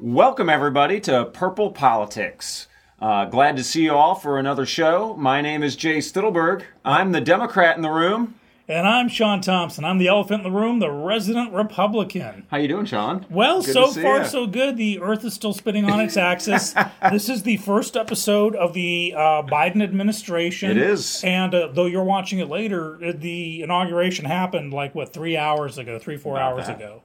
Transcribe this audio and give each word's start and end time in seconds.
Welcome, 0.00 0.48
everybody, 0.48 1.00
to 1.00 1.24
Purple 1.26 1.72
Politics. 1.72 2.68
Uh, 3.00 3.24
glad 3.24 3.56
to 3.56 3.64
see 3.64 3.82
you 3.84 3.92
all 3.94 4.14
for 4.14 4.38
another 4.38 4.64
show. 4.66 5.14
My 5.16 5.40
name 5.40 5.62
is 5.62 5.74
Jay 5.76 5.98
Stittelberg. 5.98 6.62
I'm 6.84 7.12
the 7.12 7.20
Democrat 7.20 7.76
in 7.76 7.82
the 7.82 7.90
room. 7.90 8.34
And 8.68 8.86
I'm 8.86 9.08
Sean 9.08 9.40
Thompson. 9.40 9.84
I'm 9.84 9.96
the 9.98 10.08
elephant 10.08 10.44
in 10.44 10.52
the 10.52 10.56
room, 10.56 10.78
the 10.78 10.90
resident 10.90 11.52
Republican. 11.54 12.46
How 12.50 12.58
you 12.58 12.68
doing, 12.68 12.84
Sean? 12.84 13.24
Well, 13.30 13.62
Good 13.62 13.72
so 13.72 13.86
far 13.90 14.18
ya. 14.18 14.24
so 14.24 14.46
good. 14.46 14.76
The 14.76 15.00
Earth 15.00 15.24
is 15.24 15.32
still 15.32 15.54
spinning 15.54 15.86
on 15.90 16.00
its 16.00 16.16
axis. 16.18 16.74
this 17.10 17.28
is 17.30 17.44
the 17.44 17.56
first 17.56 17.96
episode 17.96 18.54
of 18.54 18.74
the 18.74 19.14
uh, 19.16 19.42
Biden 19.42 19.82
administration. 19.82 20.70
It 20.70 20.76
is. 20.76 21.24
And 21.24 21.54
uh, 21.54 21.68
though 21.72 21.86
you're 21.86 22.04
watching 22.04 22.40
it 22.40 22.48
later, 22.48 23.02
uh, 23.02 23.12
the 23.16 23.62
inauguration 23.62 24.26
happened 24.26 24.72
like 24.74 24.94
what 24.94 25.12
three 25.14 25.36
hours 25.36 25.78
ago, 25.78 25.98
three 25.98 26.18
four 26.18 26.36
About 26.36 26.52
hours 26.52 26.66
that. 26.66 26.76
ago. 26.76 27.02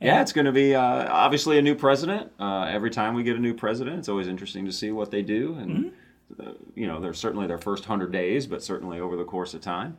Yeah, 0.00 0.20
it's 0.20 0.32
going 0.32 0.44
to 0.44 0.52
be 0.52 0.74
uh, 0.74 0.80
obviously 1.10 1.58
a 1.58 1.62
new 1.62 1.74
president. 1.74 2.30
Uh, 2.38 2.64
every 2.64 2.90
time 2.90 3.14
we 3.14 3.22
get 3.22 3.36
a 3.36 3.40
new 3.40 3.54
president, 3.54 3.98
it's 3.98 4.08
always 4.08 4.28
interesting 4.28 4.66
to 4.66 4.72
see 4.72 4.90
what 4.90 5.10
they 5.10 5.22
do. 5.22 5.54
And, 5.54 5.92
uh, 6.38 6.52
you 6.74 6.86
know, 6.86 7.00
they're 7.00 7.14
certainly 7.14 7.46
their 7.46 7.56
first 7.58 7.84
100 7.88 8.12
days, 8.12 8.46
but 8.46 8.62
certainly 8.62 9.00
over 9.00 9.16
the 9.16 9.24
course 9.24 9.54
of 9.54 9.62
time. 9.62 9.96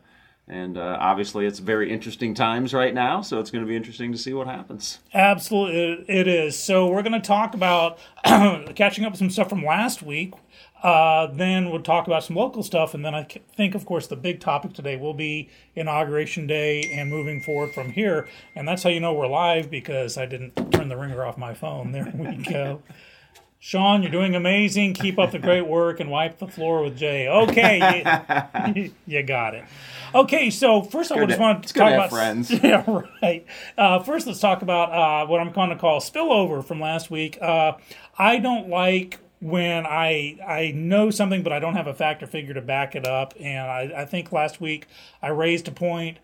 And 0.50 0.78
uh, 0.78 0.98
obviously, 1.02 1.46
it's 1.46 1.60
very 1.60 1.92
interesting 1.92 2.34
times 2.34 2.74
right 2.74 2.94
now, 2.94 3.22
so 3.22 3.40
it's 3.40 3.52
going 3.52 3.66
to 3.66 3.68
be 3.68 3.76
interesting 3.76 4.14
to 4.14 4.18
see 4.18 4.34
what 4.34 4.48
happens. 4.48 5.00
Absolutely, 5.14 5.78
it- 5.78 6.06
it 6.08 6.28
is. 6.28 6.58
So 6.58 6.88
we're 6.88 7.02
going 7.02 7.20
to 7.20 7.28
talk 7.28 7.54
about 7.54 8.00
catching 8.76 9.04
up 9.04 9.12
with 9.12 9.20
some 9.20 9.30
stuff 9.30 9.50
from 9.50 9.66
last 9.66 10.02
week. 10.04 10.34
Uh, 10.84 11.28
then 11.28 11.72
we'll 11.72 11.82
talk 11.82 12.06
about 12.08 12.24
some 12.24 12.36
local 12.36 12.62
stuff, 12.62 12.94
and 12.94 13.04
then 13.04 13.16
I 13.16 13.24
think, 13.56 13.74
of 13.74 13.86
course, 13.86 14.08
the 14.08 14.16
big 14.16 14.40
topic 14.40 14.74
today 14.74 14.96
will 14.96 15.14
be 15.16 15.50
inauguration 15.76 16.46
day 16.46 16.84
and 16.94 17.10
moving 17.10 17.42
forward 17.42 17.74
from 17.74 17.92
here. 17.92 18.28
And 18.56 18.68
that's 18.68 18.84
how 18.84 18.90
you 18.90 19.00
know 19.00 19.14
we're 19.14 19.28
live 19.28 19.72
because 19.72 20.18
I 20.18 20.26
didn't 20.28 20.72
turn 20.72 20.90
the 20.90 20.98
ringer 20.98 21.26
off 21.26 21.38
my 21.38 21.54
phone. 21.56 21.92
There 21.92 22.12
we 22.16 22.38
go. 22.50 22.82
Sean, 23.60 24.04
you're 24.04 24.12
doing 24.12 24.36
amazing. 24.36 24.94
Keep 24.94 25.18
up 25.18 25.32
the 25.32 25.40
great 25.40 25.66
work 25.66 26.00
and 26.00 26.12
wipe 26.12 26.38
the 26.38 26.48
floor 26.48 26.84
with 26.84 26.96
Jay. 26.96 27.28
Okay, 27.28 28.04
you, 28.76 28.94
you 29.08 29.24
got 29.24 29.56
it. 29.56 29.66
Okay, 30.14 30.52
so 30.52 30.84
first 30.84 31.12
I 31.12 31.18
just 31.26 31.38
to- 31.38 31.42
want 31.42 31.64
to 31.64 31.74
talk 31.74 31.92
about 31.92 32.12
friends. 32.12 32.52
Yeah, 32.64 32.84
right. 33.24 33.46
Uh, 33.76 34.04
first, 34.04 34.28
let's 34.28 34.40
talk 34.40 34.62
about 34.62 34.92
uh, 34.92 35.28
what 35.28 35.42
I'm 35.42 35.52
going 35.52 35.72
to 35.72 35.76
call 35.76 36.00
spillover 36.02 36.64
from 36.64 36.80
last 36.80 37.10
week. 37.10 37.40
Uh, 37.42 37.74
I 38.18 38.38
don't 38.38 38.70
like 38.70 39.18
when 39.40 39.86
I 39.86 40.38
I 40.46 40.72
know 40.72 41.10
something 41.10 41.44
but 41.44 41.54
I 41.54 41.60
don't 41.60 41.76
have 41.76 41.88
a 41.88 41.94
fact 41.94 42.24
or 42.24 42.28
figure 42.28 42.54
to 42.54 42.62
back 42.62 42.96
it 42.96 43.06
up, 43.06 43.34
and 43.40 43.70
I, 43.70 44.02
I 44.02 44.06
think 44.06 44.32
last 44.32 44.60
week 44.60 44.88
I 45.22 45.30
raised 45.30 45.68
a 45.68 45.72
point, 45.72 46.18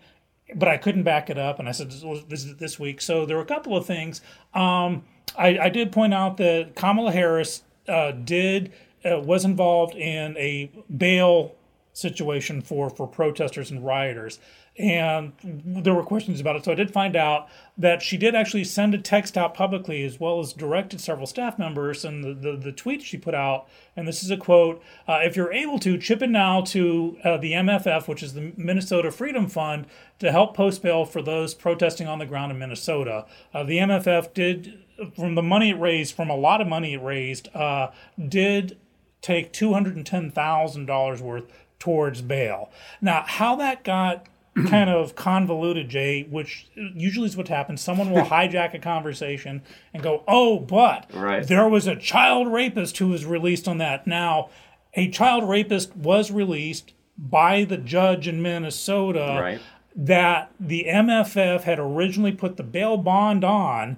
but 0.54 0.68
I 0.68 0.76
couldn't 0.76 1.04
back 1.04 1.30
it 1.30 1.38
up, 1.38 1.58
and 1.58 1.68
I 1.68 1.72
said 1.72 1.90
this 1.90 2.44
is 2.44 2.56
this 2.56 2.78
week. 2.78 3.00
So 3.00 3.26
there 3.26 3.36
were 3.36 3.42
a 3.42 3.46
couple 3.46 3.76
of 3.76 3.86
things. 3.86 4.20
Um, 4.52 5.04
I, 5.36 5.58
I 5.58 5.68
did 5.68 5.92
point 5.92 6.14
out 6.14 6.36
that 6.38 6.74
Kamala 6.74 7.12
Harris 7.12 7.62
uh, 7.88 8.12
did 8.12 8.72
uh, 9.04 9.20
was 9.20 9.44
involved 9.44 9.94
in 9.94 10.36
a 10.36 10.70
bail 10.96 11.54
situation 11.92 12.60
for 12.60 12.90
for 12.90 13.06
protesters 13.06 13.70
and 13.70 13.84
rioters 13.84 14.40
and 14.76 15.32
there 15.40 15.94
were 15.94 16.02
questions 16.02 16.40
about 16.40 16.56
it. 16.56 16.64
So 16.64 16.72
i 16.72 16.74
did 16.74 16.92
find 16.92 17.14
out 17.14 17.48
that 17.78 18.02
she 18.02 18.16
did 18.16 18.34
actually 18.34 18.64
send 18.64 18.92
a 18.92 18.98
text 18.98 19.38
out 19.38 19.54
publicly 19.54 20.04
as 20.04 20.18
well 20.18 20.40
as 20.40 20.52
directed 20.52 21.00
several 21.00 21.26
staff 21.26 21.58
members 21.60 22.04
and 22.04 22.24
the, 22.24 22.34
the, 22.34 22.56
the 22.56 22.72
tweet 22.72 23.02
she 23.02 23.16
put 23.16 23.34
out. 23.34 23.68
And 23.96 24.08
this 24.08 24.24
is 24.24 24.32
a 24.32 24.36
quote 24.36 24.82
uh, 25.06 25.20
if 25.22 25.36
you're 25.36 25.52
able 25.52 25.78
to 25.80 25.96
chip 25.96 26.22
in 26.22 26.32
now 26.32 26.62
to 26.62 27.16
uh, 27.22 27.36
the 27.36 27.52
mff 27.52 28.08
which 28.08 28.22
is 28.22 28.34
the 28.34 28.52
minnesota 28.56 29.12
freedom 29.12 29.46
fund 29.46 29.86
to 30.18 30.32
help 30.32 30.56
post 30.56 30.82
bail 30.82 31.04
for 31.04 31.22
those 31.22 31.54
protesting 31.54 32.08
on 32.08 32.18
the 32.18 32.26
ground 32.26 32.50
in 32.50 32.58
minnesota. 32.58 33.26
Uh, 33.52 33.62
the 33.62 33.78
mff 33.78 34.34
did 34.34 34.82
from 35.14 35.36
the 35.36 35.42
money 35.42 35.70
it 35.70 35.78
raised 35.78 36.14
from 36.14 36.30
a 36.30 36.36
lot 36.36 36.60
of 36.60 36.66
money 36.66 36.94
it 36.94 37.02
raised 37.02 37.48
uh, 37.54 37.90
did 38.28 38.76
take 39.22 39.52
$210,000 39.54 41.20
worth 41.20 41.44
towards 41.78 42.20
bail. 42.20 42.70
Now, 43.00 43.24
how 43.26 43.56
that 43.56 43.82
got 43.82 44.26
kind 44.68 44.88
of 44.90 45.14
convoluted, 45.16 45.88
Jay, 45.88 46.22
which 46.30 46.68
usually 46.76 47.26
is 47.26 47.36
what 47.36 47.48
happens, 47.48 47.80
someone 47.80 48.10
will 48.10 48.22
hijack 48.26 48.74
a 48.74 48.78
conversation 48.78 49.62
and 49.92 50.02
go, 50.02 50.22
oh, 50.28 50.58
but 50.60 51.10
Right. 51.12 51.46
there 51.46 51.68
was 51.68 51.86
a 51.86 51.96
child 51.96 52.52
rapist 52.52 52.98
who 52.98 53.08
was 53.08 53.24
released 53.26 53.66
on 53.66 53.78
that. 53.78 54.06
Now, 54.06 54.50
a 54.94 55.10
child 55.10 55.48
rapist 55.48 55.96
was 55.96 56.30
released 56.30 56.92
by 57.18 57.64
the 57.64 57.76
judge 57.76 58.28
in 58.28 58.42
Minnesota 58.42 59.38
Right. 59.40 59.60
that 59.96 60.52
the 60.60 60.86
MFF 60.88 61.62
had 61.62 61.78
originally 61.78 62.32
put 62.32 62.56
the 62.56 62.62
bail 62.62 62.96
bond 62.96 63.44
on, 63.44 63.96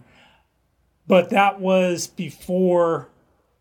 but 1.06 1.30
that 1.30 1.60
was 1.60 2.06
before 2.06 3.08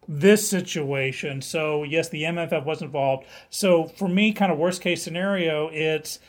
this 0.07 0.47
situation. 0.47 1.41
So 1.41 1.83
yes, 1.83 2.09
the 2.09 2.23
MFF 2.23 2.63
was 2.65 2.81
involved. 2.81 3.25
So 3.49 3.85
for 3.85 4.07
me, 4.07 4.31
kind 4.33 4.51
of 4.51 4.57
worst 4.57 4.81
case 4.81 5.01
scenario, 5.03 5.67
it's 5.73 6.19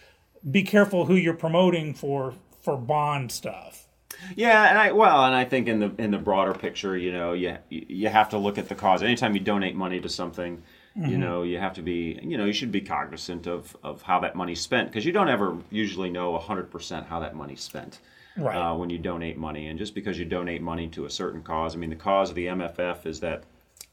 be 0.49 0.63
careful 0.63 1.07
who 1.07 1.15
you're 1.15 1.35
promoting 1.35 1.95
for 1.95 2.35
for 2.61 2.77
bond 2.77 3.33
stuff. 3.33 3.87
Yeah, 4.35 4.69
and 4.69 4.79
I 4.79 4.93
well, 4.93 5.25
and 5.25 5.35
I 5.35 5.45
think 5.45 5.69
in 5.69 5.81
the 5.81 5.93
in 5.99 6.11
the 6.11 6.19
broader 6.19 6.55
picture, 6.55 6.97
you 6.97 7.13
know, 7.13 7.33
you 7.33 7.59
you 7.69 8.09
have 8.09 8.31
to 8.31 8.39
look 8.39 8.59
at 8.59 8.69
the 8.69 8.75
cause. 8.75 9.03
Anytime 9.03 9.35
you 9.35 9.41
donate 9.41 9.75
money 9.75 10.01
to 10.01 10.09
something, 10.09 10.63
you 10.97 11.19
know, 11.19 11.43
you 11.43 11.59
have 11.59 11.75
to 11.75 11.83
be, 11.83 12.19
you 12.23 12.39
know, 12.39 12.47
you 12.47 12.55
should 12.55 12.73
be 12.73 12.81
cognizant 12.81 13.47
of 13.47 13.77
of 13.83 14.01
how 14.03 14.21
that 14.21 14.35
money's 14.35 14.61
spent 14.61 14.89
because 14.89 15.05
you 15.05 15.13
don't 15.13 15.29
ever 15.29 15.59
usually 15.71 16.09
know 16.09 16.37
hundred 16.39 16.71
percent 16.71 17.07
how 17.07 17.21
that 17.21 17.35
money's 17.37 17.61
spent. 17.61 18.01
Right. 18.39 18.57
Uh, 18.57 18.75
when 18.75 18.91
you 18.91 18.99
donate 18.99 19.39
money, 19.39 19.69
and 19.69 19.79
just 19.79 19.95
because 19.95 20.19
you 20.19 20.27
donate 20.27 20.61
money 20.61 20.89
to 20.89 21.07
a 21.07 21.11
certain 21.11 21.43
cause, 21.43 21.75
I 21.75 21.79
mean, 21.79 21.91
the 21.91 21.97
cause 21.97 22.31
of 22.31 22.37
the 22.37 22.47
MFF 22.47 23.07
is 23.07 23.21
that 23.21 23.45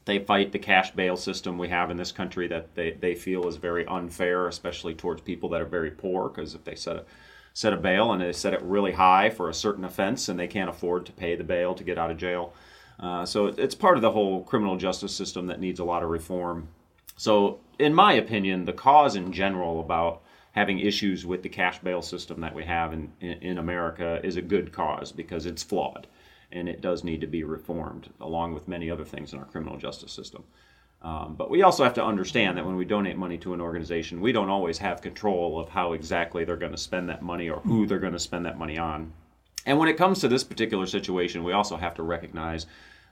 they 0.04 0.18
fight 0.18 0.52
the 0.52 0.58
cash 0.58 0.90
bail 0.90 1.16
system 1.16 1.56
we 1.56 1.68
have 1.68 1.90
in 1.90 1.96
this 1.96 2.12
country 2.12 2.46
that 2.48 2.74
they, 2.74 2.92
they 2.92 3.14
feel 3.14 3.48
is 3.48 3.56
very 3.56 3.86
unfair, 3.86 4.48
especially 4.48 4.94
towards 4.94 5.22
people 5.22 5.48
that 5.50 5.62
are 5.62 5.66
very 5.66 5.90
poor. 5.90 6.28
Because 6.28 6.54
if 6.54 6.64
they 6.64 6.74
set 6.74 6.96
a 6.96 7.04
set 7.54 7.72
a 7.72 7.76
bail 7.76 8.12
and 8.12 8.20
they 8.20 8.32
set 8.32 8.52
it 8.52 8.60
really 8.62 8.92
high 8.92 9.30
for 9.30 9.48
a 9.48 9.54
certain 9.54 9.84
offense 9.84 10.28
and 10.28 10.38
they 10.38 10.48
can't 10.48 10.68
afford 10.68 11.06
to 11.06 11.12
pay 11.12 11.36
the 11.36 11.44
bail 11.44 11.72
to 11.72 11.84
get 11.84 11.98
out 11.98 12.10
of 12.10 12.16
jail, 12.16 12.52
uh, 12.98 13.24
so 13.24 13.46
it, 13.46 13.58
it's 13.58 13.74
part 13.74 13.96
of 13.96 14.02
the 14.02 14.10
whole 14.10 14.42
criminal 14.42 14.76
justice 14.76 15.14
system 15.14 15.46
that 15.46 15.60
needs 15.60 15.80
a 15.80 15.84
lot 15.84 16.02
of 16.02 16.10
reform. 16.10 16.68
So, 17.16 17.60
in 17.78 17.94
my 17.94 18.14
opinion, 18.14 18.64
the 18.64 18.72
cause 18.72 19.16
in 19.16 19.32
general 19.32 19.80
about 19.80 20.22
having 20.52 20.80
issues 20.80 21.24
with 21.24 21.42
the 21.42 21.48
cash 21.48 21.78
bail 21.78 22.02
system 22.02 22.40
that 22.40 22.54
we 22.54 22.64
have 22.64 22.92
in, 22.92 23.12
in, 23.20 23.32
in 23.40 23.58
America 23.58 24.20
is 24.22 24.36
a 24.36 24.42
good 24.42 24.72
cause 24.72 25.12
because 25.12 25.46
it's 25.46 25.62
flawed 25.62 26.06
and 26.54 26.68
it 26.68 26.80
does 26.80 27.04
need 27.04 27.20
to 27.20 27.26
be 27.26 27.44
reformed, 27.44 28.08
along 28.20 28.54
with 28.54 28.68
many 28.68 28.90
other 28.90 29.04
things 29.04 29.32
in 29.32 29.38
our 29.38 29.44
criminal 29.44 29.76
justice 29.76 30.12
system. 30.12 30.44
Um, 31.02 31.34
but 31.36 31.50
we 31.50 31.62
also 31.62 31.84
have 31.84 31.92
to 31.94 32.04
understand 32.04 32.56
that 32.56 32.64
when 32.64 32.76
we 32.76 32.86
donate 32.86 33.18
money 33.18 33.36
to 33.38 33.52
an 33.52 33.60
organization, 33.60 34.22
we 34.22 34.32
don't 34.32 34.48
always 34.48 34.78
have 34.78 35.02
control 35.02 35.60
of 35.60 35.68
how 35.68 35.92
exactly 35.92 36.44
they're 36.44 36.56
going 36.56 36.72
to 36.72 36.78
spend 36.78 37.10
that 37.10 37.20
money 37.20 37.50
or 37.50 37.60
who 37.60 37.86
they're 37.86 37.98
going 37.98 38.14
to 38.14 38.18
spend 38.18 38.46
that 38.46 38.56
money 38.56 38.78
on. 38.78 39.12
And 39.66 39.78
when 39.78 39.88
it 39.88 39.98
comes 39.98 40.20
to 40.20 40.28
this 40.28 40.44
particular 40.44 40.86
situation, 40.86 41.44
we 41.44 41.52
also 41.52 41.76
have 41.76 41.94
to 41.96 42.02
recognize 42.02 42.66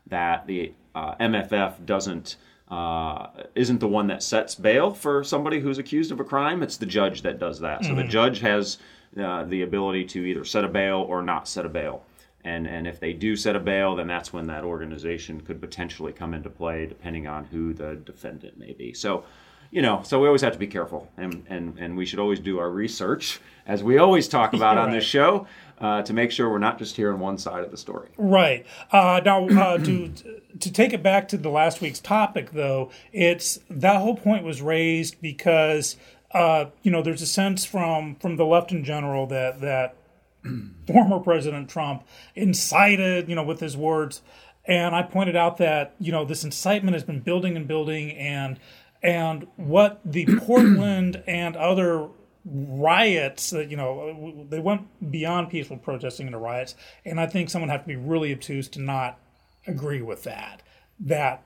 that 0.07 0.47
the 0.47 0.73
uh, 0.95 1.17
MFF 1.17 1.85
doesn't 1.85 2.37
uh, 2.69 3.27
isn't 3.55 3.81
the 3.81 3.89
one 3.89 4.07
that 4.07 4.23
sets 4.23 4.55
bail 4.55 4.95
for 4.95 5.23
somebody 5.23 5.61
who's 5.61 5.77
accused 5.77 6.11
of 6.11 6.21
a 6.21 6.25
crime. 6.25 6.63
It's 6.63 6.79
the 6.79 6.87
judge 6.87 7.21
that 7.23 7.39
does 7.39 7.61
that. 7.61 7.85
So 7.85 7.95
the 7.95 8.05
judge 8.05 8.41
has 8.41 8.79
uh, 9.23 9.45
the 9.45 9.61
ability 9.61 10.07
to 10.07 10.25
either 10.25 10.43
set 10.47 10.65
a 10.65 10.69
bail 10.69 11.05
or 11.07 11.21
not 11.21 11.47
set 11.47 11.67
a 11.67 11.69
bail. 11.69 12.03
And 12.45 12.67
and 12.67 12.87
if 12.87 12.99
they 12.99 13.13
do 13.13 13.37
set 13.37 13.55
a 13.55 13.61
bail, 13.61 13.95
then 13.95 14.09
that's 14.09 14.33
when 14.33 14.47
that 14.49 14.65
organization 14.65 15.41
could 15.41 15.61
potentially 15.61 16.13
come 16.13 16.35
into 16.35 16.51
play, 16.51 16.87
depending 16.87 17.27
on 17.27 17.45
who 17.45 17.73
the 17.73 17.95
defendant 17.95 18.59
may 18.59 18.73
be. 18.73 18.93
So 18.93 19.25
you 19.73 19.81
know, 19.81 20.03
so 20.05 20.21
we 20.21 20.27
always 20.27 20.43
have 20.43 20.53
to 20.53 20.59
be 20.59 20.67
careful, 20.67 21.11
and 21.17 21.45
and 21.49 21.79
and 21.79 21.97
we 21.97 22.05
should 22.05 22.19
always 22.19 22.39
do 22.39 22.59
our 22.59 22.71
research, 22.71 23.41
as 23.67 23.83
we 23.83 23.97
always 23.97 24.29
talk 24.29 24.53
about 24.55 24.77
on 24.77 24.91
this 24.91 25.03
show, 25.03 25.47
uh, 25.81 26.03
to 26.03 26.13
make 26.13 26.31
sure 26.31 26.51
we're 26.51 26.59
not 26.59 26.79
just 26.79 26.95
hearing 26.95 27.19
one 27.19 27.39
side 27.39 27.65
of 27.65 27.71
the 27.71 27.79
story. 27.79 28.11
Right. 28.19 28.67
Uh, 28.93 29.23
now, 29.25 29.49
uh, 29.49 29.79
to 29.79 30.13
to 30.61 30.73
take 30.73 30.93
it 30.93 31.03
back 31.03 31.27
to 31.29 31.39
the 31.39 31.49
last 31.49 31.81
week's 31.81 32.01
topic, 32.01 32.53
though, 32.53 32.91
it's 33.15 33.61
that 33.71 33.97
whole 33.97 34.15
point 34.15 34.45
was 34.45 34.61
raised 34.61 35.21
because 35.23 35.97
uh, 36.33 36.67
you 36.83 36.91
know 36.91 37.03
there's 37.03 37.23
a 37.23 37.27
sense 37.27 37.65
from 37.65 38.17
from 38.17 38.37
the 38.37 38.45
left 38.45 38.73
in 38.73 38.85
general 38.85 39.27
that 39.29 39.63
that 39.63 39.97
former 40.87 41.19
President 41.21 41.69
Trump 41.69 42.05
incited, 42.35 43.29
you 43.29 43.35
know, 43.35 43.43
with 43.43 43.61
his 43.61 43.77
words, 43.77 44.23
and 44.65 44.95
I 44.95 45.03
pointed 45.03 45.37
out 45.37 45.59
that 45.59 45.95
you 45.99 46.13
know 46.13 46.25
this 46.25 46.45
incitement 46.45 46.95
has 46.95 47.05
been 47.05 47.21
building 47.21 47.57
and 47.57 47.67
building, 47.67 48.13
and 48.13 48.59
and 49.03 49.47
what 49.57 50.01
the 50.05 50.27
Portland 50.39 51.23
and 51.27 51.57
other 51.57 52.09
riots 52.45 53.51
that 53.51 53.71
you 53.71 53.77
know 53.77 54.47
they 54.49 54.59
went 54.59 55.11
beyond 55.11 55.51
peaceful 55.51 55.77
protesting 55.77 56.27
into 56.27 56.39
riots. 56.39 56.75
And 57.05 57.21
i 57.21 57.27
think 57.27 57.51
someone 57.51 57.69
have 57.69 57.83
to 57.83 57.89
be 57.89 57.95
really 57.95 58.33
obtuse 58.33 58.69
to 58.71 58.81
not 58.81 59.17
agree 59.65 60.03
with 60.03 60.25
that 60.25 60.61
that 60.99 61.45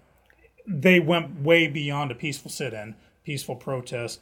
they 0.67 0.99
went 0.99 1.43
way 1.43 1.69
beyond 1.69 2.11
a 2.11 2.15
peaceful 2.15 2.51
sit-in 2.51 2.95
peaceful 3.27 3.57
protest 3.57 4.21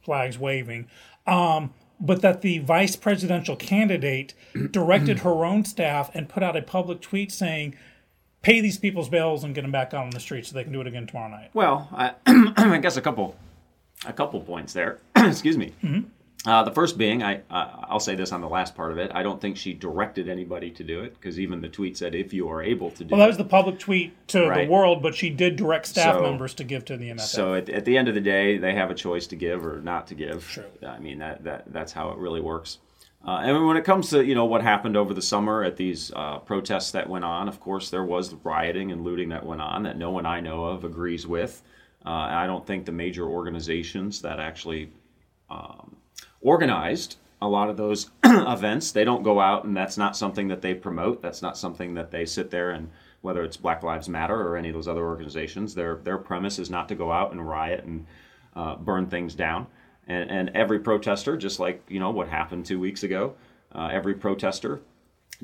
flags 0.00 0.38
waving. 0.38 0.88
Um, 1.26 1.74
but 2.00 2.22
that 2.22 2.42
the 2.42 2.58
vice 2.58 2.96
presidential 2.96 3.56
candidate 3.56 4.34
directed 4.70 5.20
her 5.20 5.44
own 5.44 5.64
staff 5.64 6.10
and 6.14 6.28
put 6.28 6.42
out 6.42 6.56
a 6.56 6.62
public 6.62 7.00
tweet 7.00 7.32
saying 7.32 7.74
pay 8.42 8.60
these 8.60 8.78
people's 8.78 9.08
bills 9.08 9.42
and 9.42 9.54
get 9.54 9.62
them 9.62 9.72
back 9.72 9.92
out 9.92 10.04
on 10.04 10.10
the 10.10 10.20
street 10.20 10.46
so 10.46 10.54
they 10.54 10.62
can 10.62 10.72
do 10.72 10.80
it 10.80 10.86
again 10.86 11.06
tomorrow 11.06 11.28
night. 11.28 11.50
Well, 11.52 11.88
I, 11.92 12.12
I 12.56 12.78
guess 12.78 12.96
a 12.96 13.00
couple, 13.00 13.36
a 14.06 14.12
couple 14.12 14.40
points 14.40 14.72
there. 14.72 14.98
Excuse 15.16 15.58
me. 15.58 15.72
Mm-hmm. 15.82 16.08
Uh, 16.46 16.62
the 16.62 16.70
first 16.70 16.96
being, 16.96 17.24
I 17.24 17.40
uh, 17.50 17.86
I'll 17.88 17.98
say 17.98 18.14
this 18.14 18.30
on 18.30 18.40
the 18.40 18.48
last 18.48 18.76
part 18.76 18.92
of 18.92 18.98
it. 18.98 19.10
I 19.12 19.24
don't 19.24 19.40
think 19.40 19.56
she 19.56 19.74
directed 19.74 20.28
anybody 20.28 20.70
to 20.70 20.84
do 20.84 21.00
it 21.00 21.14
because 21.14 21.40
even 21.40 21.60
the 21.60 21.68
tweet 21.68 21.96
said 21.96 22.14
if 22.14 22.32
you 22.32 22.48
are 22.48 22.62
able 22.62 22.92
to 22.92 23.02
do 23.04 23.10
Well, 23.12 23.20
that 23.20 23.26
was 23.26 23.36
the 23.36 23.44
public 23.44 23.80
tweet 23.80 24.14
to 24.28 24.46
Right. 24.48 24.66
the 24.66 24.72
world, 24.72 25.02
but 25.02 25.16
she 25.16 25.28
did 25.28 25.56
direct 25.56 25.86
staff 25.86 26.14
So- 26.14 26.22
members 26.22 26.54
to 26.54 26.64
give 26.64 26.84
to 26.84 26.96
the 26.96 27.10
MFF. 27.10 27.20
So 27.20 27.54
at, 27.54 27.68
at 27.68 27.84
the 27.84 27.98
end 27.98 28.06
of 28.06 28.14
the 28.14 28.20
day, 28.20 28.58
they 28.58 28.74
have 28.74 28.92
a 28.92 28.94
choice 28.94 29.26
to 29.28 29.36
give 29.36 29.66
or 29.66 29.80
not 29.80 30.06
to 30.06 30.14
give. 30.14 30.48
True. 30.48 30.64
I 30.86 31.00
mean 31.00 31.18
that, 31.18 31.42
that 31.44 31.64
that's 31.72 31.92
how 31.92 32.10
it 32.10 32.18
really 32.18 32.40
works. 32.40 32.78
Uh, 33.26 33.40
and 33.42 33.66
when 33.66 33.76
it 33.76 33.82
comes 33.84 34.10
to 34.10 34.24
you 34.24 34.36
know 34.36 34.44
what 34.44 34.62
happened 34.62 34.96
over 34.96 35.12
the 35.12 35.22
summer 35.22 35.64
at 35.64 35.76
these 35.76 36.12
uh, 36.14 36.38
protests 36.38 36.92
that 36.92 37.08
went 37.08 37.24
on, 37.24 37.48
of 37.48 37.58
course 37.58 37.90
there 37.90 38.04
was 38.04 38.32
rioting 38.44 38.92
and 38.92 39.02
looting 39.02 39.30
that 39.30 39.44
went 39.44 39.60
on 39.60 39.82
that 39.82 39.98
no 39.98 40.12
one 40.12 40.24
I 40.24 40.38
know 40.38 40.64
of 40.66 40.84
agrees 40.84 41.26
with. 41.26 41.60
Uh, 42.04 42.10
I 42.10 42.46
don't 42.46 42.64
think 42.64 42.86
the 42.86 42.92
major 42.92 43.26
organizations 43.26 44.22
that 44.22 44.38
actually 44.38 44.92
um, 45.50 45.96
organized 46.40 47.16
a 47.40 47.48
lot 47.48 47.68
of 47.68 47.76
those 47.76 48.10
events 48.24 48.92
they 48.92 49.04
don't 49.04 49.22
go 49.22 49.40
out 49.40 49.64
and 49.64 49.76
that's 49.76 49.98
not 49.98 50.16
something 50.16 50.48
that 50.48 50.62
they 50.62 50.74
promote 50.74 51.20
that's 51.22 51.42
not 51.42 51.56
something 51.56 51.94
that 51.94 52.10
they 52.10 52.24
sit 52.24 52.50
there 52.50 52.70
and 52.70 52.90
whether 53.20 53.42
it's 53.42 53.56
black 53.56 53.82
lives 53.82 54.08
matter 54.08 54.40
or 54.40 54.56
any 54.56 54.68
of 54.68 54.74
those 54.74 54.88
other 54.88 55.04
organizations 55.04 55.74
their 55.74 55.96
their 55.96 56.18
premise 56.18 56.58
is 56.58 56.70
not 56.70 56.88
to 56.88 56.94
go 56.94 57.12
out 57.12 57.32
and 57.32 57.46
riot 57.46 57.84
and 57.84 58.06
uh, 58.54 58.74
burn 58.76 59.06
things 59.06 59.34
down 59.34 59.66
and, 60.06 60.30
and 60.30 60.50
every 60.54 60.78
protester 60.78 61.36
just 61.36 61.60
like 61.60 61.82
you 61.88 62.00
know 62.00 62.10
what 62.10 62.28
happened 62.28 62.64
two 62.64 62.80
weeks 62.80 63.02
ago 63.02 63.34
uh, 63.74 63.88
every 63.92 64.14
protester 64.14 64.80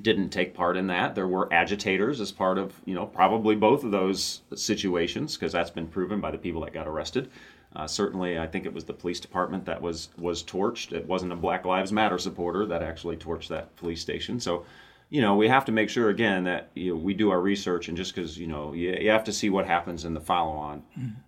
didn't 0.00 0.30
take 0.30 0.54
part 0.54 0.76
in 0.76 0.86
that. 0.86 1.14
There 1.14 1.28
were 1.28 1.52
agitators 1.52 2.20
as 2.20 2.32
part 2.32 2.58
of, 2.58 2.80
you 2.84 2.94
know, 2.94 3.06
probably 3.06 3.54
both 3.54 3.84
of 3.84 3.90
those 3.90 4.40
situations 4.54 5.36
because 5.36 5.52
that's 5.52 5.70
been 5.70 5.86
proven 5.86 6.20
by 6.20 6.30
the 6.30 6.38
people 6.38 6.62
that 6.62 6.72
got 6.72 6.88
arrested. 6.88 7.30
Uh, 7.74 7.86
certainly, 7.86 8.38
I 8.38 8.46
think 8.46 8.66
it 8.66 8.72
was 8.72 8.84
the 8.84 8.92
police 8.92 9.20
department 9.20 9.64
that 9.66 9.80
was 9.80 10.10
was 10.18 10.42
torched. 10.42 10.92
It 10.92 11.06
wasn't 11.06 11.32
a 11.32 11.36
Black 11.36 11.64
Lives 11.64 11.92
Matter 11.92 12.18
supporter 12.18 12.66
that 12.66 12.82
actually 12.82 13.16
torched 13.16 13.48
that 13.48 13.74
police 13.76 14.00
station. 14.00 14.38
So, 14.40 14.64
you 15.10 15.20
know, 15.20 15.36
we 15.36 15.48
have 15.48 15.64
to 15.66 15.72
make 15.72 15.88
sure 15.88 16.10
again 16.10 16.44
that 16.44 16.70
you 16.74 16.94
know, 16.94 17.00
we 17.00 17.14
do 17.14 17.30
our 17.30 17.40
research, 17.40 17.88
and 17.88 17.96
just 17.96 18.14
because 18.14 18.38
you 18.38 18.46
know, 18.46 18.72
you, 18.72 18.96
you 19.00 19.10
have 19.10 19.24
to 19.24 19.32
see 19.32 19.50
what 19.50 19.66
happens 19.66 20.04
in 20.04 20.14
the 20.14 20.20
follow-on. 20.20 20.82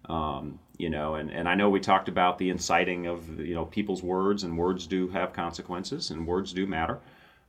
Um, 0.09 0.59
you 0.77 0.91
know, 0.91 1.15
and, 1.15 1.31
and 1.31 1.49
I 1.49 1.55
know 1.55 1.71
we 1.71 1.79
talked 1.79 2.09
about 2.09 2.37
the 2.37 2.51
inciting 2.51 3.07
of 3.07 3.41
you 3.41 3.55
know 3.55 3.65
people's 3.65 4.03
words, 4.03 4.45
and 4.45 4.59
words 4.59 4.87
do 4.87 5.09
have 5.09 5.33
consequences, 5.33 6.11
and 6.11 6.27
words 6.27 6.53
do 6.53 6.67
matter 6.67 7.01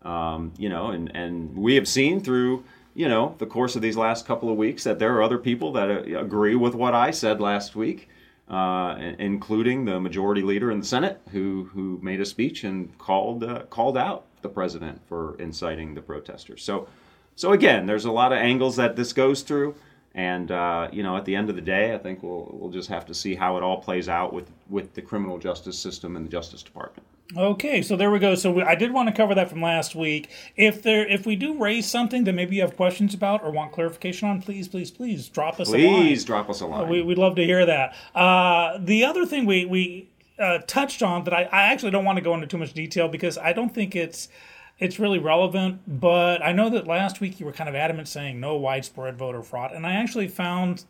um, 0.06 0.54
you 0.58 0.70
know, 0.70 0.92
and, 0.92 1.14
and 1.16 1.58
we 1.58 1.76
have 1.76 1.88
seen 1.88 2.22
through, 2.22 2.64
you 2.94 3.10
know, 3.10 3.36
the 3.40 3.46
course 3.46 3.76
of 3.76 3.82
these 3.82 3.98
last 3.98 4.26
couple 4.26 4.50
of 4.50 4.56
weeks 4.56 4.84
that 4.84 5.00
there 5.00 5.14
are 5.16 5.24
other 5.24 5.40
people 5.40 5.74
that 5.74 5.90
uh, 5.90 6.20
agree 6.20 6.56
with 6.56 6.76
what 6.76 6.94
I 6.94 7.12
said 7.12 7.42
last 7.42 7.76
week, 7.76 8.08
uh, 8.48 8.96
including 9.20 9.86
the 9.86 10.00
majority 10.00 10.42
leader 10.42 10.72
in 10.72 10.80
the 10.80 10.86
Senate 10.86 11.20
who, 11.32 11.70
who 11.74 12.00
made 12.02 12.22
a 12.22 12.26
speech 12.26 12.64
and 12.64 12.96
called, 12.98 13.44
uh, 13.44 13.64
called 13.70 13.98
out 13.98 14.26
the 14.42 14.50
president 14.50 15.02
for 15.08 15.36
inciting 15.40 15.96
the 15.96 16.02
protesters. 16.02 16.64
So, 16.64 16.88
so 17.36 17.52
again, 17.52 17.86
there's 17.86 18.06
a 18.06 18.12
lot 18.12 18.32
of 18.32 18.38
angles 18.38 18.76
that 18.76 18.96
this 18.96 19.14
goes 19.14 19.42
through. 19.42 19.76
And 20.16 20.50
uh, 20.50 20.88
you 20.94 21.04
know, 21.04 21.18
at 21.18 21.26
the 21.26 21.36
end 21.36 21.50
of 21.50 21.58
the 21.58 21.62
day, 21.62 21.94
I 21.94 21.98
think 21.98 22.24
we'll 22.24 22.50
we'll 22.54 22.72
just 22.72 22.88
have 22.88 23.06
to 23.08 23.14
see 23.14 23.36
how 23.36 23.58
it 23.58 23.64
all 23.64 23.82
plays 23.82 24.08
out 24.08 24.32
with 24.32 24.50
with 24.70 24.94
the 24.94 25.02
criminal 25.02 25.38
justice 25.38 25.78
system 25.78 26.16
and 26.16 26.26
the 26.26 26.30
Justice 26.30 26.64
Department. 26.64 27.06
Okay, 27.36 27.82
so 27.82 27.96
there 27.96 28.12
we 28.12 28.20
go. 28.20 28.36
So 28.36 28.52
we, 28.52 28.62
I 28.62 28.76
did 28.76 28.94
want 28.94 29.10
to 29.10 29.16
cover 29.16 29.34
that 29.34 29.50
from 29.50 29.62
last 29.62 29.96
week. 29.96 30.30
If 30.56 30.84
there, 30.84 31.08
if 31.08 31.26
we 31.26 31.36
do 31.36 31.58
raise 31.58 31.90
something 31.90 32.24
that 32.26 32.34
maybe 32.34 32.58
you 32.58 32.62
have 32.62 32.76
questions 32.76 33.16
about 33.16 33.44
or 33.44 33.52
want 33.52 33.72
clarification 33.72 34.30
on, 34.30 34.42
please, 34.42 34.68
please, 34.68 34.92
please 34.92 35.28
drop 35.28 35.60
us 35.60 35.70
a 35.70 35.72
line. 35.72 36.02
Please 36.02 36.24
drop 36.24 36.50
us 36.50 36.62
a 36.62 36.68
line. 36.68 36.88
We, 36.88 37.02
we'd 37.02 37.18
love 37.18 37.36
to 37.38 37.44
hear 37.44 37.66
that. 37.66 37.96
Uh, 38.14 38.78
the 38.80 39.06
other 39.06 39.26
thing 39.26 39.46
we 39.46 39.66
we 39.66 40.10
uh, 40.38 40.60
touched 40.68 41.02
on 41.02 41.24
that 41.24 41.34
I, 41.34 41.44
I 41.44 41.64
actually 41.64 41.92
don't 41.92 42.06
want 42.06 42.18
to 42.18 42.24
go 42.24 42.34
into 42.36 42.46
too 42.46 42.60
much 42.60 42.74
detail 42.74 43.08
because 43.08 43.38
I 43.40 43.54
don't 43.54 43.74
think 43.74 43.96
it's 43.96 44.30
it's 44.78 45.00
really 45.00 45.20
relevant. 45.20 45.82
But 45.88 46.44
I 46.44 46.52
know 46.52 46.70
that 46.70 46.86
last 46.86 47.22
week 47.22 47.40
you 47.40 47.48
were 47.48 47.54
kind 47.54 47.70
of 47.70 47.76
adamant 47.76 48.08
saying 48.08 48.40
no 48.40 48.56
widespread 48.56 49.18
voter 49.18 49.42
fraud, 49.42 49.72
and 49.72 49.88
I 49.88 49.94
actually 49.94 50.28
found 50.28 50.86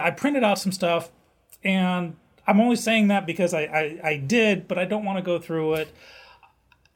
I 0.00 0.10
printed 0.10 0.44
out 0.44 0.58
some 0.58 0.72
stuff, 0.72 1.10
and 1.62 2.16
I'm 2.46 2.60
only 2.60 2.76
saying 2.76 3.08
that 3.08 3.26
because 3.26 3.54
I 3.54 3.62
I, 3.62 4.00
I 4.04 4.16
did, 4.16 4.68
but 4.68 4.78
I 4.78 4.84
don't 4.84 5.04
want 5.04 5.18
to 5.18 5.22
go 5.22 5.38
through 5.38 5.74
it. 5.74 5.94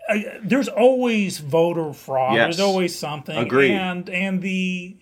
I, 0.08 0.38
there's 0.42 0.68
always 0.68 1.38
voter 1.38 1.92
fraud. 1.92 2.34
Yes. 2.34 2.56
There's 2.56 2.60
always 2.66 2.98
something. 2.98 3.36
Agreed. 3.36 3.72
And 3.72 4.08
and 4.08 4.42
the 4.42 4.96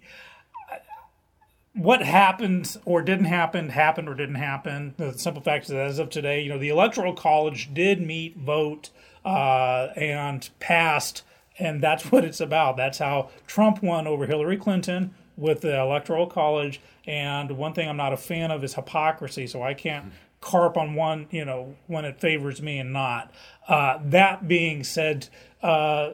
what 1.76 2.02
happened 2.02 2.76
or 2.84 3.02
didn't 3.02 3.26
happen 3.26 3.68
happened 3.68 4.08
or 4.08 4.14
didn't 4.14 4.36
happen. 4.36 4.94
The 4.96 5.12
simple 5.12 5.42
fact 5.42 5.64
is 5.64 5.70
that 5.70 5.86
as 5.86 5.98
of 5.98 6.10
today, 6.10 6.40
you 6.40 6.48
know, 6.48 6.58
the 6.58 6.70
electoral 6.70 7.12
college 7.12 7.72
did 7.74 8.00
meet, 8.00 8.36
vote, 8.36 8.90
uh, 9.24 9.88
and 9.94 10.48
passed, 10.58 11.22
and 11.58 11.82
that's 11.82 12.10
what 12.10 12.24
it's 12.24 12.40
about. 12.40 12.76
That's 12.76 12.98
how 12.98 13.30
Trump 13.46 13.82
won 13.82 14.06
over 14.06 14.26
Hillary 14.26 14.56
Clinton 14.56 15.14
with 15.36 15.60
the 15.60 15.78
electoral 15.78 16.26
college. 16.26 16.80
And 17.06 17.52
one 17.52 17.74
thing 17.74 17.88
I'm 17.88 17.96
not 17.96 18.12
a 18.12 18.16
fan 18.16 18.50
of 18.50 18.64
is 18.64 18.74
hypocrisy. 18.74 19.46
So 19.46 19.62
I 19.62 19.74
can't 19.74 20.12
carp 20.46 20.76
on 20.76 20.94
one, 20.94 21.26
you 21.32 21.44
know, 21.44 21.74
when 21.88 22.04
it 22.04 22.20
favors 22.20 22.62
me 22.62 22.78
and 22.78 22.92
not. 22.92 23.32
Uh, 23.66 23.98
that 24.04 24.46
being 24.46 24.84
said, 24.84 25.28
uh, 25.60 26.10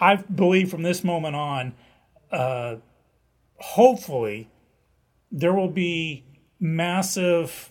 I 0.00 0.16
believe 0.16 0.70
from 0.70 0.82
this 0.82 1.04
moment 1.04 1.36
on, 1.36 1.74
uh, 2.32 2.76
hopefully, 3.58 4.48
there 5.30 5.52
will 5.52 5.68
be 5.68 6.24
massive 6.58 7.70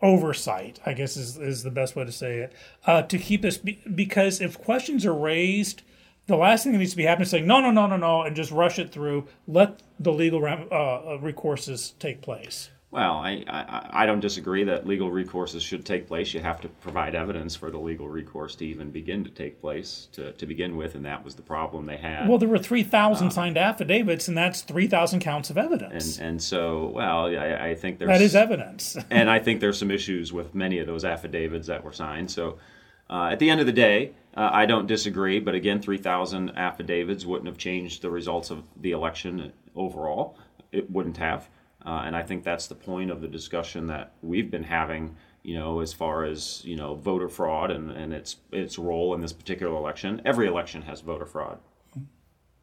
oversight. 0.00 0.78
I 0.86 0.92
guess 0.92 1.16
is 1.16 1.36
is 1.38 1.64
the 1.64 1.70
best 1.70 1.96
way 1.96 2.04
to 2.04 2.12
say 2.12 2.38
it 2.38 2.52
uh, 2.86 3.02
to 3.02 3.18
keep 3.18 3.42
this 3.42 3.58
be- 3.58 3.82
because 3.92 4.40
if 4.40 4.58
questions 4.58 5.04
are 5.04 5.14
raised, 5.14 5.82
the 6.28 6.36
last 6.36 6.62
thing 6.62 6.72
that 6.72 6.78
needs 6.78 6.92
to 6.92 6.96
be 6.96 7.02
happening 7.02 7.24
is 7.24 7.30
saying 7.30 7.46
no, 7.48 7.60
no, 7.60 7.72
no, 7.72 7.88
no, 7.88 7.96
no, 7.96 8.22
and 8.22 8.36
just 8.36 8.52
rush 8.52 8.78
it 8.78 8.92
through. 8.92 9.26
Let 9.48 9.82
the 9.98 10.12
legal 10.12 10.44
uh, 10.44 11.18
recourses 11.18 11.98
take 11.98 12.20
place. 12.20 12.70
Well, 12.96 13.16
I, 13.18 13.44
I, 13.46 14.04
I 14.04 14.06
don't 14.06 14.20
disagree 14.20 14.64
that 14.64 14.86
legal 14.86 15.10
recourses 15.10 15.60
should 15.60 15.84
take 15.84 16.08
place. 16.08 16.32
You 16.32 16.40
have 16.40 16.62
to 16.62 16.68
provide 16.68 17.14
evidence 17.14 17.54
for 17.54 17.70
the 17.70 17.76
legal 17.76 18.08
recourse 18.08 18.54
to 18.54 18.64
even 18.66 18.90
begin 18.90 19.22
to 19.24 19.28
take 19.28 19.60
place 19.60 20.08
to, 20.12 20.32
to 20.32 20.46
begin 20.46 20.78
with, 20.78 20.94
and 20.94 21.04
that 21.04 21.22
was 21.22 21.34
the 21.34 21.42
problem 21.42 21.84
they 21.84 21.98
had. 21.98 22.26
Well, 22.26 22.38
there 22.38 22.48
were 22.48 22.56
three 22.56 22.82
thousand 22.82 23.32
signed 23.32 23.58
affidavits, 23.58 24.28
and 24.28 24.38
that's 24.38 24.62
three 24.62 24.86
thousand 24.86 25.20
counts 25.20 25.50
of 25.50 25.58
evidence. 25.58 26.16
and 26.16 26.26
and 26.26 26.42
so, 26.42 26.86
well, 26.86 27.26
I, 27.26 27.68
I 27.68 27.74
think 27.74 27.98
there's 27.98 28.08
that 28.08 28.22
is 28.22 28.34
evidence. 28.34 28.96
and 29.10 29.28
I 29.28 29.40
think 29.40 29.60
there's 29.60 29.78
some 29.78 29.90
issues 29.90 30.32
with 30.32 30.54
many 30.54 30.78
of 30.78 30.86
those 30.86 31.04
affidavits 31.04 31.66
that 31.66 31.84
were 31.84 31.92
signed. 31.92 32.30
So, 32.30 32.56
uh, 33.10 33.28
at 33.30 33.40
the 33.40 33.50
end 33.50 33.60
of 33.60 33.66
the 33.66 33.72
day, 33.72 34.12
uh, 34.34 34.48
I 34.50 34.64
don't 34.64 34.86
disagree. 34.86 35.38
But 35.38 35.54
again, 35.54 35.82
3,000 35.82 36.56
affidavits 36.56 37.26
wouldn't 37.26 37.46
have 37.46 37.58
changed 37.58 38.00
the 38.00 38.08
results 38.08 38.50
of 38.50 38.62
the 38.80 38.92
election 38.92 39.52
overall. 39.74 40.38
It 40.72 40.90
wouldn't 40.90 41.18
have. 41.18 41.46
Uh, 41.86 42.02
and 42.04 42.16
I 42.16 42.22
think 42.22 42.42
that's 42.42 42.66
the 42.66 42.74
point 42.74 43.10
of 43.10 43.20
the 43.20 43.28
discussion 43.28 43.86
that 43.86 44.12
we've 44.22 44.50
been 44.50 44.64
having. 44.64 45.16
You 45.44 45.54
know, 45.54 45.78
as 45.78 45.92
far 45.92 46.24
as 46.24 46.64
you 46.64 46.74
know, 46.74 46.96
voter 46.96 47.28
fraud 47.28 47.70
and, 47.70 47.90
and 47.92 48.12
its 48.12 48.36
its 48.50 48.78
role 48.78 49.14
in 49.14 49.20
this 49.20 49.32
particular 49.32 49.74
election. 49.76 50.20
Every 50.24 50.48
election 50.48 50.82
has 50.82 51.00
voter 51.00 51.26
fraud 51.26 51.58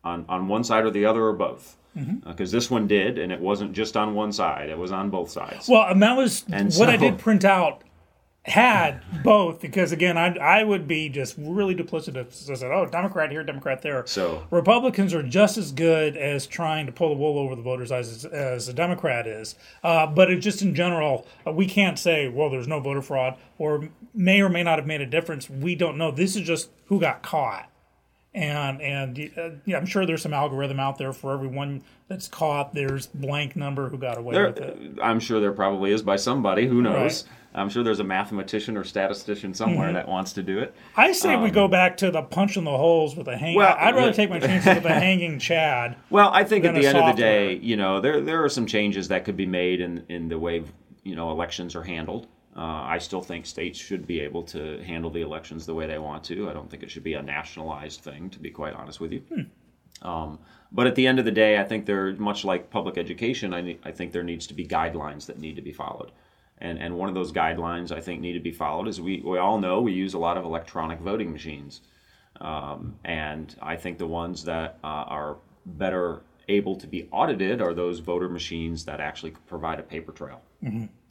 on 0.03 0.25
on 0.27 0.48
one 0.50 0.63
side 0.65 0.84
or 0.84 0.92
the 0.92 1.06
other 1.06 1.24
or 1.25 1.34
both. 1.34 1.77
Because 2.25 2.51
this 2.51 2.72
one 2.72 2.88
did, 2.88 3.20
and 3.20 3.32
it 3.32 3.39
wasn't 3.39 3.72
just 3.74 3.96
on 3.96 4.15
one 4.15 4.32
side; 4.32 4.70
it 4.70 4.77
was 4.80 4.92
on 4.92 5.12
both 5.12 5.30
sides. 5.30 5.70
Well, 5.70 5.88
and 5.88 6.01
that 6.01 6.18
was 6.18 6.44
And 6.51 6.74
what 6.74 6.89
I 6.89 6.98
did 6.98 7.20
print 7.20 7.46
out 7.46 7.84
had 8.46 9.02
both 9.24 9.62
because 9.62 9.94
again 9.94 10.18
I 10.18 10.36
I 10.36 10.64
would 10.66 10.86
be 10.86 11.08
just 11.08 11.36
really 11.38 11.74
duplicitous. 11.74 12.50
I 12.50 12.56
said, 12.56 12.72
oh, 12.72 12.86
Democrat 12.86 13.32
here, 13.32 13.44
Democrat 13.44 13.82
there. 13.82 14.06
So- 14.06 14.46
Republicans 14.52 15.14
are 15.14 15.24
just 15.24 15.58
as 15.58 15.72
good 15.72 16.18
as 16.18 16.46
trying 16.46 16.86
to 16.86 16.92
pull 16.92 17.10
the 17.10 17.16
wool 17.16 17.40
over 17.40 17.56
the 17.56 17.62
voters' 17.62 17.92
eyes 17.92 18.10
as, 18.10 18.26
as 18.26 18.68
a 18.68 18.74
Democrat 18.74 19.28
is. 19.28 19.56
Uh, 19.84 20.06
but 20.08 20.30
it 20.30 20.38
just 20.40 20.62
in 20.62 20.76
general, 20.76 21.26
uh, 21.48 21.52
we 21.52 21.66
can't 21.66 21.98
say, 21.98 22.28
well, 22.28 22.50
there's 22.50 22.68
no 22.68 22.82
voter 22.82 23.02
fraud 23.02 23.38
or 23.58 23.88
may 24.14 24.42
or 24.42 24.50
may 24.50 24.64
not 24.64 24.78
have 24.78 24.88
made 24.88 25.02
a 25.02 25.06
difference. 25.06 25.50
We 25.50 25.76
don't 25.76 25.98
know. 25.98 26.12
This 26.12 26.36
is 26.36 26.42
just 26.46 26.70
who 26.88 27.00
got 27.00 27.24
caught. 27.24 27.70
And 28.36 28.82
and 28.82 29.32
uh, 29.38 29.50
yeah, 29.66 29.78
I'm 29.78 29.86
sure 29.86 30.06
there's 30.06 30.24
some 30.24 30.34
algorithm 30.34 30.80
out 30.80 30.98
there 30.98 31.13
for 31.13 31.34
everyone 31.34 31.84
that's 32.08 32.28
caught. 32.28 32.74
There's 32.74 33.06
blank 33.08 33.56
number 33.56 33.90
who 33.90 33.98
got 33.98 34.18
away 34.18 34.34
There, 34.34 34.48
with 34.48 34.58
it. 34.58 34.98
I'm 35.02 35.20
sure 35.20 35.40
there 35.40 35.52
probably 35.52 35.92
is 35.92 36.02
by 36.02 36.16
somebody. 36.16 36.68
Who 36.68 36.82
knows? 36.82 36.96
Right. 36.96 37.12
Mm-hmm. 37.12 37.40
I'm 37.56 37.70
sure 37.70 37.84
there's 37.84 38.00
a 38.00 38.04
mathematician 38.04 38.78
or 38.78 38.84
statistician 38.84 39.54
somewhere 39.54 39.94
that 39.94 40.08
wants 40.08 40.34
to 40.34 40.44
do 40.44 40.58
it. 40.60 40.74
I 40.98 41.12
say 41.12 41.36
we 41.38 41.52
go 41.52 41.68
back 41.68 41.98
to 41.98 42.10
the 42.10 42.24
punch 42.24 42.58
in 42.58 42.63
the 42.63 42.75
holes 42.75 43.16
with 43.16 43.28
a 43.28 43.38
hang. 43.38 43.52
Um, 43.52 43.56
Well, 43.58 43.75
I'd 43.78 43.96
rather 43.96 44.12
take 44.13 44.32
my 44.32 44.40
chances 44.40 44.74
with 44.75 44.86
a 44.86 44.90
hanging 44.94 45.38
Chad. 45.38 45.96
Well, 46.10 46.32
I 46.34 46.44
think 46.44 46.66
at 46.66 46.74
the 46.74 46.88
end 46.88 46.98
of 46.98 47.16
the 47.16 47.22
day, 47.22 47.56
you 47.58 47.78
know, 47.78 48.02
there 48.02 48.22
there 48.22 48.44
are 48.44 48.50
some 48.50 48.66
changes 48.66 49.10
that 49.10 49.25
could 49.25 49.38
be 49.38 49.46
made 49.46 49.82
in 49.82 50.04
in 50.10 50.30
the 50.30 50.40
way 50.40 50.63
you 51.04 51.16
know 51.16 51.30
elections 51.30 51.75
are 51.75 51.84
handled. 51.84 52.25
Uh, 52.55 52.83
I 52.83 53.00
still 53.00 53.22
think 53.22 53.45
states 53.45 53.79
should 53.79 54.05
be 54.05 54.19
able 54.19 54.43
to 54.43 54.81
handle 54.83 55.10
the 55.10 55.22
elections 55.22 55.65
the 55.65 55.74
way 55.74 55.88
they 55.88 55.98
want 55.98 56.24
to. 56.25 56.50
I 56.50 56.53
don't 56.53 56.69
think 56.69 56.83
it 56.83 56.91
should 56.91 57.03
be 57.03 57.15
a 57.15 57.22
nationalized 57.22 58.01
thing, 58.01 58.29
to 58.29 58.39
be 58.39 58.51
quite 58.51 58.75
honest 58.75 59.00
with 59.00 59.12
you. 59.12 59.19
Hmm. 59.19 60.07
Um, 60.07 60.39
but 60.72 60.86
at 60.86 60.95
the 60.95 61.07
end 61.07 61.19
of 61.19 61.25
the 61.25 61.31
day, 61.31 61.60
I 61.60 61.63
think 61.63 61.86
there, 61.86 62.13
much 62.13 62.45
like 62.45 62.69
public 62.69 62.98
education, 62.98 63.53
I, 63.53 63.62
ne- 63.62 63.79
I 63.83 63.91
think 63.91 64.12
there 64.12 64.24
needs 64.24 64.45
to 64.48 64.53
be 64.53 64.67
guidelines 64.67 65.25
that 65.27 65.39
need 65.39 65.55
to 65.55 65.62
be 65.62 65.72
followed. 65.72 66.12
And, 66.60 66.77
and 66.79 66.98
one 66.98 67.10
of 67.10 67.15
those 67.15 67.31
guidelines 67.31 67.91
I 67.91 68.01
think 68.01 68.22
need 68.22 68.33
to 68.33 68.39
be 68.39 68.51
followed 68.51 68.88
is 68.88 69.01
we, 69.01 69.22
we 69.22 69.38
all 69.38 69.60
know 69.60 69.81
we 69.81 69.93
use 69.93 70.13
a 70.13 70.19
lot 70.19 70.38
of 70.38 70.45
electronic 70.45 71.00
voting 71.00 71.31
machines. 71.31 71.81
Um, 72.39 72.95
and 73.03 73.55
I 73.62 73.75
think 73.75 73.98
the 73.98 74.07
ones 74.07 74.43
that 74.45 74.77
uh, 74.83 75.05
are 75.07 75.38
better 75.65 76.22
able 76.48 76.76
to 76.76 76.88
be 76.88 77.08
audited 77.12 77.62
are 77.62 77.74
those 77.74 78.00
voter 78.00 78.30
machines 78.30 78.86
that 78.86 79.00
actually 79.00 79.32
provide 79.48 79.80
a 79.80 79.84
paper 79.84 80.12
trail. 80.12 80.42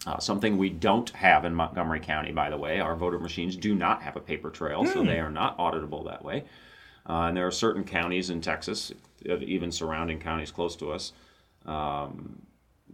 Uh, 0.06 0.18
something 0.18 0.58
we 0.58 0.68
don't 0.68 1.10
have 1.10 1.44
in 1.44 1.54
Montgomery 1.54 2.00
County, 2.00 2.32
by 2.32 2.50
the 2.50 2.56
way. 2.56 2.80
Our 2.80 2.96
voter 2.96 3.18
machines 3.18 3.56
do 3.56 3.74
not 3.74 4.02
have 4.02 4.16
a 4.16 4.20
paper 4.20 4.50
trail, 4.50 4.84
so 4.84 5.02
they 5.04 5.20
are 5.20 5.30
not 5.30 5.56
auditable 5.58 6.04
that 6.06 6.24
way. 6.24 6.44
Uh, 7.08 7.26
and 7.28 7.36
there 7.36 7.46
are 7.46 7.52
certain 7.52 7.84
counties 7.84 8.30
in 8.30 8.40
Texas, 8.40 8.92
uh, 9.28 9.38
even 9.38 9.72
surrounding 9.72 10.18
counties 10.20 10.50
close 10.50 10.76
to 10.76 10.92
us, 10.92 11.12
um, 11.66 12.42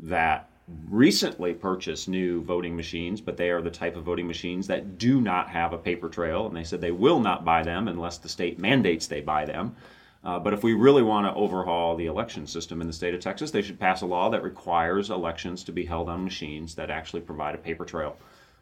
that 0.00 0.50
recently 0.90 1.54
purchased 1.54 2.08
new 2.08 2.42
voting 2.42 2.76
machines, 2.76 3.20
but 3.20 3.36
they 3.36 3.50
are 3.50 3.62
the 3.62 3.70
type 3.70 3.96
of 3.96 4.04
voting 4.04 4.26
machines 4.26 4.66
that 4.66 4.98
do 4.98 5.20
not 5.20 5.48
have 5.48 5.72
a 5.72 5.78
paper 5.78 6.08
trail. 6.08 6.46
And 6.46 6.56
they 6.56 6.64
said 6.64 6.80
they 6.80 6.90
will 6.90 7.20
not 7.20 7.44
buy 7.44 7.62
them 7.62 7.88
unless 7.88 8.18
the 8.18 8.28
state 8.28 8.58
mandates 8.58 9.06
they 9.06 9.22
buy 9.22 9.46
them. 9.46 9.76
Uh, 10.24 10.38
but 10.38 10.52
if 10.52 10.62
we 10.62 10.74
really 10.74 11.02
want 11.02 11.26
to 11.26 11.34
overhaul 11.34 11.96
the 11.96 12.06
election 12.06 12.46
system 12.46 12.80
in 12.80 12.86
the 12.86 12.92
state 12.92 13.14
of 13.14 13.20
Texas, 13.20 13.50
they 13.50 13.62
should 13.62 13.78
pass 13.78 14.02
a 14.02 14.06
law 14.06 14.28
that 14.30 14.42
requires 14.42 15.10
elections 15.10 15.62
to 15.64 15.72
be 15.72 15.84
held 15.84 16.08
on 16.08 16.24
machines 16.24 16.74
that 16.74 16.90
actually 16.90 17.20
provide 17.20 17.54
a 17.54 17.58
paper 17.58 17.84
trail 17.84 18.16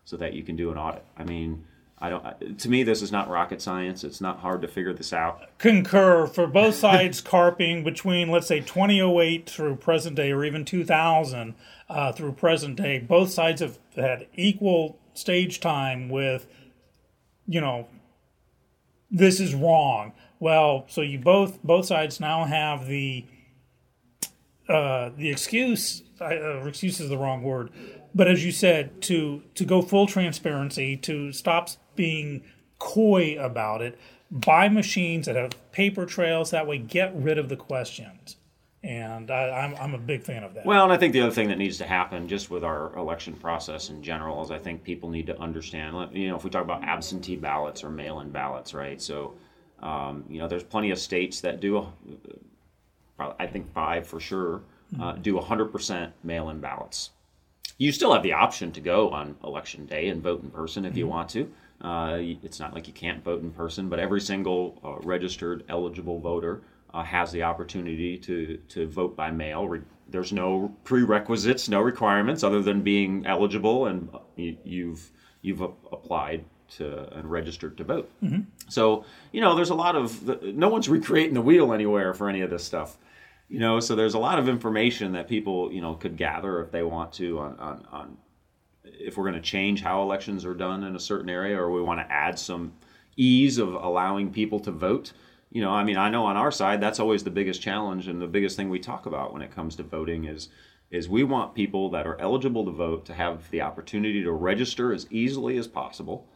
so 0.04 0.16
that 0.16 0.34
you 0.34 0.42
can 0.42 0.54
do 0.54 0.70
an 0.70 0.76
audit. 0.76 1.04
I 1.16 1.24
mean, 1.24 1.64
I 1.98 2.10
don't. 2.10 2.58
To 2.58 2.68
me, 2.68 2.82
this 2.82 3.00
is 3.00 3.10
not 3.10 3.30
rocket 3.30 3.62
science. 3.62 4.04
It's 4.04 4.20
not 4.20 4.40
hard 4.40 4.60
to 4.62 4.68
figure 4.68 4.92
this 4.92 5.14
out. 5.14 5.40
Concur 5.58 6.26
for 6.26 6.46
both 6.46 6.74
sides 6.74 7.22
carping 7.22 7.84
between, 7.84 8.30
let's 8.30 8.46
say, 8.46 8.60
2008 8.60 9.48
through 9.48 9.76
present 9.76 10.14
day, 10.14 10.30
or 10.30 10.44
even 10.44 10.66
2000 10.66 11.54
uh, 11.88 12.12
through 12.12 12.32
present 12.32 12.76
day. 12.76 12.98
Both 12.98 13.30
sides 13.30 13.62
have 13.62 13.78
had 13.94 14.26
equal 14.34 14.98
stage 15.14 15.60
time 15.60 16.10
with, 16.10 16.46
you 17.46 17.62
know, 17.62 17.88
this 19.10 19.40
is 19.40 19.54
wrong. 19.54 20.12
Well, 20.38 20.84
so 20.88 21.00
you 21.00 21.18
both 21.18 21.62
both 21.62 21.86
sides 21.86 22.20
now 22.20 22.44
have 22.44 22.86
the 22.86 23.24
uh, 24.68 25.10
the 25.16 25.30
excuse. 25.30 26.02
Uh, 26.20 26.66
excuse 26.66 26.98
is 27.00 27.08
the 27.08 27.18
wrong 27.18 27.42
word, 27.42 27.70
but 28.14 28.26
as 28.28 28.44
you 28.44 28.52
said, 28.52 29.00
to 29.02 29.42
to 29.54 29.64
go 29.64 29.82
full 29.82 30.06
transparency, 30.06 30.96
to 30.96 31.32
stop 31.32 31.68
being 31.94 32.42
coy 32.78 33.36
about 33.38 33.82
it, 33.82 33.98
buy 34.30 34.68
machines 34.68 35.26
that 35.26 35.36
have 35.36 35.52
paper 35.72 36.06
trails. 36.06 36.50
That 36.50 36.66
way, 36.66 36.78
get 36.78 37.14
rid 37.14 37.38
of 37.38 37.48
the 37.48 37.56
questions. 37.56 38.36
And 38.82 39.30
I, 39.30 39.50
I'm 39.50 39.74
I'm 39.76 39.94
a 39.94 39.98
big 39.98 40.22
fan 40.22 40.44
of 40.44 40.54
that. 40.54 40.64
Well, 40.64 40.84
and 40.84 40.92
I 40.92 40.96
think 40.96 41.12
the 41.12 41.20
other 41.20 41.32
thing 41.32 41.48
that 41.48 41.58
needs 41.58 41.78
to 41.78 41.84
happen, 41.84 42.28
just 42.28 42.50
with 42.50 42.62
our 42.62 42.94
election 42.96 43.34
process 43.34 43.90
in 43.90 44.02
general, 44.02 44.42
is 44.42 44.50
I 44.50 44.58
think 44.58 44.84
people 44.84 45.08
need 45.10 45.26
to 45.26 45.38
understand. 45.40 46.14
You 46.16 46.28
know, 46.28 46.36
if 46.36 46.44
we 46.44 46.50
talk 46.50 46.62
about 46.62 46.84
absentee 46.84 47.36
ballots 47.36 47.82
or 47.82 47.90
mail-in 47.90 48.30
ballots, 48.30 48.74
right? 48.74 49.02
So, 49.02 49.34
um, 49.80 50.24
you 50.28 50.38
know, 50.38 50.48
there's 50.48 50.62
plenty 50.62 50.90
of 50.90 50.98
states 50.98 51.40
that 51.40 51.60
do. 51.60 51.78
A, 51.78 51.92
I 53.38 53.46
think 53.46 53.72
five 53.72 54.06
for 54.06 54.20
sure 54.20 54.62
uh, 55.00 55.12
do 55.12 55.34
100% 55.38 56.12
mail-in 56.22 56.60
ballots. 56.60 57.10
You 57.78 57.92
still 57.92 58.12
have 58.12 58.22
the 58.22 58.32
option 58.32 58.72
to 58.72 58.80
go 58.80 59.10
on 59.10 59.36
election 59.44 59.86
day 59.86 60.08
and 60.08 60.22
vote 60.22 60.42
in 60.42 60.50
person 60.50 60.84
if 60.84 60.96
you 60.96 61.06
want 61.06 61.28
to. 61.30 61.50
Uh, 61.80 62.18
it's 62.20 62.58
not 62.58 62.72
like 62.72 62.86
you 62.86 62.94
can't 62.94 63.22
vote 63.22 63.42
in 63.42 63.50
person, 63.50 63.88
but 63.88 63.98
every 63.98 64.20
single 64.20 64.80
uh, 64.82 64.96
registered 65.06 65.64
eligible 65.68 66.18
voter 66.18 66.62
uh, 66.94 67.02
has 67.02 67.30
the 67.32 67.42
opportunity 67.42 68.16
to, 68.16 68.56
to 68.68 68.86
vote 68.86 69.14
by 69.14 69.30
mail. 69.30 69.68
Re- 69.68 69.82
There's 70.08 70.32
no 70.32 70.74
prerequisites, 70.84 71.68
no 71.68 71.80
requirements 71.80 72.42
other 72.42 72.62
than 72.62 72.80
being 72.80 73.26
eligible 73.26 73.86
and 73.86 74.08
uh, 74.14 74.18
you, 74.36 74.56
you've 74.64 75.10
you've 75.42 75.60
applied 75.60 76.44
to 76.76 77.12
and 77.16 77.30
registered 77.30 77.76
to 77.78 77.84
vote. 77.84 78.10
Mm-hmm. 78.22 78.42
So 78.68 79.04
you 79.32 79.40
know, 79.40 79.54
there's 79.54 79.70
a 79.70 79.74
lot 79.74 79.96
of 79.96 80.44
no 80.44 80.68
one's 80.68 80.88
recreating 80.98 81.34
the 81.34 81.42
wheel 81.42 81.72
anywhere 81.72 82.14
for 82.14 82.28
any 82.28 82.40
of 82.40 82.50
this 82.50 82.64
stuff. 82.64 82.96
You 83.48 83.60
know, 83.60 83.78
so 83.78 83.94
there's 83.94 84.14
a 84.14 84.18
lot 84.18 84.40
of 84.40 84.48
information 84.48 85.12
that 85.12 85.28
people 85.28 85.72
you 85.72 85.80
know 85.80 85.94
could 85.94 86.16
gather 86.16 86.62
if 86.62 86.70
they 86.70 86.82
want 86.82 87.12
to 87.14 87.38
on 87.38 87.58
on, 87.58 87.86
on 87.92 88.16
if 88.84 89.16
we're 89.16 89.24
going 89.24 89.34
to 89.34 89.40
change 89.40 89.82
how 89.82 90.02
elections 90.02 90.44
are 90.44 90.54
done 90.54 90.84
in 90.84 90.96
a 90.96 91.00
certain 91.00 91.30
area 91.30 91.58
or 91.58 91.70
we 91.70 91.82
want 91.82 92.00
to 92.00 92.12
add 92.12 92.38
some 92.38 92.72
ease 93.16 93.58
of 93.58 93.74
allowing 93.74 94.32
people 94.32 94.60
to 94.60 94.70
vote 94.70 95.12
you 95.50 95.62
know 95.62 95.70
i 95.70 95.82
mean 95.82 95.96
i 95.96 96.10
know 96.10 96.24
on 96.24 96.36
our 96.36 96.50
side 96.50 96.80
that's 96.80 97.00
always 97.00 97.24
the 97.24 97.30
biggest 97.30 97.62
challenge 97.62 98.08
and 98.08 98.20
the 98.20 98.26
biggest 98.26 98.56
thing 98.56 98.68
we 98.68 98.78
talk 98.78 99.06
about 99.06 99.32
when 99.32 99.42
it 99.42 99.54
comes 99.54 99.76
to 99.76 99.82
voting 99.82 100.24
is 100.24 100.48
is 100.90 101.08
we 101.08 101.24
want 101.24 101.54
people 101.54 101.90
that 101.90 102.06
are 102.06 102.20
eligible 102.20 102.64
to 102.64 102.70
vote 102.70 103.04
to 103.04 103.14
have 103.14 103.50
the 103.50 103.60
opportunity 103.60 104.22
to 104.22 104.32
register 104.32 104.92
as 104.92 105.06
easily 105.10 105.56
as 105.56 105.66
possible 105.66 106.26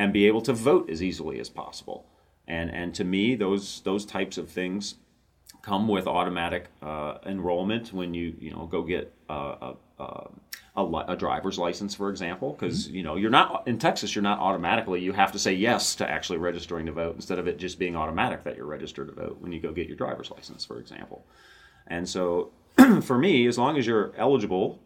and 0.00 0.12
be 0.12 0.26
able 0.26 0.40
to 0.40 0.52
vote 0.52 0.88
as 0.90 1.02
easily 1.02 1.38
as 1.40 1.48
possible 1.48 2.06
and 2.46 2.70
and 2.70 2.94
to 2.94 3.04
me 3.04 3.34
those 3.34 3.80
those 3.82 4.04
types 4.04 4.36
of 4.38 4.48
things 4.48 4.94
come 5.62 5.88
with 5.88 6.06
automatic 6.06 6.68
uh, 6.82 7.18
enrollment 7.26 7.92
when 7.92 8.14
you 8.14 8.34
you 8.38 8.50
know 8.50 8.66
go 8.66 8.82
get 8.82 9.12
a, 9.28 9.34
a, 9.34 9.76
a, 9.98 10.28
a, 10.76 10.82
li- 10.82 11.04
a 11.08 11.16
driver's 11.16 11.58
license, 11.58 11.94
for 11.94 12.10
example, 12.10 12.52
because 12.52 12.88
you 12.88 13.02
know 13.02 13.16
you're 13.16 13.30
not 13.30 13.66
in 13.66 13.78
Texas. 13.78 14.14
You're 14.14 14.22
not 14.22 14.38
automatically. 14.38 15.00
You 15.00 15.12
have 15.12 15.32
to 15.32 15.38
say 15.38 15.52
yes 15.52 15.94
to 15.96 16.08
actually 16.08 16.38
registering 16.38 16.86
to 16.86 16.92
vote 16.92 17.14
instead 17.14 17.38
of 17.38 17.46
it 17.46 17.58
just 17.58 17.78
being 17.78 17.96
automatic 17.96 18.44
that 18.44 18.56
you're 18.56 18.66
registered 18.66 19.08
to 19.08 19.14
vote 19.14 19.36
when 19.40 19.52
you 19.52 19.60
go 19.60 19.72
get 19.72 19.86
your 19.86 19.96
driver's 19.96 20.30
license, 20.30 20.64
for 20.64 20.78
example. 20.78 21.26
And 21.86 22.08
so, 22.08 22.52
for 23.02 23.18
me, 23.18 23.46
as 23.46 23.58
long 23.58 23.76
as 23.76 23.86
you're 23.86 24.12
eligible 24.16 24.78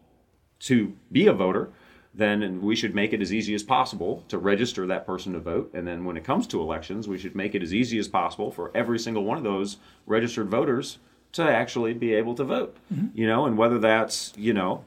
to 0.59 0.93
be 1.11 1.27
a 1.27 1.33
voter, 1.33 1.71
then 2.17 2.61
we 2.61 2.75
should 2.75 2.95
make 2.95 3.11
it 3.11 3.21
as 3.21 3.33
easy 3.33 3.53
as 3.53 3.63
possible 3.63 4.23
to 4.29 4.37
register 4.37 4.87
that 4.87 5.05
person 5.05 5.33
to 5.33 5.39
vote. 5.39 5.69
And 5.73 5.85
then 5.85 6.05
when 6.05 6.15
it 6.15 6.23
comes 6.23 6.47
to 6.47 6.61
elections, 6.61 7.07
we 7.07 7.17
should 7.17 7.35
make 7.35 7.53
it 7.55 7.61
as 7.61 7.73
easy 7.73 7.99
as 7.99 8.07
possible 8.07 8.51
for 8.51 8.71
every 8.73 8.99
single 8.99 9.25
one 9.25 9.37
of 9.37 9.43
those 9.43 9.77
registered 10.05 10.49
voters 10.49 10.99
to 11.33 11.43
actually 11.43 11.93
be 11.93 12.13
able 12.13 12.33
to 12.35 12.45
vote. 12.45 12.77
You 13.13 13.27
know, 13.27 13.45
and 13.45 13.57
whether 13.57 13.79
that's, 13.79 14.31
you 14.37 14.53
know, 14.53 14.85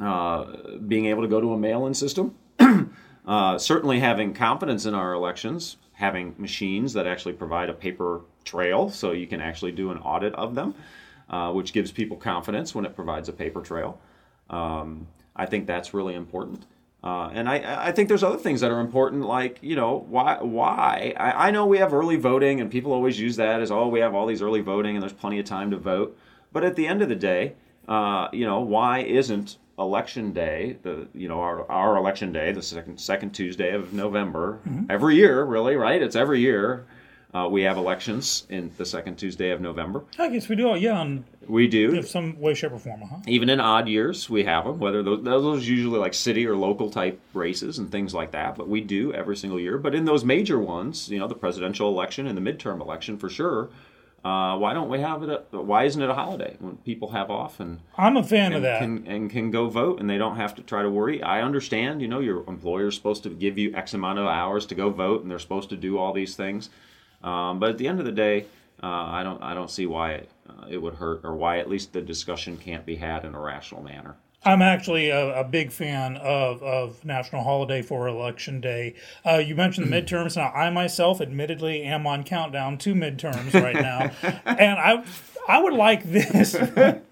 uh, 0.00 0.78
being 0.86 1.06
able 1.06 1.22
to 1.22 1.28
go 1.28 1.42
to 1.42 1.52
a 1.52 1.58
mail 1.58 1.86
in 1.86 1.92
system, 1.92 2.34
uh, 3.26 3.58
certainly 3.58 4.00
having 4.00 4.32
confidence 4.32 4.86
in 4.86 4.94
our 4.94 5.12
elections, 5.12 5.76
having 5.92 6.34
machines 6.38 6.94
that 6.94 7.06
actually 7.06 7.34
provide 7.34 7.68
a 7.68 7.74
paper 7.74 8.22
trail 8.44 8.88
so 8.88 9.12
you 9.12 9.26
can 9.26 9.42
actually 9.42 9.72
do 9.72 9.90
an 9.90 9.98
audit 9.98 10.34
of 10.36 10.54
them, 10.54 10.74
uh, 11.28 11.52
which 11.52 11.74
gives 11.74 11.92
people 11.92 12.16
confidence 12.16 12.74
when 12.74 12.86
it 12.86 12.96
provides 12.96 13.28
a 13.28 13.32
paper 13.32 13.60
trail. 13.60 14.00
Um, 14.48 15.06
I 15.34 15.46
think 15.46 15.66
that's 15.66 15.94
really 15.94 16.14
important. 16.14 16.66
Uh, 17.04 17.30
and 17.32 17.48
I, 17.48 17.88
I 17.88 17.92
think 17.92 18.08
there's 18.08 18.22
other 18.22 18.38
things 18.38 18.60
that 18.60 18.70
are 18.70 18.78
important, 18.78 19.24
like 19.24 19.58
you 19.60 19.74
know 19.74 20.06
why 20.08 20.38
why 20.40 21.14
I, 21.16 21.48
I 21.48 21.50
know 21.50 21.66
we 21.66 21.78
have 21.78 21.92
early 21.92 22.16
voting, 22.16 22.60
and 22.60 22.70
people 22.70 22.92
always 22.92 23.18
use 23.18 23.36
that 23.36 23.60
as 23.60 23.72
oh 23.72 23.88
we 23.88 24.00
have 24.00 24.14
all 24.14 24.26
these 24.26 24.40
early 24.40 24.60
voting, 24.60 24.94
and 24.94 25.02
there's 25.02 25.12
plenty 25.12 25.40
of 25.40 25.44
time 25.44 25.72
to 25.72 25.76
vote. 25.76 26.16
But 26.52 26.62
at 26.62 26.76
the 26.76 26.86
end 26.86 27.02
of 27.02 27.08
the 27.08 27.16
day, 27.16 27.54
uh, 27.88 28.28
you 28.32 28.44
know 28.46 28.60
why 28.60 29.00
isn't 29.00 29.58
election 29.78 30.32
day 30.32 30.76
the 30.82 31.08
you 31.14 31.26
know 31.26 31.40
our, 31.40 31.68
our 31.70 31.96
election 31.96 32.30
day 32.32 32.52
the 32.52 32.62
second 32.62 33.00
second 33.00 33.30
Tuesday 33.30 33.74
of 33.74 33.92
November 33.92 34.60
every 34.90 35.16
year 35.16 35.42
really 35.44 35.74
right 35.76 36.02
it's 36.02 36.14
every 36.14 36.40
year 36.40 36.84
uh, 37.34 37.48
we 37.50 37.62
have 37.62 37.76
elections 37.76 38.46
in 38.50 38.70
the 38.76 38.84
second 38.84 39.16
Tuesday 39.16 39.50
of 39.50 39.60
November 39.60 40.04
I 40.18 40.28
guess 40.28 40.48
we 40.48 40.56
do. 40.56 40.74
Yeah, 40.76 41.18
we 41.48 41.66
do 41.66 41.94
in 41.94 42.02
some 42.04 42.38
way, 42.40 42.54
shape, 42.54 42.72
or 42.72 42.78
form. 42.78 43.02
Huh? 43.02 43.16
even 43.26 43.48
in 43.50 43.60
odd 43.60 43.88
years 43.88 44.28
we 44.30 44.44
have 44.44 44.64
them 44.64 44.78
whether 44.78 45.02
those, 45.02 45.22
those 45.22 45.62
are 45.62 45.70
usually 45.70 45.98
like 45.98 46.14
city 46.14 46.46
or 46.46 46.56
local 46.56 46.90
type 46.90 47.20
races 47.34 47.78
and 47.78 47.90
things 47.90 48.14
like 48.14 48.32
that 48.32 48.56
but 48.56 48.68
we 48.68 48.80
do 48.80 49.12
every 49.12 49.36
single 49.36 49.58
year 49.58 49.78
but 49.78 49.94
in 49.94 50.04
those 50.04 50.24
major 50.24 50.58
ones 50.58 51.08
you 51.08 51.18
know 51.18 51.26
the 51.26 51.34
presidential 51.34 51.88
election 51.88 52.26
and 52.26 52.36
the 52.36 52.52
midterm 52.52 52.80
election 52.80 53.18
for 53.18 53.28
sure 53.28 53.70
uh, 54.24 54.56
why 54.56 54.72
don't 54.72 54.88
we 54.88 55.00
have 55.00 55.24
it 55.24 55.30
a, 55.30 55.60
why 55.60 55.82
isn't 55.82 56.00
it 56.00 56.08
a 56.08 56.14
holiday 56.14 56.54
when 56.60 56.76
people 56.78 57.10
have 57.10 57.28
off 57.28 57.58
and 57.58 57.80
I'm 57.98 58.16
a 58.16 58.22
fan 58.22 58.52
of 58.52 58.62
that. 58.62 58.78
can 58.78 59.04
and 59.08 59.28
can 59.28 59.50
go 59.50 59.68
vote 59.68 59.98
and 59.98 60.08
they 60.08 60.16
don't 60.16 60.36
have 60.36 60.54
to 60.56 60.62
try 60.62 60.82
to 60.82 60.88
worry. 60.88 61.20
I 61.20 61.42
understand, 61.42 62.00
you 62.00 62.06
know, 62.06 62.20
your 62.20 62.44
employer's 62.48 62.94
supposed 62.94 63.24
to 63.24 63.30
give 63.30 63.58
you 63.58 63.74
X 63.74 63.94
amount 63.94 64.20
of 64.20 64.26
hours 64.26 64.64
to 64.66 64.76
go 64.76 64.90
vote 64.90 65.22
and 65.22 65.30
they're 65.30 65.40
supposed 65.40 65.70
to 65.70 65.76
do 65.76 65.98
all 65.98 66.12
these 66.12 66.36
things. 66.36 66.70
Um, 67.22 67.58
but 67.58 67.70
at 67.70 67.78
the 67.78 67.88
end 67.88 67.98
of 67.98 68.04
the 68.04 68.12
day, 68.12 68.46
uh, 68.82 68.86
I 68.86 69.22
don't 69.22 69.42
I 69.42 69.54
don't 69.54 69.70
see 69.70 69.86
why 69.86 70.12
it, 70.12 70.30
uh, 70.48 70.66
it 70.68 70.78
would 70.78 70.94
hurt 70.94 71.20
or 71.24 71.34
why 71.34 71.58
at 71.58 71.68
least 71.68 71.92
the 71.92 72.00
discussion 72.00 72.56
can't 72.56 72.84
be 72.84 72.96
had 72.96 73.24
in 73.24 73.34
a 73.34 73.40
rational 73.40 73.82
manner. 73.82 74.16
I'm 74.44 74.60
actually 74.60 75.10
a, 75.10 75.40
a 75.40 75.44
big 75.44 75.70
fan 75.70 76.16
of, 76.16 76.62
of 76.64 77.04
National 77.04 77.44
Holiday 77.44 77.80
for 77.80 78.08
Election 78.08 78.60
Day. 78.60 78.96
Uh, 79.24 79.36
you 79.36 79.54
mentioned 79.54 79.92
the 79.92 79.96
midterms. 80.02 80.36
Now, 80.36 80.50
I 80.50 80.68
myself, 80.70 81.20
admittedly, 81.20 81.82
am 81.82 82.08
on 82.08 82.24
countdown 82.24 82.76
to 82.78 82.94
midterms 82.94 83.54
right 83.54 83.76
now, 83.76 84.10
and 84.44 84.78
I 84.78 85.04
I 85.48 85.60
would 85.60 85.74
like 85.74 86.04
this. 86.04 86.56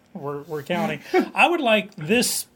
we're, 0.14 0.42
we're 0.42 0.62
counting. 0.62 1.00
I 1.34 1.48
would 1.48 1.60
like 1.60 1.94
this 1.94 2.46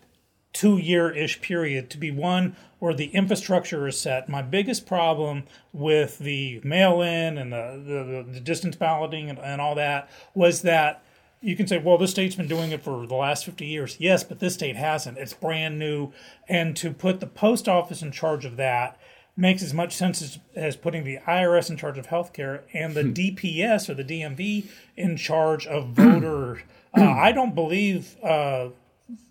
two 0.52 0.78
year 0.78 1.10
ish 1.10 1.40
period 1.40 1.90
to 1.90 1.98
be 1.98 2.10
one 2.10 2.56
where 2.84 2.92
the 2.92 3.06
infrastructure 3.06 3.88
is 3.88 3.98
set. 3.98 4.28
My 4.28 4.42
biggest 4.42 4.86
problem 4.86 5.44
with 5.72 6.18
the 6.18 6.60
mail 6.62 7.00
in 7.00 7.38
and 7.38 7.50
the, 7.50 7.82
the, 7.82 8.32
the, 8.32 8.40
distance 8.40 8.76
balloting 8.76 9.30
and, 9.30 9.38
and 9.38 9.58
all 9.58 9.74
that 9.76 10.10
was 10.34 10.60
that 10.62 11.02
you 11.40 11.56
can 11.56 11.66
say, 11.66 11.78
well, 11.78 11.96
this 11.96 12.10
state's 12.10 12.34
been 12.34 12.46
doing 12.46 12.72
it 12.72 12.82
for 12.82 13.06
the 13.06 13.14
last 13.14 13.46
50 13.46 13.64
years. 13.64 13.96
Yes, 13.98 14.22
but 14.22 14.38
this 14.38 14.52
state 14.52 14.76
hasn't. 14.76 15.16
It's 15.16 15.32
brand 15.32 15.78
new. 15.78 16.12
And 16.46 16.76
to 16.76 16.90
put 16.90 17.20
the 17.20 17.26
post 17.26 17.70
office 17.70 18.02
in 18.02 18.12
charge 18.12 18.44
of 18.44 18.58
that 18.58 19.00
makes 19.34 19.62
as 19.62 19.72
much 19.72 19.94
sense 19.94 20.20
as, 20.20 20.38
as 20.54 20.76
putting 20.76 21.04
the 21.04 21.20
IRS 21.26 21.70
in 21.70 21.78
charge 21.78 21.96
of 21.96 22.08
healthcare 22.08 22.64
and 22.74 22.94
the 22.94 23.02
hmm. 23.02 23.12
DPS 23.12 23.88
or 23.88 23.94
the 23.94 24.04
DMV 24.04 24.66
in 24.94 25.16
charge 25.16 25.66
of 25.66 25.88
voter. 25.88 26.64
uh, 26.98 27.02
I 27.02 27.32
don't 27.32 27.54
believe 27.54 28.22
uh, 28.22 28.68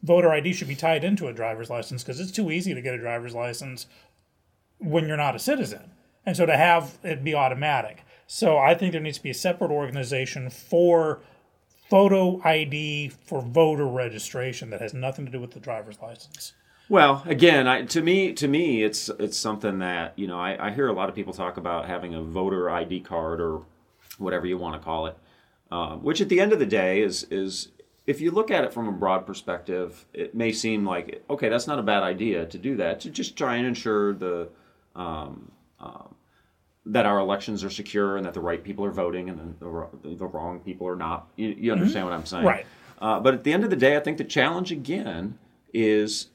voter 0.03 0.31
ID 0.31 0.53
should 0.53 0.67
be 0.67 0.75
tied 0.75 1.03
into 1.03 1.27
a 1.27 1.33
driver's 1.33 1.69
license 1.69 2.03
because 2.03 2.19
it's 2.19 2.31
too 2.31 2.51
easy 2.51 2.73
to 2.73 2.81
get 2.81 2.93
a 2.93 2.99
driver's 2.99 3.33
license 3.33 3.87
when 4.79 5.07
you're 5.07 5.17
not 5.17 5.35
a 5.35 5.39
citizen. 5.39 5.91
And 6.25 6.37
so 6.37 6.45
to 6.45 6.55
have 6.55 6.97
it 7.03 7.23
be 7.23 7.35
automatic. 7.35 8.03
So 8.27 8.57
I 8.57 8.75
think 8.75 8.91
there 8.91 9.01
needs 9.01 9.17
to 9.17 9.23
be 9.23 9.29
a 9.29 9.35
separate 9.35 9.71
organization 9.71 10.49
for 10.49 11.21
photo 11.89 12.41
ID 12.43 13.09
for 13.09 13.41
voter 13.41 13.85
registration 13.85 14.69
that 14.69 14.81
has 14.81 14.93
nothing 14.93 15.25
to 15.25 15.31
do 15.31 15.39
with 15.39 15.51
the 15.51 15.59
driver's 15.59 15.99
license. 16.01 16.53
Well, 16.89 17.23
again, 17.25 17.67
I, 17.67 17.83
to 17.83 18.01
me, 18.01 18.33
to 18.33 18.47
me, 18.47 18.83
it's 18.83 19.09
it's 19.19 19.37
something 19.37 19.79
that 19.79 20.13
you 20.17 20.27
know 20.27 20.39
I, 20.39 20.67
I, 20.67 20.71
hear 20.71 20.87
a 20.87 20.93
lot 20.93 21.07
of 21.07 21.15
people 21.15 21.33
talk 21.33 21.57
about 21.57 21.85
having 21.87 22.13
a 22.13 22.21
voter 22.21 22.69
ID 22.69 23.01
card 23.01 23.39
or 23.39 23.61
whatever 24.17 24.45
you 24.45 24.57
want 24.57 24.79
to 24.79 24.83
call 24.83 25.07
it, 25.07 25.17
uh, 25.71 25.95
which 25.95 26.19
at 26.19 26.29
the 26.29 26.41
end 26.41 26.51
of 26.51 26.59
the 26.59 26.65
day 26.65 27.01
is 27.01 27.25
is 27.31 27.69
if 28.05 28.19
you 28.19 28.31
look 28.31 28.51
at 28.51 28.63
it 28.63 28.73
from 28.73 28.87
a 28.87 28.91
broad 28.91 29.25
perspective, 29.25 30.05
it 30.13 30.35
may 30.35 30.51
seem 30.51 30.85
like 30.85 31.23
okay, 31.29 31.49
that's 31.49 31.67
not 31.67 31.79
a 31.79 31.83
bad 31.83 32.03
idea 32.03 32.45
to 32.45 32.57
do 32.57 32.75
that 32.77 32.99
to 33.01 33.09
just 33.09 33.37
try 33.37 33.55
and 33.55 33.65
ensure 33.65 34.13
the 34.13 34.49
um, 34.95 35.51
um, 35.79 36.15
that 36.85 37.05
our 37.05 37.19
elections 37.19 37.63
are 37.63 37.69
secure 37.69 38.17
and 38.17 38.25
that 38.25 38.33
the 38.33 38.41
right 38.41 38.63
people 38.63 38.83
are 38.83 38.91
voting 38.91 39.29
and 39.29 39.55
the, 39.59 39.87
the, 40.01 40.15
the 40.15 40.25
wrong 40.25 40.59
people 40.59 40.87
are 40.87 40.95
not. 40.95 41.27
You, 41.35 41.55
you 41.57 41.71
understand 41.71 42.05
mm-hmm. 42.05 42.11
what 42.11 42.19
I'm 42.19 42.25
saying, 42.25 42.45
right? 42.45 42.65
Uh, 42.99 43.19
but 43.19 43.33
at 43.33 43.43
the 43.43 43.53
end 43.53 43.63
of 43.63 43.69
the 43.69 43.75
day, 43.75 43.97
I 43.97 43.99
think 43.99 44.17
the 44.17 44.23
challenge 44.23 44.71
again 44.71 45.37
is 45.73 46.27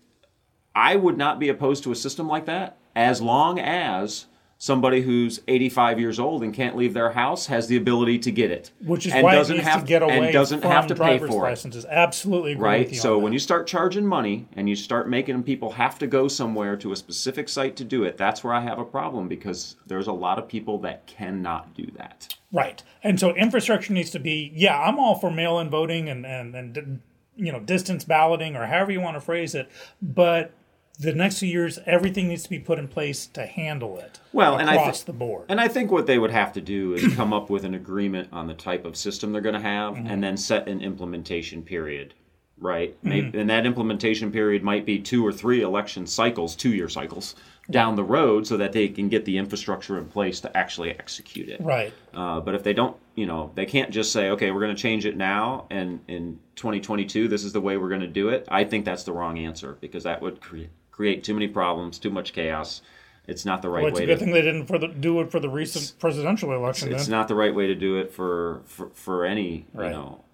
I 0.75 0.97
would 0.97 1.17
not 1.17 1.39
be 1.39 1.49
opposed 1.49 1.83
to 1.85 1.93
a 1.93 1.97
system 1.97 2.29
like 2.29 2.47
that 2.47 2.79
as 2.95 3.21
long 3.21 3.59
as 3.59 4.27
somebody 4.59 5.01
who's 5.01 5.41
85 5.47 6.01
years 6.01 6.19
old 6.19 6.43
and 6.43 6.53
can't 6.53 6.77
leave 6.77 6.93
their 6.93 7.13
house 7.13 7.47
has 7.47 7.69
the 7.69 7.77
ability 7.77 8.19
to 8.19 8.33
get 8.33 8.51
it, 8.51 8.73
which 8.85 9.07
is 9.07 9.13
and 9.13 9.23
why 9.23 9.37
doesn't 9.37 9.55
it 9.55 9.59
needs 9.59 9.69
have 9.69 9.83
to 9.83 9.87
get 9.87 10.03
away 10.03 10.19
and 10.19 10.33
doesn't 10.33 10.61
from 10.61 10.71
have 10.73 10.89
to 10.89 10.97
pay 10.97 11.19
for 11.19 11.29
licenses. 11.29 11.85
it. 11.85 11.91
Absolutely, 11.91 12.53
agree 12.53 12.65
right. 12.65 12.85
with 12.85 12.93
you 12.93 12.99
so 12.99 13.17
when 13.17 13.31
that. 13.31 13.35
you 13.35 13.39
start 13.39 13.69
charging 13.69 14.05
money 14.05 14.49
and 14.55 14.69
you 14.69 14.75
start 14.75 15.09
making 15.09 15.43
people 15.45 15.71
have 15.71 15.99
to 16.01 16.09
go 16.09 16.27
somewhere 16.27 16.77
to 16.77 16.91
a 16.93 16.97
specific 16.97 17.49
site 17.49 17.77
to 17.77 17.85
do 17.85 18.03
it, 18.03 18.17
that's 18.19 18.43
where 18.43 18.53
I 18.53 18.61
have 18.61 18.81
a 18.81 18.85
problem 18.85 19.29
because 19.29 19.77
there's 19.87 20.09
a 20.09 20.13
lot 20.13 20.39
of 20.39 20.49
people 20.49 20.79
that 20.81 21.07
cannot 21.07 21.73
do 21.75 21.87
that. 21.97 22.35
Right, 22.53 22.83
and 23.03 23.21
so 23.21 23.35
infrastructure 23.35 23.93
needs 23.93 24.11
to 24.11 24.19
be. 24.19 24.53
Yeah, 24.55 24.81
I'm 24.81 24.99
all 24.99 25.15
for 25.15 25.31
mail-in 25.31 25.71
voting 25.71 26.09
and 26.09 26.27
and 26.27 26.57
and 26.57 27.01
you 27.37 27.53
know 27.53 27.61
distance 27.61 28.03
balloting 28.03 28.57
or 28.57 28.67
however 28.67 28.91
you 28.91 29.01
want 29.01 29.17
to 29.17 29.21
phrase 29.21 29.55
it, 29.55 29.71
but 30.03 30.53
the 30.99 31.13
next 31.13 31.39
few 31.39 31.49
years, 31.49 31.79
everything 31.87 32.29
needs 32.29 32.43
to 32.43 32.51
be 32.51 32.59
put 32.59 32.79
in 32.79 32.89
place 32.89 33.27
to 33.27 33.47
handle 33.47 33.99
it. 33.99 34.19
Well, 34.33 34.55
across 34.55 34.69
and 34.69 34.71
I 34.71 34.91
th- 34.91 35.05
the 35.05 35.13
board. 35.13 35.47
And 35.49 35.61
I 35.61 35.69
think 35.69 35.93
what 35.93 36.07
they 36.07 36.19
would 36.19 36.33
have 36.33 36.53
to 36.55 36.61
do 36.61 36.95
is 36.95 37.15
come 37.15 37.33
up 37.33 37.51
with 37.51 37.65
an 37.65 37.75
agreement 37.75 38.29
on 38.33 38.49
the 38.49 38.55
type 38.55 38.85
of 38.85 38.97
system 38.97 39.33
they're 39.33 39.41
going 39.41 39.55
to 39.55 39.61
have, 39.61 39.95
mm-hmm. 39.95 40.09
and 40.09 40.23
then 40.23 40.37
set 40.37 40.69
an 40.69 40.81
implementation 40.81 41.63
period. 41.63 42.15
Right, 42.61 42.97
mm-hmm. 42.99 43.09
Maybe, 43.09 43.39
and 43.39 43.49
that 43.51 43.67
implementation 43.67 44.33
period 44.33 44.65
might 44.65 44.85
be 44.85 44.99
two 44.99 45.25
or 45.25 45.33
three 45.33 45.63
election 45.63 46.09
cycles, 46.09 46.57
two-year 46.57 46.89
cycles 46.89 47.37
down 47.71 47.95
the 47.95 48.03
road, 48.03 48.49
so 48.49 48.57
that 48.57 48.73
they 48.73 48.89
can 48.89 49.09
get 49.09 49.25
the 49.25 49.39
infrastructure 49.39 49.97
in 49.97 50.07
place 50.07 50.41
to 50.41 50.57
actually 50.57 50.91
execute 50.91 51.49
it. 51.49 51.61
Right. 51.61 51.93
Uh, 52.13 52.41
but 52.41 52.57
if 52.57 52.65
they 52.65 52.73
don't, 52.73 52.97
you 53.15 53.27
know, 53.27 53.53
they 53.55 53.65
can't 53.65 53.93
just 53.93 54.11
say, 54.11 54.31
okay, 54.31 54.51
we're 54.51 54.61
going 54.61 54.75
to 54.75 54.83
change 54.83 55.07
it 55.07 55.17
now, 55.17 55.67
and 55.71 56.01
in 56.09 56.41
2022, 56.57 57.29
this 57.29 57.45
is 57.45 57.53
the 57.53 57.61
way 57.61 57.77
we're 57.77 57.91
going 57.91 58.01
to 58.01 58.09
do 58.09 58.31
it. 58.31 58.49
I 58.49 58.65
think 58.65 58.85
that's 58.85 59.05
the 59.05 59.13
wrong 59.13 59.39
answer 59.39 59.79
because 59.81 60.03
that 60.03 60.21
would 60.21 60.41
create 60.41 60.71
create 60.99 61.23
too 61.23 61.33
many 61.33 61.47
problems, 61.47 61.97
too 61.97 62.11
much 62.11 62.33
chaos. 62.33 62.83
It's 63.29 63.45
not 63.45 63.63
the 63.63 63.69
right 63.69 63.85
well, 63.85 63.93
it's 63.93 64.01
way. 64.01 64.07
It's 64.07 64.11
a 64.11 64.15
good 64.15 64.19
to, 64.19 64.25
thing 64.25 64.35
they 64.35 64.43
didn't 64.43 64.67
for 64.67 64.79
the, 64.79 64.89
do 64.89 65.21
it 65.21 65.31
for 65.31 65.39
the 65.39 65.49
recent 65.49 65.97
presidential 66.01 66.53
election. 66.53 66.91
It's, 66.93 67.03
it's 67.03 67.09
not 67.09 67.29
the 67.29 67.37
right 67.37 67.55
way 67.55 67.69
to 67.69 67.77
do 67.77 67.99
it 67.99 68.13
for 68.13 68.63
for, 68.67 68.91
for 68.95 69.25
any 69.25 69.65
right. 69.73 69.87
you 69.87 69.93
know 69.93 70.25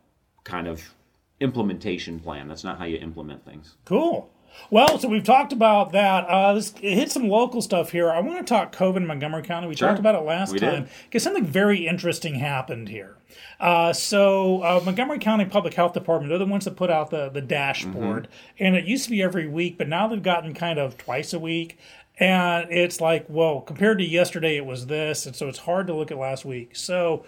kind 0.43 0.67
of 0.67 0.95
implementation 1.39 2.19
plan. 2.19 2.49
That's 2.49 2.65
not 2.65 2.79
how 2.79 2.87
you 2.87 2.97
implement 2.97 3.45
things. 3.45 3.75
Cool. 3.85 4.31
Well, 4.71 4.99
so 4.99 5.09
we've 5.09 5.25
talked 5.25 5.53
about 5.53 5.93
that. 5.93 6.29
Uh, 6.29 6.53
let's 6.55 6.77
hit 6.79 7.11
some 7.11 7.29
local 7.29 7.63
stuff 7.63 7.91
here. 7.91 8.11
I 8.11 8.21
want 8.21 8.39
to 8.39 8.45
talk 8.45 8.75
COVID 8.75 8.97
in 8.97 9.07
Montgomery 9.07 9.43
County. 9.43 9.67
We 9.67 9.77
sure. 9.77 9.89
talked 9.89 10.01
about 10.01 10.15
it 10.15 10.23
last 10.23 10.53
we 10.53 10.59
time 10.59 10.89
because 11.05 11.23
something 11.23 11.45
very 11.45 11.87
interesting 11.87 12.37
happened 12.37 12.89
here. 12.89 13.17
Uh, 13.61 13.93
so 13.93 14.63
uh, 14.63 14.81
Montgomery 14.85 15.19
County 15.19 15.45
Public 15.45 15.75
Health 15.75 15.93
Department, 15.93 16.29
they're 16.31 16.39
the 16.39 16.47
ones 16.47 16.65
that 16.65 16.77
put 16.77 16.91
out 16.91 17.11
the, 17.11 17.29
the 17.29 17.41
dashboard. 17.41 18.25
Mm-hmm. 18.25 18.65
And 18.65 18.77
it 18.77 18.85
used 18.85 19.05
to 19.05 19.11
be 19.11 19.23
every 19.23 19.49
week, 19.49 19.79
but 19.79 19.89
now 19.89 20.09
they've 20.09 20.23
gotten 20.23 20.55
kind 20.55 20.79
of 20.79 20.97
twice 20.99 21.33
a 21.33 21.39
week. 21.39 21.79
And 22.19 22.71
it's 22.71 23.01
like, 23.01 23.27
well, 23.29 23.61
compared 23.61 23.99
to 23.99 24.05
yesterday, 24.05 24.57
it 24.57 24.67
was 24.67 24.87
this. 24.87 25.27
And 25.27 25.35
so 25.35 25.49
it's 25.49 25.59
hard 25.59 25.89
to 25.89 25.95
look 25.95 26.11
at 26.11 26.19
last 26.19 26.45
week. 26.45 26.77
So 26.77 27.25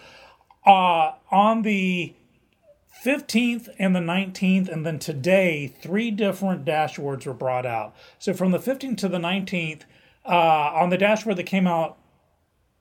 uh, 0.65 1.12
on 1.31 1.62
the 1.62 2.15
15th 3.07 3.69
and 3.79 3.95
the 3.95 4.01
19th, 4.01 4.69
and 4.69 4.85
then 4.85 4.99
today, 4.99 5.73
three 5.81 6.11
different 6.11 6.64
dashboards 6.64 7.25
were 7.25 7.33
brought 7.33 7.64
out. 7.64 7.95
So 8.19 8.35
from 8.35 8.51
the 8.51 8.59
15th 8.59 8.97
to 8.99 9.09
the 9.09 9.19
19th, 9.19 9.83
uh, 10.25 10.73
on 10.75 10.90
the 10.90 10.99
dashboard 10.99 11.37
that 11.37 11.45
came 11.45 11.69
out 11.69 11.99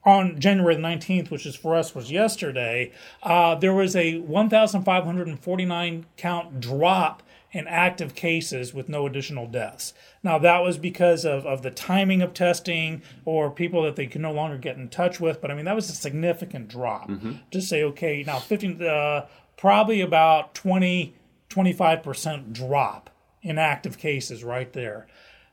on 0.03 0.39
January 0.39 0.75
the 0.75 0.81
19th, 0.81 1.29
which 1.29 1.45
is 1.45 1.55
for 1.55 1.75
us 1.75 1.93
was 1.93 2.11
yesterday, 2.11 2.91
uh, 3.21 3.53
there 3.53 3.73
was 3.73 3.95
a 3.95 4.17
1,549 4.19 6.05
count 6.17 6.59
drop 6.59 7.21
in 7.51 7.67
active 7.67 8.15
cases 8.15 8.73
with 8.73 8.89
no 8.89 9.05
additional 9.05 9.47
deaths. 9.47 9.93
Now, 10.23 10.37
that 10.39 10.59
was 10.59 10.77
because 10.77 11.23
of, 11.23 11.45
of 11.45 11.61
the 11.61 11.71
timing 11.71 12.21
of 12.21 12.33
testing 12.33 13.01
or 13.23 13.49
people 13.49 13.83
that 13.83 13.95
they 13.95 14.07
could 14.07 14.21
no 14.21 14.33
longer 14.33 14.57
get 14.57 14.75
in 14.75 14.89
touch 14.89 15.21
with. 15.21 15.39
But 15.39 15.51
I 15.51 15.53
mean, 15.53 15.65
that 15.65 15.75
was 15.75 15.89
a 15.89 15.93
significant 15.93 16.67
drop 16.67 17.09
mm-hmm. 17.09 17.33
to 17.51 17.61
say, 17.61 17.83
okay, 17.83 18.23
now 18.27 18.39
15, 18.39 18.83
uh, 18.83 19.27
probably 19.57 20.01
about 20.01 20.53
20, 20.55 21.15
25% 21.49 22.53
drop 22.53 23.09
in 23.41 23.57
active 23.57 23.97
cases 23.97 24.43
right 24.43 24.71
there. 24.73 25.07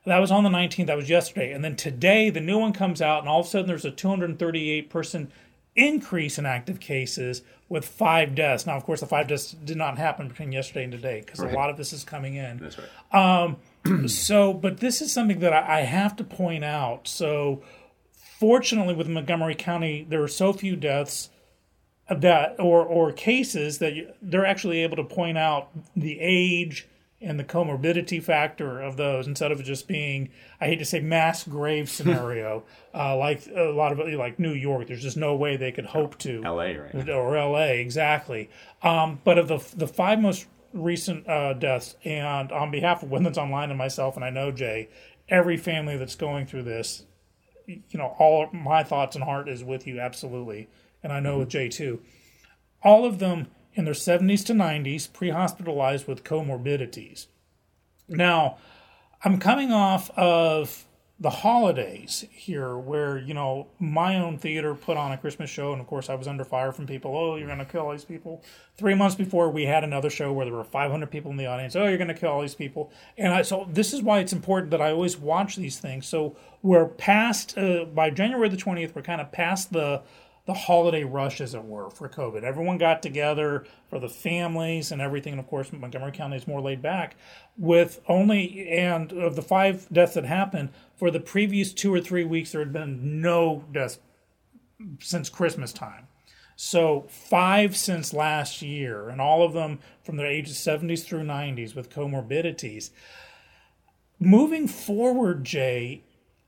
That 0.05 0.19
was 0.19 0.31
on 0.31 0.43
the 0.43 0.49
19th. 0.49 0.87
That 0.87 0.97
was 0.97 1.09
yesterday. 1.09 1.53
And 1.53 1.63
then 1.63 1.75
today, 1.75 2.29
the 2.29 2.41
new 2.41 2.57
one 2.57 2.73
comes 2.73 3.01
out, 3.01 3.19
and 3.19 3.29
all 3.29 3.39
of 3.39 3.45
a 3.45 3.49
sudden, 3.49 3.67
there's 3.67 3.85
a 3.85 3.91
238 3.91 4.89
person 4.89 5.31
increase 5.75 6.37
in 6.37 6.45
active 6.45 6.79
cases 6.79 7.41
with 7.69 7.85
five 7.85 8.35
deaths. 8.35 8.65
Now, 8.65 8.75
of 8.75 8.83
course, 8.83 8.99
the 8.99 9.05
five 9.05 9.27
deaths 9.27 9.51
did 9.51 9.77
not 9.77 9.97
happen 9.97 10.27
between 10.27 10.51
yesterday 10.51 10.83
and 10.83 10.91
today 10.91 11.23
because 11.25 11.39
right. 11.39 11.53
a 11.53 11.55
lot 11.55 11.69
of 11.69 11.77
this 11.77 11.93
is 11.93 12.03
coming 12.03 12.35
in. 12.35 12.57
That's 12.59 12.77
right. 12.77 13.47
Um, 13.83 14.07
so, 14.07 14.53
but 14.53 14.77
this 14.77 15.01
is 15.01 15.11
something 15.11 15.39
that 15.39 15.53
I, 15.53 15.79
I 15.79 15.81
have 15.81 16.15
to 16.17 16.23
point 16.23 16.63
out. 16.63 17.07
So, 17.07 17.63
fortunately, 18.39 18.93
with 18.93 19.07
Montgomery 19.07 19.55
County, 19.55 20.05
there 20.07 20.21
are 20.21 20.27
so 20.27 20.51
few 20.53 20.75
deaths 20.75 21.29
that 22.09 22.59
or 22.59 22.85
or 22.85 23.11
cases 23.11 23.79
that 23.79 23.93
you, 23.93 24.11
they're 24.21 24.45
actually 24.45 24.83
able 24.83 24.97
to 24.97 25.03
point 25.03 25.37
out 25.37 25.69
the 25.95 26.19
age 26.19 26.87
and 27.21 27.39
the 27.39 27.43
comorbidity 27.43 28.21
factor 28.21 28.81
of 28.81 28.97
those 28.97 29.25
instead 29.27 29.51
of 29.51 29.63
just 29.63 29.87
being 29.87 30.29
I 30.59 30.65
hate 30.67 30.79
to 30.79 30.85
say 30.85 30.99
mass 30.99 31.45
grave 31.45 31.89
scenario 31.89 32.63
uh, 32.93 33.15
like 33.15 33.47
a 33.55 33.71
lot 33.71 33.91
of 33.91 33.99
like 33.99 34.39
New 34.39 34.53
York. 34.53 34.87
There's 34.87 35.01
just 35.01 35.17
no 35.17 35.35
way 35.35 35.55
they 35.55 35.71
could 35.71 35.85
hope 35.85 36.17
to 36.19 36.43
L.A. 36.43 36.77
right 36.77 37.09
or 37.09 37.37
L.A. 37.37 37.79
exactly. 37.79 38.49
Um, 38.81 39.21
but 39.23 39.37
of 39.37 39.47
the 39.47 39.63
the 39.75 39.87
five 39.87 40.19
most 40.19 40.47
recent 40.73 41.27
uh, 41.27 41.53
deaths, 41.53 41.95
and 42.03 42.51
on 42.51 42.71
behalf 42.71 43.03
of 43.03 43.11
Woodlands 43.11 43.37
Online 43.37 43.69
and 43.69 43.77
myself, 43.77 44.15
and 44.15 44.25
I 44.25 44.29
know 44.29 44.51
Jay, 44.51 44.89
every 45.29 45.55
family 45.55 45.97
that's 45.97 46.15
going 46.15 46.47
through 46.47 46.63
this, 46.63 47.05
you 47.67 47.79
know, 47.93 48.15
all 48.17 48.49
my 48.51 48.83
thoughts 48.83 49.15
and 49.15 49.23
heart 49.23 49.47
is 49.47 49.63
with 49.63 49.87
you 49.87 49.99
absolutely 49.99 50.67
and 51.03 51.11
I 51.11 51.19
know 51.19 51.31
mm-hmm. 51.31 51.39
with 51.39 51.49
Jay 51.49 51.69
too, 51.69 52.01
all 52.81 53.05
of 53.05 53.19
them 53.19 53.47
in 53.75 53.85
their 53.85 53.93
70s 53.93 54.45
to 54.45 54.53
90s, 54.53 55.11
pre 55.11 55.29
hospitalized 55.29 56.07
with 56.07 56.23
comorbidities. 56.23 57.27
Now, 58.07 58.57
I'm 59.23 59.39
coming 59.39 59.71
off 59.71 60.09
of 60.17 60.85
the 61.19 61.29
holidays 61.29 62.25
here 62.31 62.77
where, 62.77 63.17
you 63.17 63.33
know, 63.33 63.67
my 63.79 64.17
own 64.17 64.37
theater 64.37 64.75
put 64.75 64.97
on 64.97 65.11
a 65.11 65.17
Christmas 65.17 65.49
show, 65.49 65.71
and 65.71 65.79
of 65.79 65.87
course 65.87 66.09
I 66.09 66.15
was 66.15 66.27
under 66.27 66.43
fire 66.43 66.71
from 66.71 66.85
people. 66.85 67.15
Oh, 67.15 67.35
you're 67.37 67.47
going 67.47 67.59
to 67.59 67.65
kill 67.65 67.83
all 67.83 67.91
these 67.91 68.03
people. 68.03 68.43
Three 68.77 68.95
months 68.95 69.15
before, 69.15 69.49
we 69.49 69.63
had 69.63 69.83
another 69.83 70.09
show 70.09 70.33
where 70.33 70.45
there 70.45 70.53
were 70.53 70.63
500 70.63 71.09
people 71.09 71.31
in 71.31 71.37
the 71.37 71.45
audience. 71.45 71.75
Oh, 71.75 71.85
you're 71.85 71.97
going 71.97 72.09
to 72.09 72.13
kill 72.13 72.31
all 72.31 72.41
these 72.41 72.55
people. 72.55 72.91
And 73.17 73.31
I, 73.31 73.43
so 73.43 73.67
this 73.71 73.93
is 73.93 74.01
why 74.01 74.19
it's 74.19 74.33
important 74.33 74.71
that 74.71 74.81
I 74.81 74.91
always 74.91 75.17
watch 75.17 75.55
these 75.55 75.79
things. 75.79 76.07
So 76.07 76.35
we're 76.61 76.87
past, 76.87 77.57
uh, 77.57 77.85
by 77.85 78.09
January 78.09 78.49
the 78.49 78.57
20th, 78.57 78.93
we're 78.93 79.01
kind 79.03 79.21
of 79.21 79.31
past 79.31 79.71
the 79.71 80.01
the 80.45 80.53
holiday 80.53 81.03
rush, 81.03 81.39
as 81.39 81.53
it 81.53 81.63
were, 81.63 81.89
for 81.89 82.09
COVID. 82.09 82.43
Everyone 82.43 82.77
got 82.77 83.01
together 83.01 83.65
for 83.89 83.97
the 83.97 84.09
families 84.09 84.91
and 84.91 85.01
everything. 85.01 85.33
And 85.33 85.39
of 85.39 85.47
course, 85.47 85.71
Montgomery 85.71 86.11
County 86.11 86.35
is 86.35 86.47
more 86.47 86.59
laid 86.59 86.81
back. 86.81 87.15
With 87.57 88.01
only, 88.09 88.67
and 88.69 89.13
of 89.13 89.35
the 89.35 89.41
five 89.41 89.87
deaths 89.91 90.15
that 90.15 90.25
happened, 90.25 90.69
for 90.97 91.09
the 91.09 91.21
previous 91.21 91.71
two 91.73 91.93
or 91.93 92.01
three 92.01 92.25
weeks, 92.25 92.51
there 92.51 92.61
had 92.61 92.73
been 92.73 93.21
no 93.21 93.63
deaths 93.71 93.99
since 94.99 95.29
Christmas 95.29 95.71
time. 95.71 96.07
So 96.55 97.05
five 97.09 97.77
since 97.77 98.13
last 98.13 98.61
year, 98.61 99.09
and 99.09 99.21
all 99.21 99.43
of 99.43 99.53
them 99.53 99.79
from 100.03 100.17
the 100.17 100.25
ages 100.25 100.57
70s 100.57 101.03
through 101.03 101.23
90s 101.23 101.73
with 101.73 101.89
comorbidities. 101.89 102.89
Moving 104.19 104.67
forward, 104.67 105.43
Jay, 105.45 106.03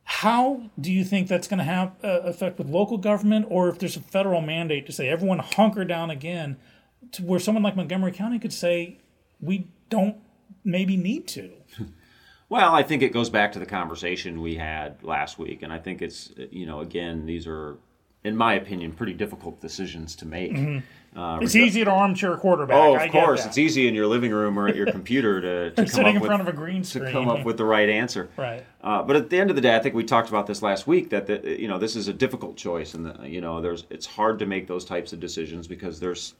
how 0.06 0.70
do 0.80 0.92
you 0.92 1.04
think 1.04 1.28
that's 1.28 1.48
going 1.48 1.58
to 1.58 1.64
have 1.64 1.94
uh, 2.04 2.22
effect 2.22 2.58
with 2.58 2.68
local 2.68 2.98
government, 2.98 3.48
or 3.50 3.70
if 3.70 3.80
there's 3.80 3.98
a 3.98 4.02
federal 4.02 4.42
mandate 4.42 4.86
to 4.86 4.92
say 4.92 5.10
everyone 5.10 5.40
hunker 5.40 5.84
down 5.84 6.10
again, 6.10 6.58
to 7.12 7.24
where 7.24 7.40
someone 7.40 7.64
like 7.64 7.76
Montgomery 7.76 8.12
County 8.12 8.40
could 8.40 8.54
say 8.54 9.00
we 9.42 9.68
don't 9.90 10.18
maybe 10.64 10.96
need 10.96 11.28
to? 11.30 11.52
Well, 12.48 12.76
I 12.76 12.84
think 12.84 13.02
it 13.02 13.12
goes 13.12 13.32
back 13.32 13.54
to 13.54 13.60
the 13.60 13.66
conversation 13.66 14.40
we 14.40 14.54
had 14.54 15.04
last 15.04 15.40
week, 15.40 15.64
and 15.64 15.74
I 15.74 15.80
think 15.80 16.04
it's 16.04 16.32
you 16.52 16.68
know 16.68 16.80
again 16.80 17.26
these 17.26 17.48
are 17.48 17.80
in 18.26 18.36
my 18.36 18.56
opinion, 18.56 18.92
pretty 18.92 19.14
difficult 19.14 19.62
decisions 19.62 20.16
to 20.16 20.26
make. 20.26 20.52
Mm-hmm. 20.52 20.80
Uh, 21.16 21.40
it's 21.42 21.56
easy 21.56 21.84
to 21.86 21.90
armchair 21.90 22.36
quarterback. 22.36 22.76
Oh, 22.76 22.96
of 22.98 23.10
course, 23.10 23.46
it's 23.46 23.58
easy 23.58 23.88
in 23.88 23.96
your 23.96 24.06
living 24.06 24.32
room 24.32 24.60
or 24.60 24.68
at 24.68 24.76
your 24.76 24.92
computer 24.92 25.40
to, 25.40 25.70
to 25.70 25.76
come 25.76 25.88
sitting 25.88 26.18
up 26.18 26.24
in 26.24 26.28
front 26.28 26.44
with, 26.44 26.50
of 26.50 26.54
a 26.54 26.58
green 26.58 26.84
screen 26.84 27.06
to 27.06 27.12
come 27.12 27.30
up 27.30 27.46
with 27.46 27.58
the 27.58 27.66
right 27.66 27.90
answer. 27.90 28.30
Right. 28.38 28.66
Uh, 28.82 29.02
but 29.02 29.16
at 29.16 29.30
the 29.30 29.40
end 29.40 29.50
of 29.50 29.56
the 29.56 29.62
day, 29.62 29.76
I 29.76 29.80
think 29.80 29.96
we 29.96 30.04
talked 30.04 30.30
about 30.30 30.46
this 30.46 30.62
last 30.62 30.88
week 30.88 31.10
that 31.10 31.26
the, 31.26 31.60
you 31.60 31.68
know 31.68 31.80
this 31.80 31.96
is 31.96 32.08
a 32.08 32.14
difficult 32.14 32.58
choice, 32.58 32.94
and 32.94 33.06
the, 33.06 33.28
you 33.28 33.40
know 33.40 33.62
there's 33.62 33.86
it's 33.90 34.06
hard 34.06 34.40
to 34.40 34.46
make 34.46 34.68
those 34.68 34.84
types 34.84 35.14
of 35.14 35.20
decisions 35.20 35.68
because 35.68 36.00
there's 36.00 36.36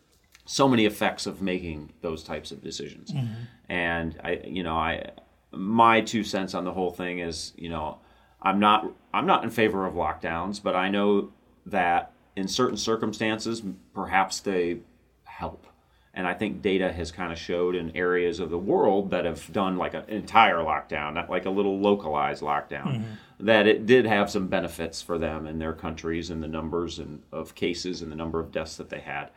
so 0.46 0.68
many 0.68 0.86
effects 0.86 1.26
of 1.26 1.42
making 1.42 1.92
those 2.02 2.24
types 2.24 2.52
of 2.52 2.62
decisions. 2.62 3.12
Mm-hmm. 3.12 3.44
And 3.70 4.20
I, 4.24 4.42
you 4.46 4.64
know, 4.64 4.76
I 4.76 5.12
my 5.52 6.02
two 6.02 6.24
cents 6.24 6.54
on 6.54 6.66
the 6.66 6.72
whole 6.72 6.92
thing 6.92 7.20
is, 7.20 7.54
you 7.56 7.70
know, 7.70 8.00
I'm 8.42 8.60
not 8.60 8.92
I'm 9.14 9.26
not 9.26 9.44
in 9.44 9.50
favor 9.50 9.86
of 9.86 9.94
lockdowns, 9.94 10.62
but 10.62 10.76
I 10.76 10.90
know 10.90 11.32
that 11.66 12.12
in 12.36 12.48
certain 12.48 12.78
circumstances, 12.78 13.62
perhaps 13.94 14.40
they 14.40 14.80
help. 15.24 15.68
And 16.14 16.26
I 16.26 16.34
think 16.34 16.62
data 16.62 16.94
has 16.94 17.12
kind 17.12 17.34
of 17.34 17.38
showed 17.38 17.76
in 17.76 17.96
areas 17.96 18.40
of 18.40 18.50
the 18.50 18.58
world 18.58 19.10
that 19.10 19.26
have 19.26 19.52
done 19.52 19.78
like 19.78 19.94
an 19.94 20.06
entire 20.08 20.60
lockdown, 20.60 21.14
not 21.14 21.30
like 21.30 21.46
a 21.46 21.50
little 21.50 21.80
localized 21.80 22.42
lockdown, 22.42 22.86
mm-hmm. 22.86 23.46
that 23.46 23.68
it 23.68 23.86
did 23.86 24.06
have 24.06 24.30
some 24.30 24.48
benefits 24.48 25.02
for 25.02 25.18
them 25.18 25.46
in 25.46 25.60
their 25.60 25.74
countries 25.74 26.30
and 26.30 26.42
the 26.42 26.48
numbers 26.48 27.00
and, 27.00 27.22
of 27.34 27.54
cases 27.54 28.02
and 28.02 28.12
the 28.12 28.16
number 28.16 28.40
of 28.40 28.54
deaths 28.54 28.78
that 28.78 28.90
they 28.90 29.02
had. 29.02 29.30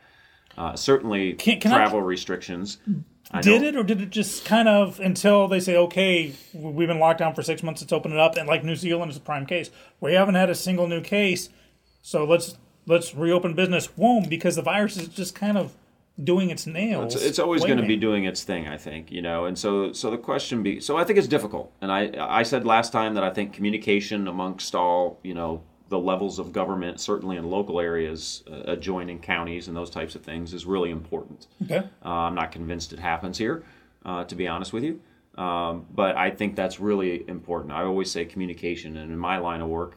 Uh, 0.57 0.75
certainly, 0.75 1.33
can, 1.33 1.59
can 1.59 1.71
travel 1.71 1.99
I, 1.99 2.03
restrictions. 2.03 2.77
Did 3.41 3.61
it, 3.61 3.75
or 3.75 3.83
did 3.83 4.01
it 4.01 4.09
just 4.09 4.45
kind 4.45 4.67
of 4.67 4.99
until 4.99 5.47
they 5.47 5.59
say, 5.59 5.75
okay, 5.75 6.33
we've 6.53 6.87
been 6.87 6.99
locked 6.99 7.19
down 7.19 7.35
for 7.35 7.43
six 7.43 7.61
months, 7.61 7.81
let's 7.81 7.93
open 7.93 8.11
it 8.11 8.17
up? 8.17 8.37
And 8.37 8.47
like 8.47 8.63
New 8.63 8.75
Zealand 8.75 9.11
is 9.11 9.17
a 9.17 9.21
prime 9.21 9.45
case. 9.45 9.69
We 9.99 10.13
haven't 10.13 10.35
had 10.35 10.49
a 10.49 10.55
single 10.55 10.87
new 10.87 11.01
case, 11.01 11.49
so 12.01 12.23
let's 12.23 12.57
let's 12.89 13.15
reopen 13.15 13.53
business. 13.53 13.95
Won't 13.95 14.29
because 14.29 14.57
the 14.57 14.61
virus 14.61 14.97
is 14.97 15.07
just 15.07 15.35
kind 15.35 15.57
of 15.57 15.73
doing 16.21 16.49
its 16.49 16.67
nails. 16.67 17.15
It's, 17.15 17.23
it's 17.23 17.39
always 17.39 17.63
going 17.63 17.77
to 17.77 17.87
be 17.87 17.95
doing 17.95 18.25
its 18.25 18.43
thing, 18.43 18.67
I 18.67 18.77
think, 18.77 19.09
you 19.11 19.21
know. 19.21 19.45
And 19.45 19.57
so, 19.57 19.93
so 19.93 20.11
the 20.11 20.17
question 20.17 20.63
be, 20.63 20.81
so 20.81 20.97
I 20.97 21.05
think 21.05 21.17
it's 21.17 21.27
difficult. 21.27 21.71
And 21.79 21.91
I, 21.91 22.11
I 22.19 22.43
said 22.43 22.65
last 22.65 22.91
time 22.91 23.13
that 23.13 23.23
I 23.23 23.29
think 23.29 23.53
communication 23.53 24.27
amongst 24.27 24.75
all, 24.75 25.19
you 25.23 25.33
know, 25.33 25.61
the 25.87 25.99
levels 25.99 26.37
of 26.37 26.51
government, 26.51 26.99
certainly 26.99 27.37
in 27.37 27.49
local 27.49 27.79
areas, 27.79 28.43
uh, 28.51 28.71
adjoining 28.71 29.19
counties 29.19 29.67
and 29.67 29.77
those 29.77 29.89
types 29.89 30.13
of 30.13 30.21
things, 30.21 30.53
is 30.53 30.65
really 30.65 30.91
important. 30.91 31.47
Okay. 31.63 31.87
Uh, 32.05 32.09
I'm 32.09 32.35
not 32.35 32.51
convinced 32.51 32.91
it 32.91 32.99
happens 32.99 33.37
here, 33.37 33.63
uh, 34.05 34.23
to 34.25 34.35
be 34.35 34.47
honest 34.47 34.73
with 34.73 34.83
you. 34.83 35.01
Um, 35.35 35.85
but 35.91 36.17
I 36.17 36.31
think 36.31 36.55
that's 36.55 36.79
really 36.79 37.27
important. 37.29 37.71
I 37.71 37.83
always 37.83 38.11
say 38.11 38.25
communication, 38.25 38.97
and 38.97 39.11
in 39.11 39.17
my 39.17 39.37
line 39.37 39.61
of 39.61 39.69
work, 39.69 39.95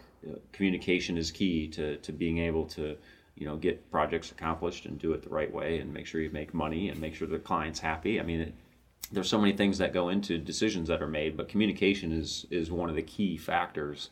communication 0.52 1.16
is 1.16 1.30
key 1.30 1.68
to, 1.68 1.96
to 1.98 2.12
being 2.12 2.38
able 2.38 2.66
to 2.66 2.96
you 3.34 3.46
know 3.46 3.56
get 3.56 3.90
projects 3.90 4.30
accomplished 4.30 4.86
and 4.86 4.98
do 4.98 5.12
it 5.12 5.22
the 5.22 5.28
right 5.28 5.52
way 5.52 5.78
and 5.78 5.92
make 5.92 6.06
sure 6.06 6.20
you 6.20 6.30
make 6.30 6.52
money 6.52 6.88
and 6.90 7.00
make 7.00 7.14
sure 7.14 7.26
the 7.26 7.38
client's 7.38 7.80
happy. 7.80 8.20
I 8.20 8.22
mean 8.22 8.40
it, 8.40 8.54
there's 9.10 9.28
so 9.28 9.38
many 9.38 9.52
things 9.52 9.78
that 9.78 9.92
go 9.92 10.08
into 10.08 10.38
decisions 10.38 10.88
that 10.88 11.02
are 11.02 11.08
made 11.08 11.36
but 11.36 11.48
communication 11.48 12.12
is 12.12 12.46
is 12.50 12.70
one 12.70 12.90
of 12.90 12.96
the 12.96 13.02
key 13.02 13.36
factors 13.36 14.10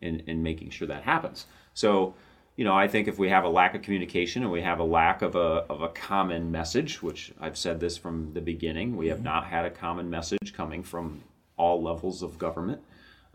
in 0.00 0.20
in 0.26 0.42
making 0.42 0.70
sure 0.70 0.88
that 0.88 1.04
happens. 1.04 1.46
So 1.74 2.14
you 2.56 2.64
know 2.64 2.74
i 2.74 2.88
think 2.88 3.06
if 3.06 3.18
we 3.18 3.28
have 3.28 3.44
a 3.44 3.48
lack 3.48 3.74
of 3.74 3.82
communication 3.82 4.42
and 4.42 4.50
we 4.50 4.62
have 4.62 4.80
a 4.80 4.84
lack 4.84 5.22
of 5.22 5.36
a 5.36 5.64
of 5.68 5.82
a 5.82 5.88
common 5.90 6.50
message 6.50 7.02
which 7.02 7.32
i've 7.40 7.56
said 7.56 7.78
this 7.78 7.96
from 7.96 8.32
the 8.32 8.40
beginning 8.40 8.96
we 8.96 9.08
have 9.08 9.18
mm-hmm. 9.18 9.26
not 9.26 9.44
had 9.44 9.64
a 9.64 9.70
common 9.70 10.10
message 10.10 10.52
coming 10.54 10.82
from 10.82 11.22
all 11.56 11.82
levels 11.82 12.22
of 12.22 12.38
government 12.38 12.80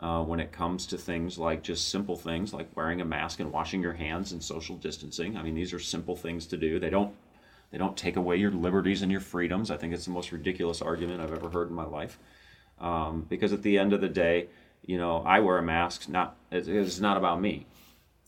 uh, 0.01 0.23
when 0.23 0.39
it 0.39 0.51
comes 0.51 0.87
to 0.87 0.97
things 0.97 1.37
like 1.37 1.61
just 1.61 1.89
simple 1.89 2.15
things 2.15 2.53
like 2.53 2.67
wearing 2.75 3.01
a 3.01 3.05
mask 3.05 3.39
and 3.39 3.51
washing 3.51 3.81
your 3.81 3.93
hands 3.93 4.31
and 4.31 4.43
social 4.43 4.75
distancing. 4.77 5.37
I 5.37 5.43
mean, 5.43 5.53
these 5.53 5.73
are 5.73 5.79
simple 5.79 6.15
things 6.15 6.47
to 6.47 6.57
do. 6.57 6.79
They 6.79 6.89
don't 6.89 7.13
they 7.71 7.77
don't 7.77 7.95
take 7.95 8.17
away 8.17 8.35
your 8.35 8.51
liberties 8.51 9.01
and 9.01 9.11
your 9.11 9.21
freedoms. 9.21 9.71
I 9.71 9.77
think 9.77 9.93
it's 9.93 10.05
the 10.05 10.11
most 10.11 10.31
ridiculous 10.31 10.81
argument 10.81 11.21
I've 11.21 11.33
ever 11.33 11.49
heard 11.49 11.69
in 11.69 11.75
my 11.75 11.85
life. 11.85 12.19
Um, 12.79 13.25
because 13.29 13.53
at 13.53 13.61
the 13.61 13.77
end 13.77 13.93
of 13.93 14.01
the 14.01 14.09
day, 14.09 14.47
you 14.85 14.97
know, 14.97 15.17
I 15.17 15.39
wear 15.39 15.57
a 15.57 15.63
mask. 15.63 16.09
Not 16.09 16.35
it's 16.51 16.99
not 16.99 17.17
about 17.17 17.39
me. 17.39 17.67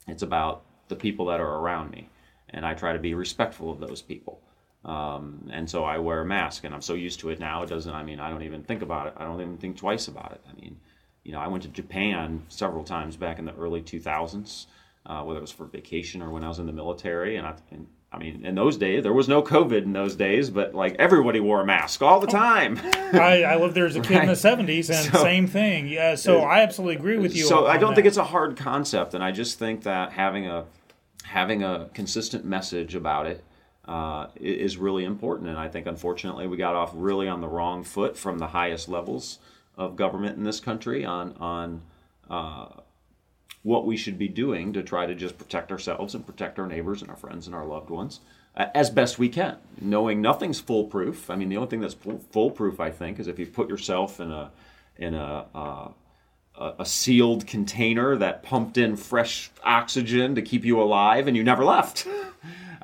It's 0.07 0.21
about 0.21 0.63
the 0.89 0.95
people 0.95 1.25
that 1.25 1.39
are 1.39 1.55
around 1.59 1.91
me, 1.91 2.09
and 2.49 2.65
I 2.65 2.73
try 2.75 2.93
to 2.93 2.99
be 2.99 3.15
respectful 3.15 3.71
of 3.71 3.79
those 3.79 4.01
people. 4.01 4.39
Um, 4.86 5.49
and 5.51 5.69
so 5.69 5.86
I 5.86 5.97
wear 5.97 6.21
a 6.21 6.25
mask, 6.25 6.65
and 6.65 6.73
I'm 6.73 6.81
so 6.81 6.93
used 6.93 7.19
to 7.21 7.29
it 7.29 7.39
now. 7.39 7.63
It 7.63 7.69
doesn't. 7.69 7.93
I 7.93 8.03
mean, 8.03 8.19
I 8.19 8.29
don't 8.29 8.43
even 8.43 8.63
think 8.63 8.81
about 8.81 9.07
it. 9.07 9.13
I 9.17 9.23
don't 9.23 9.41
even 9.41 9.57
think 9.57 9.77
twice 9.77 10.07
about 10.07 10.33
it. 10.33 10.41
I 10.47 10.62
mean, 10.62 10.77
you 11.23 11.31
know, 11.31 11.39
I 11.39 11.47
went 11.47 11.63
to 11.63 11.69
Japan 11.69 12.43
several 12.49 12.83
times 12.83 13.15
back 13.15 13.39
in 13.39 13.45
the 13.45 13.53
early 13.55 13.81
2000s, 13.81 14.65
uh, 15.05 15.21
whether 15.23 15.39
it 15.39 15.41
was 15.41 15.51
for 15.51 15.65
vacation 15.65 16.21
or 16.21 16.29
when 16.29 16.43
I 16.43 16.49
was 16.49 16.59
in 16.59 16.65
the 16.65 16.73
military. 16.73 17.38
And 17.38 17.47
I, 17.47 17.55
and, 17.71 17.88
I 18.12 18.17
mean, 18.17 18.45
in 18.45 18.53
those 18.55 18.77
days, 18.77 19.01
there 19.03 19.13
was 19.13 19.27
no 19.27 19.41
COVID 19.41 19.83
in 19.83 19.93
those 19.93 20.15
days, 20.15 20.49
but 20.49 20.75
like 20.75 20.95
everybody 20.99 21.39
wore 21.39 21.62
a 21.62 21.65
mask 21.65 22.01
all 22.01 22.19
the 22.19 22.27
time. 22.27 22.79
I, 23.13 23.43
I 23.43 23.55
lived 23.55 23.73
there 23.73 23.88
as 23.88 23.95
a 23.95 24.01
kid 24.01 24.15
right. 24.15 24.23
in 24.23 24.27
the 24.27 24.33
70s, 24.33 24.89
and 24.89 25.12
so, 25.12 25.23
same 25.23 25.47
thing. 25.47 25.88
Yeah, 25.88 26.15
so 26.15 26.41
I 26.41 26.62
absolutely 26.62 26.97
agree 26.97 27.17
with 27.17 27.36
you. 27.36 27.45
So 27.45 27.65
I 27.65 27.77
don't 27.77 27.91
that. 27.91 27.95
think 27.95 28.07
it's 28.07 28.17
a 28.17 28.23
hard 28.23 28.55
concept, 28.55 29.15
and 29.15 29.23
I 29.23 29.31
just 29.31 29.57
think 29.57 29.83
that 29.83 30.12
having 30.12 30.45
a 30.45 30.65
having 31.23 31.63
a 31.63 31.89
consistent 31.95 32.45
message 32.45 32.93
about 32.93 33.25
it 33.25 33.43
uh, 33.86 34.27
is 34.36 34.77
really 34.77 35.05
important. 35.05 35.49
And 35.49 35.57
I 35.57 35.67
think, 35.67 35.88
unfortunately, 35.88 36.45
we 36.45 36.57
got 36.57 36.75
off 36.75 36.91
really 36.93 37.27
on 37.27 37.41
the 37.41 37.47
wrong 37.47 37.83
foot 37.83 38.15
from 38.15 38.38
the 38.38 38.47
highest 38.47 38.88
levels 38.88 39.39
of 39.77 39.95
government 39.95 40.38
in 40.38 40.43
this 40.43 40.59
country 40.59 41.03
on 41.05 41.33
on 41.39 41.81
uh, 42.29 42.67
what 43.63 43.86
we 43.86 43.95
should 43.95 44.17
be 44.17 44.27
doing 44.27 44.73
to 44.73 44.83
try 44.83 45.05
to 45.05 45.15
just 45.15 45.38
protect 45.38 45.71
ourselves 45.71 46.15
and 46.15 46.25
protect 46.25 46.59
our 46.59 46.67
neighbors 46.67 47.01
and 47.01 47.09
our 47.09 47.15
friends 47.17 47.47
and 47.47 47.55
our 47.55 47.65
loved 47.65 47.89
ones 47.89 48.19
uh, 48.55 48.67
as 48.75 48.89
best 48.89 49.17
we 49.17 49.29
can, 49.29 49.57
knowing 49.81 50.21
nothing's 50.21 50.59
foolproof. 50.59 51.29
I 51.29 51.36
mean, 51.36 51.49
the 51.49 51.57
only 51.57 51.69
thing 51.69 51.81
that's 51.81 51.95
foolproof, 52.31 52.79
I 52.79 52.91
think, 52.91 53.19
is 53.19 53.27
if 53.27 53.39
you 53.39 53.47
put 53.47 53.69
yourself 53.69 54.19
in 54.19 54.31
a 54.31 54.51
in 54.97 55.15
a 55.15 55.45
uh, 55.55 55.88
a 56.55 56.86
sealed 56.86 57.47
container 57.47 58.15
that 58.15 58.43
pumped 58.43 58.77
in 58.77 58.95
fresh 58.95 59.49
oxygen 59.63 60.36
to 60.36 60.41
keep 60.41 60.63
you 60.63 60.79
alive 60.79 61.27
and 61.27 61.36
you 61.36 61.43
never 61.43 61.65
left. 61.65 62.07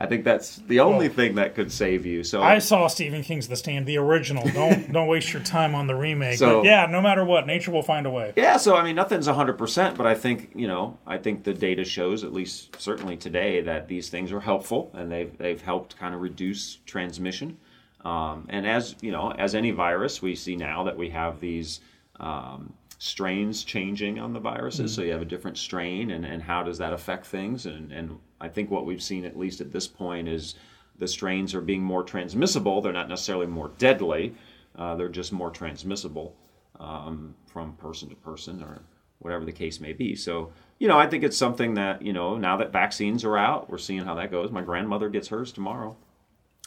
I 0.01 0.05
think 0.05 0.23
that's 0.23 0.55
the 0.55 0.79
only 0.79 1.09
well, 1.09 1.15
thing 1.17 1.35
that 1.35 1.55
could 1.55 1.73
save 1.73 2.05
you. 2.05 2.23
So 2.23 2.41
I 2.41 2.59
saw 2.59 2.87
Stephen 2.87 3.21
King's 3.21 3.49
The 3.49 3.57
Stand, 3.57 3.85
the 3.85 3.97
original. 3.97 4.47
Don't 4.47 4.91
don't 4.93 5.07
waste 5.07 5.33
your 5.33 5.43
time 5.43 5.75
on 5.75 5.87
the 5.87 5.95
remake. 5.95 6.37
So, 6.37 6.61
but 6.61 6.65
yeah, 6.65 6.85
no 6.85 7.01
matter 7.01 7.25
what, 7.25 7.45
nature 7.45 7.71
will 7.71 7.83
find 7.83 8.05
a 8.05 8.09
way. 8.09 8.31
Yeah, 8.37 8.55
so 8.55 8.77
I 8.77 8.83
mean, 8.83 8.95
nothing's 8.95 9.27
hundred 9.27 9.57
percent, 9.57 9.97
but 9.97 10.07
I 10.07 10.15
think 10.15 10.51
you 10.55 10.67
know, 10.67 10.97
I 11.05 11.17
think 11.17 11.43
the 11.43 11.53
data 11.53 11.83
shows, 11.83 12.23
at 12.23 12.31
least 12.31 12.81
certainly 12.81 13.17
today, 13.17 13.59
that 13.61 13.89
these 13.89 14.09
things 14.09 14.31
are 14.31 14.39
helpful 14.39 14.89
and 14.93 15.11
they've 15.11 15.37
they've 15.37 15.61
helped 15.61 15.97
kind 15.97 16.15
of 16.15 16.21
reduce 16.21 16.77
transmission. 16.85 17.57
Um, 18.05 18.47
and 18.47 18.65
as 18.65 18.95
you 19.01 19.11
know, 19.11 19.31
as 19.31 19.53
any 19.53 19.71
virus, 19.71 20.21
we 20.21 20.33
see 20.35 20.55
now 20.55 20.83
that 20.83 20.97
we 20.97 21.09
have 21.09 21.41
these. 21.41 21.81
Um, 22.21 22.73
strains 22.99 23.63
changing 23.63 24.19
on 24.19 24.33
the 24.33 24.39
viruses. 24.39 24.91
Mm-hmm. 24.91 25.01
So 25.01 25.05
you 25.05 25.13
have 25.13 25.21
a 25.21 25.25
different 25.25 25.57
strain, 25.57 26.11
and, 26.11 26.25
and 26.25 26.43
how 26.43 26.63
does 26.63 26.77
that 26.77 26.93
affect 26.93 27.25
things? 27.25 27.65
And, 27.65 27.91
and 27.91 28.19
I 28.39 28.49
think 28.49 28.69
what 28.69 28.85
we've 28.85 29.01
seen, 29.01 29.25
at 29.25 29.39
least 29.39 29.61
at 29.61 29.71
this 29.71 29.87
point, 29.87 30.27
is 30.27 30.55
the 30.97 31.07
strains 31.07 31.55
are 31.55 31.61
being 31.61 31.81
more 31.81 32.03
transmissible. 32.03 32.81
They're 32.81 32.93
not 32.93 33.09
necessarily 33.09 33.47
more 33.47 33.71
deadly, 33.77 34.35
uh, 34.75 34.95
they're 34.95 35.09
just 35.09 35.31
more 35.31 35.49
transmissible 35.49 36.35
um, 36.79 37.35
from 37.47 37.73
person 37.73 38.09
to 38.09 38.15
person 38.15 38.61
or 38.61 38.81
whatever 39.19 39.45
the 39.45 39.51
case 39.51 39.79
may 39.79 39.93
be. 39.93 40.15
So, 40.15 40.51
you 40.77 40.87
know, 40.87 40.97
I 40.97 41.07
think 41.07 41.23
it's 41.23 41.37
something 41.37 41.73
that, 41.75 42.01
you 42.01 42.13
know, 42.13 42.37
now 42.37 42.57
that 42.57 42.71
vaccines 42.71 43.23
are 43.23 43.37
out, 43.37 43.69
we're 43.69 43.77
seeing 43.77 44.03
how 44.03 44.15
that 44.15 44.29
goes. 44.29 44.51
My 44.51 44.61
grandmother 44.61 45.09
gets 45.09 45.29
hers 45.29 45.51
tomorrow. 45.51 45.95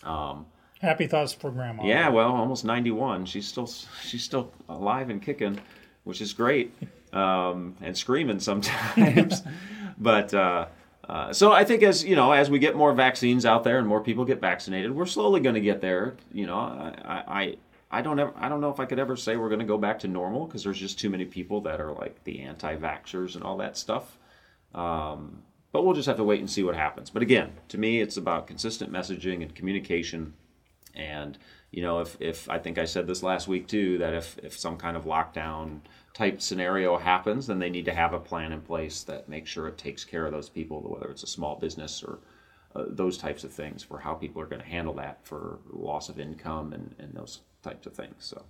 Um, 0.03 0.47
Happy 0.81 1.07
thoughts 1.07 1.33
for 1.33 1.51
grandma. 1.51 1.85
Yeah, 1.85 2.09
well, 2.09 2.35
almost 2.35 2.65
91. 2.65 3.27
She's 3.27 3.47
still 3.47 3.71
she's 4.03 4.25
still 4.25 4.53
alive 4.69 5.11
and 5.11 5.23
kicking 5.23 5.61
which 6.05 6.21
is 6.21 6.33
great, 6.33 6.73
um, 7.13 7.77
and 7.81 7.97
screaming 7.97 8.41
sometimes. 8.41 9.43
but 9.99 10.33
uh, 10.35 10.67
uh, 11.09 11.33
so 11.33 11.53
I 11.53 11.65
think 11.65 11.83
as 11.83 12.05
you 12.05 12.17
know, 12.17 12.33
as 12.33 12.51
we 12.51 12.59
get 12.59 12.77
more 12.77 12.93
vaccines 12.93 13.45
out 13.45 13.65
there 13.65 13.79
and 13.79 13.87
more 13.87 14.01
people 14.01 14.25
get 14.25 14.41
vaccinated, 14.41 14.95
we're 14.95 15.07
slowly 15.07 15.41
going 15.41 15.55
to 15.55 15.61
get 15.61 15.81
there. 15.81 16.15
You 16.33 16.47
know, 16.47 16.57
I, 16.57 17.23
I 17.27 17.57
I 17.91 18.03
don't 18.03 18.19
ever 18.19 18.33
I 18.37 18.49
don't 18.49 18.61
know 18.61 18.71
if 18.71 18.81
I 18.81 18.87
could 18.87 18.99
ever 18.99 19.17
say 19.17 19.37
we're 19.37 19.49
going 19.49 19.61
to 19.61 19.67
go 19.67 19.79
back 19.79 19.99
to 20.01 20.09
normal 20.09 20.47
because 20.47 20.65
there's 20.65 20.79
just 20.79 20.99
too 20.99 21.11
many 21.11 21.25
people 21.25 21.61
that 21.63 21.81
are 21.81 21.93
like 21.93 22.23
the 22.25 22.41
anti-vaxxers 22.41 23.35
and 23.35 23.45
all 23.45 23.59
that 23.59 23.77
stuff. 23.77 24.19
Um, 24.75 25.43
but 25.73 25.85
we'll 25.85 25.95
just 25.95 26.07
have 26.07 26.17
to 26.17 26.25
wait 26.25 26.41
and 26.41 26.51
see 26.51 26.63
what 26.63 26.77
happens. 26.77 27.11
But 27.11 27.23
again, 27.23 27.53
to 27.69 27.79
me, 27.79 28.01
it's 28.01 28.17
about 28.17 28.47
consistent 28.47 28.93
messaging 28.93 29.43
and 29.43 29.55
communication. 29.55 30.35
And 30.95 31.39
you 31.73 31.81
know, 31.83 32.01
if 32.01 32.17
if 32.21 32.49
I 32.51 32.59
think 32.59 32.79
I 32.79 32.85
said 32.85 33.07
this 33.07 33.23
last 33.23 33.49
week 33.49 33.67
too, 33.67 33.99
that 33.99 34.13
if 34.15 34.39
if 34.43 34.57
some 34.59 34.77
kind 34.77 34.97
of 34.97 35.07
lockdown 35.07 35.81
type 36.13 36.43
scenario 36.43 36.99
happens, 36.99 37.47
then 37.47 37.59
they 37.59 37.71
need 37.71 37.87
to 37.87 37.95
have 37.95 38.13
a 38.13 38.21
plan 38.21 38.53
in 38.53 38.61
place 38.61 39.03
that 39.05 39.29
makes 39.29 39.51
sure 39.51 39.67
it 39.69 39.79
takes 39.79 40.05
care 40.05 40.27
of 40.27 40.33
those 40.33 40.51
people, 40.51 40.83
whether 40.83 41.11
it's 41.11 41.23
a 41.23 41.27
small 41.27 41.57
business 41.57 42.05
or 42.05 42.19
uh, 42.77 42.85
those 42.89 43.17
types 43.17 43.43
of 43.43 43.51
things, 43.51 43.83
for 43.83 43.99
how 43.99 44.13
people 44.13 44.41
are 44.43 44.47
going 44.47 44.61
to 44.61 44.69
handle 44.69 44.95
that 44.95 45.19
for 45.25 45.61
loss 45.71 46.11
of 46.11 46.21
income 46.21 46.75
and, 46.75 46.95
and 46.99 47.15
those 47.15 47.41
types 47.63 47.87
of 47.87 47.95
things. 47.95 48.17
So 48.19 48.45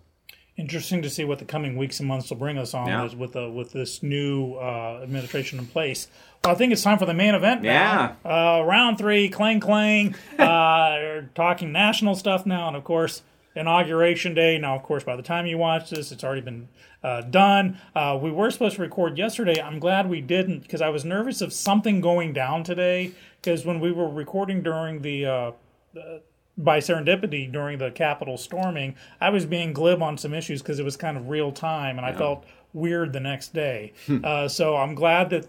interesting 0.56 1.02
to 1.02 1.10
see 1.10 1.24
what 1.24 1.38
the 1.38 1.44
coming 1.44 1.76
weeks 1.76 1.98
and 2.00 2.08
months 2.08 2.30
will 2.30 2.36
bring 2.36 2.58
us 2.58 2.74
on 2.74 2.86
Yeah. 2.86 3.14
with 3.14 3.32
the 3.32 3.48
with 3.50 3.72
this 3.72 4.02
new 4.02 4.54
uh, 4.54 5.00
administration 5.02 5.58
in 5.58 5.66
place. 5.66 6.08
Well, 6.44 6.54
I 6.54 6.58
think 6.58 6.72
it's 6.72 6.82
time 6.82 6.98
for 6.98 7.06
the 7.06 7.14
main 7.14 7.34
event. 7.34 7.62
Now. 7.62 8.16
Uh, 8.24 8.62
round 8.64 8.98
three, 8.98 9.28
clang 9.28 9.60
clang. 9.60 10.14
uh, 10.38 11.22
talking 11.34 11.72
national 11.72 12.14
stuff 12.16 12.44
now, 12.46 12.68
and 12.68 12.76
of 12.76 12.84
course 12.84 13.22
inauguration 13.54 14.32
day. 14.34 14.56
Now, 14.58 14.74
of 14.76 14.82
course, 14.82 15.04
by 15.04 15.14
the 15.14 15.22
time 15.22 15.46
you 15.46 15.58
watch 15.58 15.90
this, 15.90 16.10
it's 16.10 16.24
already 16.24 16.40
been 16.40 16.68
uh, 17.02 17.20
done. 17.20 17.78
Uh, 17.94 18.18
we 18.20 18.30
were 18.30 18.50
supposed 18.50 18.76
to 18.76 18.82
record 18.82 19.18
yesterday. 19.18 19.60
I'm 19.60 19.78
glad 19.78 20.08
we 20.08 20.20
didn't 20.22 20.60
because 20.60 20.80
I 20.80 20.88
was 20.88 21.04
nervous 21.04 21.40
of 21.42 21.52
something 21.52 22.00
going 22.00 22.32
down 22.32 22.64
today. 22.64 23.12
Because 23.40 23.66
when 23.66 23.78
we 23.80 23.92
were 23.92 24.08
recording 24.08 24.62
during 24.62 25.02
the 25.02 25.26
uh, 25.26 25.50
by 26.58 26.78
serendipity 26.78 27.50
during 27.50 27.78
the 27.78 27.90
Capitol 27.90 28.36
storming, 28.36 28.94
I 29.20 29.30
was 29.30 29.46
being 29.46 29.72
glib 29.72 30.02
on 30.02 30.18
some 30.18 30.34
issues 30.34 30.62
because 30.62 30.78
it 30.78 30.84
was 30.84 30.96
kind 30.96 31.16
of 31.16 31.28
real 31.28 31.52
time, 31.52 31.96
and 31.96 32.06
I 32.06 32.12
felt 32.12 32.44
weird 32.72 33.12
the 33.12 33.20
next 33.20 33.54
day. 33.54 33.92
uh, 34.22 34.48
so 34.48 34.76
I'm 34.76 34.94
glad 34.94 35.30
that 35.30 35.46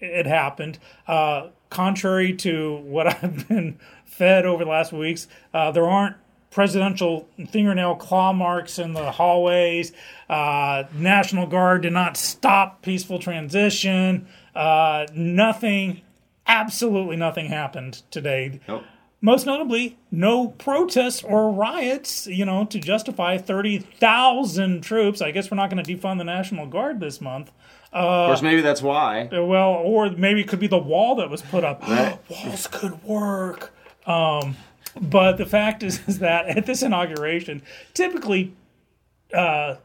it 0.00 0.26
happened. 0.26 0.78
Uh, 1.06 1.48
contrary 1.68 2.34
to 2.34 2.76
what 2.78 3.06
I've 3.22 3.48
been 3.48 3.78
fed 4.04 4.44
over 4.46 4.64
the 4.64 4.70
last 4.70 4.92
weeks, 4.92 5.28
uh, 5.54 5.70
there 5.70 5.88
aren't 5.88 6.16
presidential 6.50 7.28
fingernail 7.50 7.94
claw 7.94 8.32
marks 8.32 8.78
in 8.78 8.92
the 8.92 9.12
hallways. 9.12 9.92
Uh, 10.28 10.84
National 10.94 11.46
Guard 11.46 11.82
did 11.82 11.92
not 11.92 12.16
stop 12.16 12.82
peaceful 12.82 13.20
transition. 13.20 14.26
Uh, 14.54 15.06
nothing, 15.14 16.00
absolutely 16.46 17.16
nothing 17.16 17.46
happened 17.46 18.02
today. 18.10 18.60
Nope. 18.66 18.82
Most 19.22 19.44
notably, 19.44 19.98
no 20.10 20.48
protests 20.48 21.22
or 21.22 21.50
riots, 21.52 22.26
you 22.26 22.44
know, 22.46 22.64
to 22.64 22.78
justify 22.78 23.36
30,000 23.36 24.80
troops. 24.82 25.20
I 25.20 25.30
guess 25.30 25.50
we're 25.50 25.56
not 25.56 25.68
going 25.70 25.82
to 25.84 25.96
defund 25.96 26.18
the 26.18 26.24
National 26.24 26.66
Guard 26.66 27.00
this 27.00 27.20
month. 27.20 27.50
of 27.92 28.28
course, 28.28 28.40
maybe 28.42 28.62
that's 28.62 28.80
why. 28.80 29.28
Uh, 29.32 29.44
Well, 29.44 29.70
or 29.72 30.10
maybe 30.10 30.40
it 30.40 30.48
could 30.48 30.60
be 30.60 30.68
the 30.68 30.78
wall 30.78 31.16
that 31.16 31.28
was 31.28 31.42
put 31.42 31.64
up. 31.64 31.86
Walls 32.30 32.66
could 32.66 33.02
work. 33.04 33.72
Um, 34.06 34.56
but 35.00 35.36
the 35.36 35.46
fact 35.46 35.82
is, 35.82 36.00
is 36.08 36.20
that 36.20 36.46
at 36.46 36.64
this 36.64 36.82
inauguration, 36.82 37.62
typically 37.92 38.54
uh, 39.34 39.76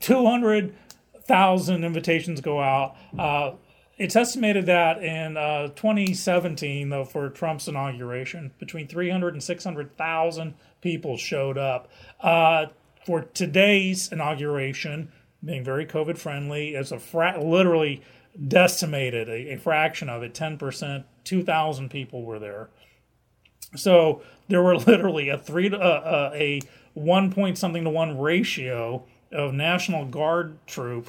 200,000 0.00 1.84
invitations 1.84 2.40
go 2.40 2.60
out. 2.60 2.96
Uh, 3.18 3.52
it's 3.98 4.16
estimated 4.16 4.66
that 4.66 5.02
in 5.02 5.36
uh, 5.36 5.68
2017, 5.68 6.88
though, 6.88 7.04
for 7.04 7.28
Trump's 7.28 7.66
inauguration, 7.66 8.52
between 8.58 8.86
300 8.86 9.34
and 9.34 9.42
600,000 9.42 10.54
people 10.80 11.16
showed 11.16 11.58
up. 11.58 11.90
Uh, 12.20 12.66
for 13.04 13.22
today's 13.22 14.12
inauguration, 14.12 15.10
being 15.44 15.64
very 15.64 15.84
COVID 15.84 16.16
friendly, 16.16 16.74
it's 16.74 16.92
a 16.92 16.98
fra- 16.98 17.42
literally 17.42 18.02
decimated 18.46 19.28
a, 19.28 19.54
a 19.54 19.56
fraction 19.58 20.08
of 20.08 20.22
it, 20.22 20.32
10%, 20.32 21.04
2,000 21.24 21.88
people 21.90 22.22
were 22.22 22.38
there. 22.38 22.68
So 23.74 24.22
there 24.48 24.62
were 24.62 24.76
literally 24.86 25.28
a 25.28 25.38
three 25.38 25.68
to, 25.68 25.76
uh, 25.76 25.80
uh, 25.80 26.30
a 26.34 26.60
one 26.94 27.32
point 27.32 27.58
something 27.58 27.84
to 27.84 27.90
one 27.90 28.18
ratio 28.18 29.04
of 29.32 29.54
National 29.54 30.04
Guard 30.04 30.58
troop. 30.66 31.08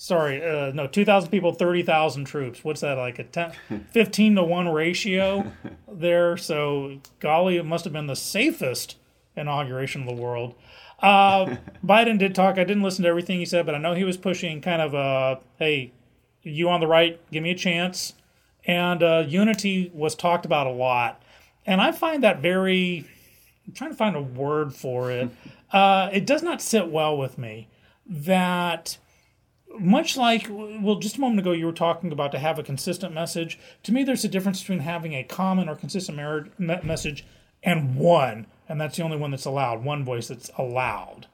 Sorry, 0.00 0.40
uh, 0.40 0.70
no, 0.70 0.86
2,000 0.86 1.28
people, 1.28 1.52
30,000 1.52 2.24
troops. 2.24 2.62
What's 2.62 2.82
that 2.82 2.96
like? 2.96 3.18
A 3.18 3.24
10, 3.24 3.52
15 3.90 4.36
to 4.36 4.44
1 4.44 4.68
ratio 4.68 5.52
there. 5.90 6.36
So, 6.36 7.00
golly, 7.18 7.56
it 7.56 7.64
must 7.64 7.82
have 7.82 7.92
been 7.92 8.06
the 8.06 8.14
safest 8.14 8.96
inauguration 9.36 10.02
of 10.02 10.16
the 10.16 10.22
world. 10.22 10.54
Uh, 11.00 11.56
Biden 11.84 12.16
did 12.16 12.36
talk. 12.36 12.58
I 12.58 12.64
didn't 12.64 12.84
listen 12.84 13.02
to 13.02 13.08
everything 13.08 13.40
he 13.40 13.44
said, 13.44 13.66
but 13.66 13.74
I 13.74 13.78
know 13.78 13.94
he 13.94 14.04
was 14.04 14.16
pushing 14.16 14.60
kind 14.60 14.80
of 14.80 14.94
a 14.94 15.40
hey, 15.58 15.92
you 16.44 16.70
on 16.70 16.78
the 16.78 16.86
right, 16.86 17.20
give 17.32 17.42
me 17.42 17.50
a 17.50 17.56
chance. 17.56 18.14
And 18.66 19.02
uh, 19.02 19.24
unity 19.26 19.90
was 19.92 20.14
talked 20.14 20.46
about 20.46 20.68
a 20.68 20.72
lot. 20.72 21.20
And 21.66 21.80
I 21.80 21.90
find 21.90 22.22
that 22.22 22.40
very, 22.40 23.04
I'm 23.66 23.72
trying 23.72 23.90
to 23.90 23.96
find 23.96 24.14
a 24.14 24.22
word 24.22 24.74
for 24.74 25.10
it. 25.10 25.30
Uh, 25.70 26.08
it 26.14 26.24
does 26.24 26.42
not 26.42 26.62
sit 26.62 26.88
well 26.88 27.14
with 27.14 27.36
me 27.36 27.68
that 28.06 28.96
much 29.78 30.16
like 30.16 30.48
well 30.50 30.96
just 30.96 31.16
a 31.16 31.20
moment 31.20 31.40
ago 31.40 31.52
you 31.52 31.66
were 31.66 31.72
talking 31.72 32.12
about 32.12 32.32
to 32.32 32.38
have 32.38 32.58
a 32.58 32.62
consistent 32.62 33.14
message. 33.14 33.58
To 33.84 33.92
me 33.92 34.04
there's 34.04 34.24
a 34.24 34.28
difference 34.28 34.60
between 34.60 34.80
having 34.80 35.14
a 35.14 35.24
common 35.24 35.68
or 35.68 35.76
consistent 35.76 36.18
message 36.58 37.24
and 37.62 37.96
one 37.96 38.46
and 38.68 38.80
that's 38.80 38.96
the 38.96 39.02
only 39.02 39.16
one 39.16 39.30
that's 39.30 39.44
allowed 39.44 39.84
one 39.84 40.04
voice 40.04 40.28
that's 40.28 40.50
allowed. 40.56 41.26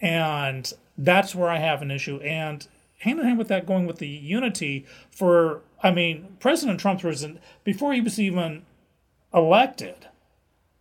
And 0.00 0.72
that's 0.98 1.34
where 1.34 1.48
i 1.48 1.58
have 1.58 1.82
an 1.82 1.90
issue. 1.90 2.16
And 2.20 2.66
hand 3.02 3.18
in 3.18 3.26
hand 3.26 3.38
with 3.38 3.48
that 3.48 3.66
going 3.66 3.86
with 3.86 3.98
the 3.98 4.08
unity 4.08 4.86
for 5.10 5.60
i 5.82 5.90
mean 5.90 6.36
president 6.40 6.80
trump 6.80 7.02
was 7.02 7.26
before 7.64 7.92
he 7.92 8.00
was 8.00 8.18
even 8.18 8.62
elected 9.34 10.06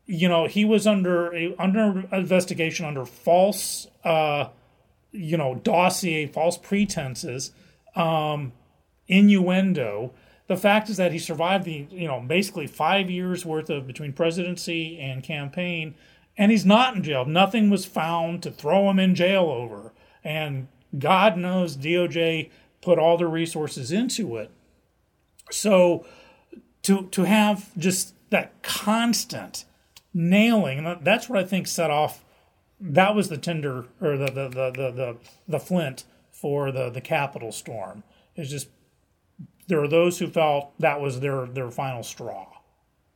you 0.05 0.29
know 0.29 0.45
he 0.45 0.63
was 0.63 0.85
under 0.85 1.33
a, 1.33 1.55
under 1.57 2.05
investigation 2.11 2.85
under 2.85 3.05
false 3.05 3.87
uh 4.03 4.45
you 5.11 5.37
know 5.37 5.55
dossier 5.55 6.25
false 6.27 6.57
pretenses 6.57 7.51
um 7.95 8.53
innuendo. 9.07 10.13
The 10.47 10.57
fact 10.57 10.89
is 10.89 10.97
that 10.97 11.11
he 11.11 11.19
survived 11.19 11.65
the 11.65 11.87
you 11.89 12.07
know 12.07 12.19
basically 12.19 12.67
five 12.67 13.09
years 13.09 13.45
worth 13.45 13.69
of 13.69 13.87
between 13.87 14.13
presidency 14.13 14.99
and 14.99 15.23
campaign 15.23 15.95
and 16.37 16.51
he's 16.51 16.65
not 16.65 16.95
in 16.95 17.03
jail. 17.03 17.25
Nothing 17.25 17.69
was 17.69 17.85
found 17.85 18.41
to 18.43 18.51
throw 18.51 18.89
him 18.89 18.99
in 18.99 19.15
jail 19.15 19.43
over 19.45 19.93
and 20.23 20.67
god 20.97 21.37
knows 21.37 21.77
doj 21.77 22.49
put 22.81 22.99
all 22.99 23.17
their 23.17 23.27
resources 23.27 23.91
into 23.91 24.37
it. 24.37 24.51
So 25.51 26.05
to 26.83 27.07
to 27.07 27.23
have 27.23 27.77
just 27.77 28.13
that 28.29 28.61
constant 28.63 29.65
nailing 30.13 30.97
that's 31.03 31.29
what 31.29 31.39
i 31.39 31.43
think 31.43 31.67
set 31.67 31.89
off 31.89 32.23
that 32.81 33.15
was 33.15 33.29
the 33.29 33.37
tinder 33.37 33.85
or 34.01 34.17
the 34.17 34.25
the 34.25 34.49
the 34.49 34.71
the 34.71 34.91
the, 34.91 35.17
the 35.47 35.59
flint 35.59 36.03
for 36.31 36.71
the 36.71 36.89
the 36.89 37.01
Capitol 37.01 37.51
storm. 37.51 38.03
It's 38.35 38.49
just 38.49 38.69
there 39.67 39.81
are 39.81 39.87
those 39.87 40.19
who 40.19 40.27
felt 40.27 40.77
that 40.79 40.99
was 40.99 41.19
their 41.19 41.45
their 41.45 41.69
final 41.69 42.03
straw, 42.03 42.47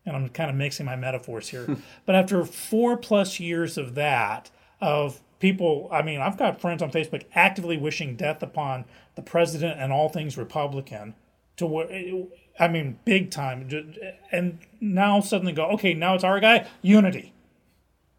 and 0.06 0.16
I'm 0.16 0.30
kind 0.30 0.50
of 0.50 0.56
mixing 0.56 0.86
my 0.86 0.96
metaphors 0.96 1.50
here. 1.50 1.78
but 2.06 2.16
after 2.16 2.46
four 2.46 2.96
plus 2.98 3.40
years 3.40 3.78
of 3.78 3.96
that, 3.96 4.52
of 4.80 5.22
people, 5.40 5.90
I 5.92 6.04
mean, 6.04 6.22
I've 6.22 6.38
got 6.38 6.62
friends 6.62 6.82
on 6.82 6.92
Facebook 6.92 7.24
actively 7.34 7.78
wishing 7.78 8.16
death 8.16 8.44
upon 8.44 8.86
the 9.16 9.22
president 9.22 9.80
and 9.80 9.92
all 9.92 10.10
things 10.10 10.38
Republican. 10.38 11.16
To 11.58 11.66
what 11.66 11.90
I 12.60 12.68
mean, 12.68 13.00
big 13.06 13.32
time, 13.32 13.70
and 14.30 14.60
now 14.82 15.22
suddenly 15.22 15.54
go, 15.54 15.68
okay, 15.72 15.94
now 15.94 16.14
it's 16.14 16.24
our 16.26 16.42
guy, 16.42 16.68
unity. 16.82 17.34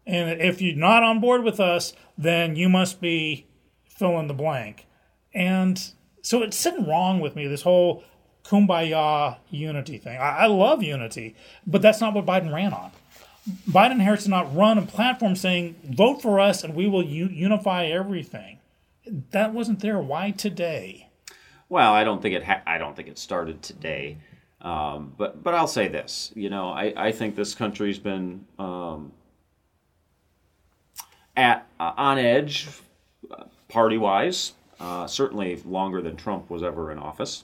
And 0.07 0.41
if 0.41 0.61
you're 0.61 0.75
not 0.75 1.03
on 1.03 1.19
board 1.19 1.43
with 1.43 1.59
us, 1.59 1.93
then 2.17 2.55
you 2.55 2.69
must 2.69 3.01
be 3.01 3.45
fill 3.89 4.17
in 4.19 4.27
the 4.27 4.33
blank. 4.33 4.87
And 5.33 5.91
so 6.21 6.41
it's 6.41 6.57
sitting 6.57 6.87
wrong 6.87 7.19
with 7.19 7.35
me, 7.35 7.45
this 7.47 7.61
whole 7.61 8.03
kumbaya 8.43 9.37
unity 9.49 9.97
thing. 9.97 10.17
I, 10.17 10.37
I 10.39 10.45
love 10.47 10.81
unity, 10.81 11.35
but 11.65 11.81
that's 11.81 11.99
not 11.99 12.13
what 12.13 12.25
Biden 12.25 12.53
ran 12.53 12.73
on. 12.73 12.91
Biden 13.69 13.91
and 13.91 14.01
Harris 14.01 14.23
did 14.23 14.29
not 14.29 14.55
run 14.55 14.77
a 14.77 14.81
platform 14.81 15.35
saying, 15.35 15.75
vote 15.83 16.21
for 16.21 16.39
us 16.39 16.63
and 16.63 16.73
we 16.73 16.87
will 16.87 17.03
u- 17.03 17.29
unify 17.29 17.85
everything. 17.85 18.59
That 19.31 19.53
wasn't 19.53 19.81
there. 19.81 19.99
Why 19.99 20.31
today? 20.31 21.09
Well, 21.69 21.93
I 21.93 22.03
don't 22.03 22.21
think 22.21 22.35
it. 22.35 22.43
Ha- 22.43 22.61
I 22.65 22.77
don't 22.77 22.95
think 22.95 23.07
it 23.07 23.17
started 23.17 23.61
today. 23.61 24.17
Um, 24.61 25.13
but 25.17 25.43
but 25.43 25.53
I'll 25.53 25.67
say 25.67 25.87
this. 25.87 26.31
You 26.35 26.49
know, 26.49 26.69
I, 26.69 26.93
I 26.95 27.11
think 27.11 27.35
this 27.35 27.53
country's 27.53 27.99
been 27.99 28.45
um, 28.59 29.11
at 31.37 31.67
uh, 31.79 31.93
on 31.95 32.17
edge, 32.17 32.67
party 33.69 33.97
wise. 33.97 34.53
Uh, 34.79 35.07
certainly 35.07 35.55
longer 35.65 36.01
than 36.01 36.15
Trump 36.15 36.49
was 36.49 36.61
ever 36.61 36.91
in 36.91 36.99
office. 36.99 37.43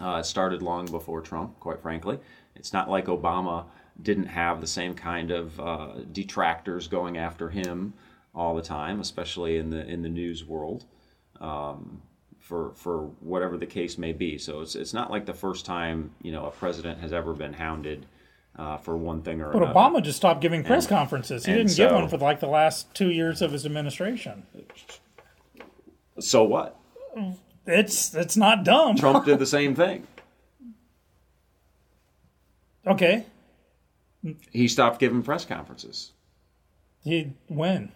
Uh, 0.00 0.16
it 0.16 0.24
started 0.24 0.60
long 0.60 0.86
before 0.86 1.20
Trump, 1.20 1.58
quite 1.58 1.80
frankly. 1.80 2.18
It's 2.54 2.72
not 2.72 2.90
like 2.90 3.06
Obama 3.06 3.64
didn't 4.02 4.26
have 4.26 4.60
the 4.60 4.66
same 4.66 4.94
kind 4.94 5.30
of 5.30 5.58
uh, 5.60 5.92
detractors 6.12 6.86
going 6.86 7.16
after 7.16 7.48
him 7.48 7.94
all 8.34 8.54
the 8.54 8.62
time, 8.62 9.00
especially 9.00 9.56
in 9.56 9.70
the 9.70 9.86
in 9.86 10.02
the 10.02 10.08
news 10.08 10.44
world, 10.44 10.84
um, 11.40 12.02
for 12.38 12.72
for 12.74 13.06
whatever 13.20 13.56
the 13.56 13.66
case 13.66 13.98
may 13.98 14.12
be. 14.12 14.38
So 14.38 14.60
it's 14.60 14.74
it's 14.74 14.94
not 14.94 15.10
like 15.10 15.26
the 15.26 15.34
first 15.34 15.64
time 15.64 16.10
you 16.22 16.32
know 16.32 16.46
a 16.46 16.50
president 16.50 17.00
has 17.00 17.12
ever 17.12 17.32
been 17.32 17.54
hounded 17.54 18.06
uh, 18.60 18.76
for 18.76 18.94
one 18.96 19.22
thing 19.22 19.40
or 19.40 19.44
another. 19.50 19.58
But 19.58 19.70
another. 19.70 20.00
Obama 20.00 20.02
just 20.02 20.18
stopped 20.18 20.42
giving 20.42 20.62
press 20.62 20.86
conferences. 20.86 21.46
He 21.46 21.54
didn't 21.54 21.74
give 21.74 21.90
one 21.92 22.08
for 22.08 22.18
like 22.18 22.40
the 22.40 22.46
last 22.46 22.92
two 22.94 23.10
years 23.10 23.40
of 23.40 23.52
his 23.52 23.64
administration. 23.64 24.42
So 26.18 26.44
what? 26.44 26.76
It's 27.66 28.14
it's 28.14 28.36
not 28.36 28.62
dumb. 28.64 28.96
Trump 28.96 29.24
did 29.24 29.38
the 29.40 29.46
same 29.46 29.74
thing. 29.74 30.06
Okay, 32.86 33.24
He 34.50 34.66
stopped 34.68 34.98
giving 34.98 35.22
press 35.22 35.44
conferences. 35.44 36.12
he 37.04 37.32
when? 37.46 37.92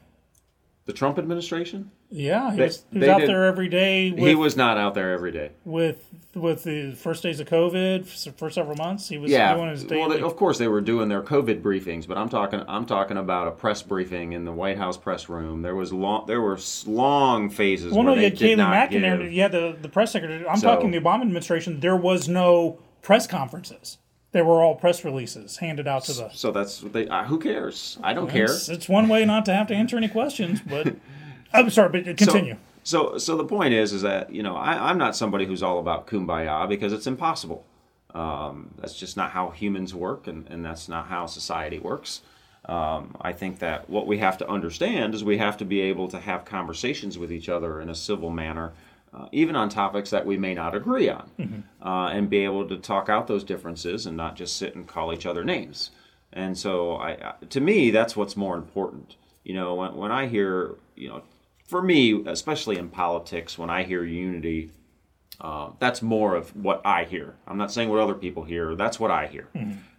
The 0.86 0.92
Trump 0.92 1.18
administration? 1.18 1.90
Yeah, 2.16 2.52
he 2.52 2.58
They- 2.58 2.62
was, 2.66 2.84
he 2.92 2.98
was 3.00 3.08
out 3.08 3.20
did- 3.20 3.28
there 3.28 3.44
every 3.44 3.68
day 3.68 4.12
with, 4.12 4.20
he 4.28 4.34
was 4.36 4.56
not 4.56 4.78
out 4.78 4.94
there 4.94 5.12
every 5.12 5.32
day. 5.32 5.50
with 5.64 6.04
with 6.36 6.62
the 6.64 6.92
first 6.92 7.22
days 7.22 7.38
of 7.40 7.48
COVID 7.48 8.06
for 8.36 8.50
several 8.50 8.76
months. 8.76 9.08
He 9.08 9.18
was 9.18 9.30
Yeah, 9.32 9.54
doing 9.54 9.70
his 9.70 9.84
well, 9.84 10.08
daily. 10.08 10.16
they, 10.18 10.22
of 10.22 10.36
course 10.36 10.58
they 10.58 10.66
were 10.68 10.80
doing 10.80 11.08
their 11.08 11.22
COVID 11.22 11.60
briefings, 11.60 12.06
but 12.06 12.16
I'm 12.16 12.28
talking 12.28 12.62
I'm 12.68 12.86
talking 12.86 13.16
about 13.16 13.48
a 13.48 13.50
press 13.50 13.82
briefing 13.82 14.32
in 14.32 14.44
the 14.44 14.52
White 14.52 14.78
House 14.78 14.96
press 14.96 15.28
room. 15.28 15.62
There 15.62 15.74
was 15.74 15.92
long 15.92 16.26
there 16.26 16.40
were 16.40 16.58
long 16.86 17.50
phases 17.50 17.92
well, 17.92 18.04
no, 18.04 18.14
you 18.14 18.22
had 18.22 18.36
did 18.36 18.52
Kayleigh 18.52 18.56
not 18.58 18.90
McEnany. 18.90 19.18
give. 19.22 19.32
You 19.32 19.42
had 19.42 19.52
the, 19.52 19.76
the 19.82 19.88
press 19.88 20.12
secretary. 20.12 20.46
I'm 20.46 20.58
So- 20.58 20.68
talking 20.72 20.92
the 20.92 21.00
Obama 21.00 21.22
administration. 21.22 21.80
There 21.80 21.96
was 21.96 22.28
no 22.28 22.78
press 23.02 23.26
conferences. 23.26 23.98
They 24.30 24.42
were 24.42 24.62
all 24.62 24.74
press 24.76 25.04
releases 25.04 25.56
handed 25.58 25.86
out 25.88 26.04
to 26.04 26.12
the. 26.12 26.28
So 26.32 26.50
that's 26.52 26.78
they. 26.80 27.06
Uh, 27.08 27.24
who 27.24 27.38
cares? 27.38 27.98
I 28.02 28.12
don't 28.14 28.28
care. 28.30 28.44
It's, 28.44 28.68
it's 28.68 28.88
one 28.88 29.08
way 29.08 29.24
not 29.24 29.44
to 29.46 29.54
have 29.54 29.66
to 29.68 29.74
answer 29.74 29.96
any 29.96 30.08
questions, 30.08 30.60
but 30.60 30.94
I'm 31.54 31.70
sorry, 31.70 31.88
but 31.88 32.16
continue. 32.16 32.56
So, 32.82 33.12
so, 33.12 33.18
so 33.18 33.36
the 33.36 33.44
point 33.44 33.72
is, 33.72 33.92
is 33.92 34.02
that 34.02 34.34
you 34.34 34.42
know 34.42 34.56
I, 34.56 34.90
I'm 34.90 34.98
not 34.98 35.16
somebody 35.16 35.46
who's 35.46 35.62
all 35.62 35.78
about 35.78 36.06
kumbaya 36.06 36.68
because 36.68 36.92
it's 36.92 37.06
impossible. 37.06 37.64
Um, 38.14 38.70
that's 38.78 38.98
just 38.98 39.16
not 39.16 39.30
how 39.30 39.50
humans 39.50 39.94
work, 39.94 40.26
and, 40.26 40.46
and 40.48 40.64
that's 40.64 40.88
not 40.88 41.06
how 41.06 41.26
society 41.26 41.78
works. 41.78 42.20
Um, 42.66 43.16
I 43.20 43.32
think 43.32 43.58
that 43.58 43.90
what 43.90 44.06
we 44.06 44.18
have 44.18 44.38
to 44.38 44.48
understand 44.48 45.14
is 45.14 45.22
we 45.24 45.38
have 45.38 45.56
to 45.58 45.64
be 45.64 45.80
able 45.80 46.08
to 46.08 46.18
have 46.18 46.44
conversations 46.44 47.18
with 47.18 47.32
each 47.32 47.48
other 47.48 47.80
in 47.80 47.90
a 47.90 47.94
civil 47.94 48.30
manner, 48.30 48.72
uh, 49.12 49.26
even 49.32 49.54
on 49.56 49.68
topics 49.68 50.10
that 50.10 50.24
we 50.24 50.38
may 50.38 50.54
not 50.54 50.74
agree 50.74 51.08
on, 51.08 51.28
uh, 51.82 52.06
and 52.12 52.30
be 52.30 52.38
able 52.38 52.66
to 52.68 52.76
talk 52.76 53.08
out 53.08 53.26
those 53.26 53.44
differences 53.44 54.06
and 54.06 54.16
not 54.16 54.36
just 54.36 54.56
sit 54.56 54.74
and 54.74 54.86
call 54.86 55.12
each 55.12 55.26
other 55.26 55.44
names. 55.44 55.90
And 56.32 56.56
so, 56.56 56.94
I, 56.94 57.10
I 57.10 57.34
to 57.50 57.60
me, 57.60 57.90
that's 57.90 58.16
what's 58.16 58.36
more 58.36 58.56
important. 58.56 59.16
You 59.44 59.54
know, 59.54 59.74
when, 59.74 59.94
when 59.96 60.10
I 60.10 60.26
hear, 60.26 60.76
you 60.96 61.08
know, 61.08 61.22
for 61.66 61.82
me, 61.82 62.22
especially 62.26 62.78
in 62.78 62.88
politics, 62.88 63.58
when 63.58 63.70
I 63.70 63.82
hear 63.84 64.04
unity, 64.04 64.70
uh, 65.40 65.70
that's 65.78 66.02
more 66.02 66.36
of 66.36 66.54
what 66.54 66.80
I 66.84 67.04
hear. 67.04 67.34
I'm 67.46 67.58
not 67.58 67.72
saying 67.72 67.88
what 67.88 68.00
other 68.00 68.14
people 68.14 68.44
hear. 68.44 68.74
That's 68.76 69.00
what 69.00 69.10
I 69.10 69.26
hear, 69.26 69.48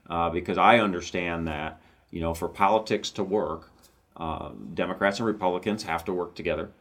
uh, 0.09 0.29
because 0.29 0.57
I 0.57 0.79
understand 0.79 1.47
that 1.47 1.81
you 2.15 2.21
know, 2.21 2.33
for 2.33 2.47
politics 2.47 3.09
to 3.11 3.23
work, 3.25 3.69
uh, 4.15 4.51
Democrats 4.73 5.19
and 5.19 5.27
Republicans 5.27 5.83
have 5.83 6.05
to 6.05 6.13
work 6.13 6.33
together. 6.33 6.71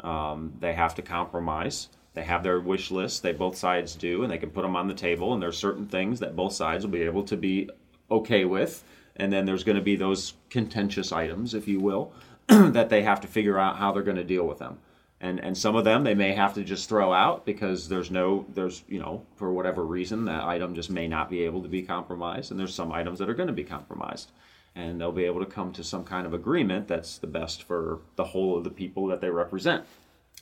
Um, 0.00 0.52
they 0.60 0.74
have 0.74 0.94
to 0.96 1.02
compromise. 1.02 1.88
They 2.12 2.22
have 2.24 2.42
their 2.42 2.60
wish 2.60 2.90
lists. 2.90 3.20
They 3.20 3.32
both 3.32 3.56
sides 3.56 3.94
do, 3.94 4.22
and 4.22 4.30
they 4.30 4.36
can 4.36 4.50
put 4.50 4.60
them 4.62 4.76
on 4.76 4.88
the 4.88 4.94
table. 4.94 5.32
And 5.32 5.42
there's 5.42 5.56
certain 5.56 5.86
things 5.86 6.20
that 6.20 6.36
both 6.36 6.52
sides 6.52 6.84
will 6.84 6.92
be 6.92 7.02
able 7.02 7.24
to 7.24 7.38
be 7.38 7.70
okay 8.10 8.44
with. 8.44 8.84
And 9.16 9.32
then 9.32 9.46
there's 9.46 9.64
going 9.64 9.76
to 9.76 9.82
be 9.82 9.96
those 9.96 10.34
contentious 10.50 11.10
items, 11.10 11.54
if 11.54 11.66
you 11.66 11.80
will, 11.80 12.12
that 12.48 12.88
they 12.88 13.02
have 13.02 13.20
to 13.20 13.28
figure 13.28 13.58
out 13.58 13.76
how 13.76 13.92
they're 13.92 14.02
going 14.02 14.16
to 14.16 14.24
deal 14.24 14.46
with 14.46 14.58
them. 14.58 14.78
And 15.20 15.38
and 15.38 15.56
some 15.56 15.76
of 15.76 15.84
them 15.84 16.02
they 16.02 16.14
may 16.14 16.32
have 16.32 16.54
to 16.54 16.64
just 16.64 16.88
throw 16.88 17.12
out 17.12 17.46
because 17.46 17.88
there's 17.88 18.10
no 18.10 18.44
there's 18.54 18.82
you 18.88 18.98
know 18.98 19.24
for 19.36 19.52
whatever 19.52 19.84
reason 19.84 20.24
that 20.24 20.42
item 20.42 20.74
just 20.74 20.90
may 20.90 21.06
not 21.06 21.30
be 21.30 21.42
able 21.42 21.62
to 21.62 21.68
be 21.68 21.82
compromised. 21.82 22.50
And 22.50 22.58
there's 22.58 22.74
some 22.74 22.90
items 22.90 23.20
that 23.20 23.30
are 23.30 23.34
going 23.34 23.46
to 23.46 23.52
be 23.52 23.64
compromised 23.64 24.32
and 24.74 25.00
they'll 25.00 25.12
be 25.12 25.24
able 25.24 25.40
to 25.40 25.46
come 25.50 25.72
to 25.72 25.84
some 25.84 26.04
kind 26.04 26.26
of 26.26 26.32
agreement 26.32 26.88
that's 26.88 27.18
the 27.18 27.26
best 27.26 27.62
for 27.62 28.00
the 28.16 28.24
whole 28.24 28.56
of 28.56 28.64
the 28.64 28.70
people 28.70 29.06
that 29.06 29.20
they 29.20 29.30
represent 29.30 29.84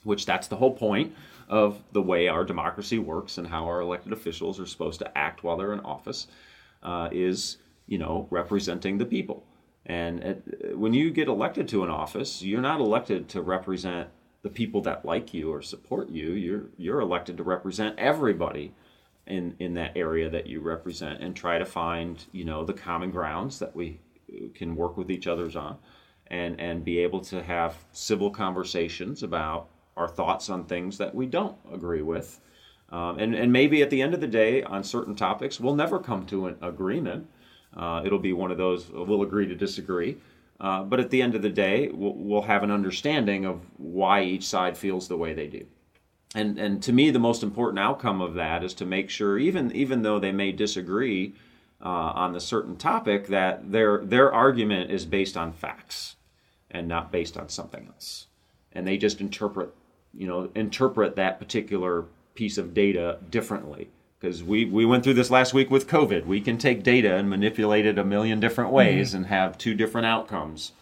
which 0.03 0.25
that's 0.25 0.47
the 0.47 0.55
whole 0.55 0.73
point 0.73 1.13
of 1.47 1.81
the 1.91 2.01
way 2.01 2.27
our 2.27 2.43
democracy 2.43 2.97
works 2.97 3.37
and 3.37 3.47
how 3.47 3.65
our 3.65 3.81
elected 3.81 4.13
officials 4.13 4.59
are 4.59 4.65
supposed 4.65 4.99
to 4.99 5.17
act 5.17 5.43
while 5.43 5.57
they're 5.57 5.73
in 5.73 5.79
office 5.81 6.27
uh, 6.83 7.09
is 7.11 7.57
you 7.87 7.97
know 7.97 8.27
representing 8.29 8.97
the 8.97 9.05
people 9.05 9.43
and 9.85 10.19
it, 10.19 10.77
when 10.77 10.93
you 10.93 11.11
get 11.11 11.27
elected 11.27 11.67
to 11.67 11.83
an 11.83 11.89
office 11.89 12.41
you're 12.41 12.61
not 12.61 12.79
elected 12.79 13.27
to 13.27 13.41
represent 13.41 14.09
the 14.41 14.49
people 14.49 14.81
that 14.81 15.05
like 15.05 15.33
you 15.33 15.51
or 15.51 15.61
support 15.61 16.09
you. 16.09 16.31
You're 16.31 16.65
you're 16.77 16.99
elected 16.99 17.37
to 17.37 17.43
represent 17.43 17.97
everybody 17.99 18.73
in 19.27 19.55
in 19.59 19.75
that 19.75 19.95
area 19.95 20.29
that 20.29 20.47
you 20.47 20.61
represent 20.61 21.21
and 21.21 21.35
try 21.35 21.59
to 21.59 21.65
find 21.65 22.25
you 22.31 22.43
know 22.43 22.65
the 22.65 22.73
common 22.73 23.11
grounds 23.11 23.59
that 23.59 23.75
we 23.75 23.99
can 24.55 24.75
work 24.75 24.97
with 24.97 25.11
each 25.11 25.27
other's 25.27 25.55
on 25.55 25.77
and 26.27 26.59
and 26.59 26.83
be 26.83 26.99
able 26.99 27.21
to 27.21 27.43
have 27.43 27.77
civil 27.91 28.31
conversations 28.31 29.21
about 29.21 29.67
our 29.95 30.07
thoughts 30.07 30.49
on 30.49 30.65
things 30.65 30.97
that 30.97 31.13
we 31.13 31.25
don't 31.25 31.57
agree 31.71 32.01
with. 32.01 32.39
Um, 32.89 33.19
and 33.19 33.35
and 33.35 33.53
maybe 33.53 33.81
at 33.83 33.89
the 33.89 34.01
end 34.01 34.13
of 34.13 34.21
the 34.21 34.27
day 34.27 34.63
on 34.63 34.83
certain 34.83 35.15
topics 35.15 35.59
we'll 35.59 35.75
never 35.75 35.99
come 35.99 36.25
to 36.25 36.47
an 36.47 36.57
agreement 36.61 37.27
uh, 37.75 38.01
it'll 38.05 38.19
be 38.19 38.33
one 38.33 38.51
of 38.51 38.57
those 38.57 38.89
we'll 38.89 39.23
agree 39.23 39.47
to 39.47 39.55
disagree. 39.55 40.17
Uh, 40.59 40.83
but 40.83 40.99
at 40.99 41.09
the 41.09 41.21
end 41.21 41.33
of 41.33 41.41
the 41.41 41.49
day 41.49 41.89
we'll, 41.91 42.13
we'll 42.13 42.41
have 42.43 42.63
an 42.63 42.71
understanding 42.71 43.45
of 43.45 43.61
why 43.77 44.21
each 44.23 44.45
side 44.45 44.77
feels 44.77 45.07
the 45.07 45.17
way 45.17 45.33
they 45.33 45.47
do. 45.47 45.65
And 46.35 46.57
and 46.59 46.83
to 46.83 46.93
me 46.93 47.11
the 47.11 47.19
most 47.19 47.43
important 47.43 47.79
outcome 47.79 48.21
of 48.21 48.35
that 48.35 48.63
is 48.63 48.73
to 48.75 48.85
make 48.85 49.09
sure 49.09 49.37
even 49.37 49.71
even 49.75 50.01
though 50.01 50.19
they 50.19 50.31
may 50.31 50.51
disagree 50.51 51.33
uh, 51.83 51.87
on 51.87 52.33
the 52.33 52.39
certain 52.39 52.77
topic 52.77 53.27
that 53.27 53.71
their 53.71 53.99
their 53.99 54.31
argument 54.31 54.91
is 54.91 55.05
based 55.05 55.35
on 55.35 55.51
facts 55.51 56.15
and 56.69 56.87
not 56.87 57.11
based 57.11 57.37
on 57.37 57.49
something 57.49 57.87
else. 57.87 58.27
And 58.71 58.87
they 58.87 58.97
just 58.97 59.19
interpret 59.19 59.73
you 60.13 60.27
know 60.27 60.49
interpret 60.55 61.15
that 61.15 61.39
particular 61.39 62.05
piece 62.35 62.57
of 62.57 62.73
data 62.73 63.19
differently 63.29 63.89
because 64.21 64.43
we, 64.43 64.65
we 64.65 64.85
went 64.85 65.03
through 65.03 65.15
this 65.15 65.31
last 65.31 65.51
week 65.53 65.71
with 65.71 65.87
covid. 65.87 66.25
We 66.27 66.41
can 66.41 66.59
take 66.59 66.83
data 66.83 67.15
and 67.15 67.27
manipulate 67.27 67.87
it 67.87 67.97
a 67.97 68.05
million 68.05 68.39
different 68.39 68.71
ways 68.71 69.15
and 69.15 69.25
have 69.25 69.57
two 69.57 69.73
different 69.73 70.05
outcomes. 70.05 70.73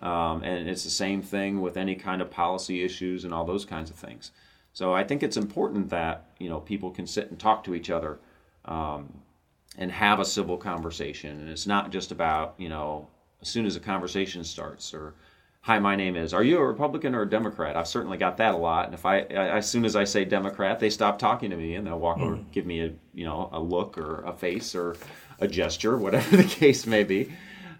Um, 0.00 0.44
and 0.44 0.68
it's 0.68 0.84
the 0.84 0.90
same 0.90 1.20
thing 1.20 1.60
with 1.60 1.76
any 1.76 1.96
kind 1.96 2.22
of 2.22 2.30
policy 2.30 2.84
issues 2.84 3.24
and 3.24 3.34
all 3.34 3.44
those 3.44 3.64
kinds 3.64 3.90
of 3.90 3.96
things. 3.96 4.30
So 4.72 4.92
I 4.92 5.02
think 5.02 5.22
it's 5.22 5.36
important 5.36 5.90
that 5.90 6.26
you 6.38 6.48
know 6.48 6.60
people 6.60 6.90
can 6.90 7.06
sit 7.06 7.30
and 7.30 7.38
talk 7.38 7.64
to 7.64 7.74
each 7.74 7.90
other 7.90 8.18
um, 8.64 9.12
and 9.78 9.90
have 9.90 10.20
a 10.20 10.24
civil 10.24 10.56
conversation, 10.56 11.40
and 11.40 11.48
it's 11.48 11.66
not 11.66 11.90
just 11.90 12.12
about 12.12 12.54
you 12.58 12.68
know 12.68 13.08
as 13.40 13.48
soon 13.48 13.66
as 13.66 13.76
a 13.76 13.80
conversation 13.80 14.44
starts 14.44 14.92
or 14.92 15.14
hi 15.64 15.78
my 15.78 15.96
name 15.96 16.14
is 16.14 16.34
are 16.34 16.42
you 16.44 16.58
a 16.58 16.66
republican 16.66 17.14
or 17.14 17.22
a 17.22 17.28
democrat 17.30 17.74
i've 17.74 17.88
certainly 17.88 18.18
got 18.18 18.36
that 18.36 18.52
a 18.54 18.56
lot 18.56 18.84
and 18.84 18.92
if 18.94 19.06
i, 19.06 19.20
I 19.20 19.56
as 19.58 19.68
soon 19.68 19.84
as 19.86 19.96
i 19.96 20.04
say 20.04 20.24
democrat 20.24 20.78
they 20.78 20.90
stop 20.90 21.18
talking 21.18 21.48
to 21.50 21.56
me 21.56 21.74
and 21.74 21.86
they'll 21.86 21.98
walk 21.98 22.18
over 22.18 22.38
give 22.52 22.66
me 22.66 22.80
a 22.84 22.92
you 23.14 23.24
know 23.24 23.48
a 23.50 23.58
look 23.60 23.96
or 23.96 24.22
a 24.24 24.32
face 24.34 24.74
or 24.74 24.96
a 25.40 25.48
gesture 25.48 25.96
whatever 25.96 26.36
the 26.42 26.44
case 26.44 26.86
may 26.86 27.02
be 27.02 27.32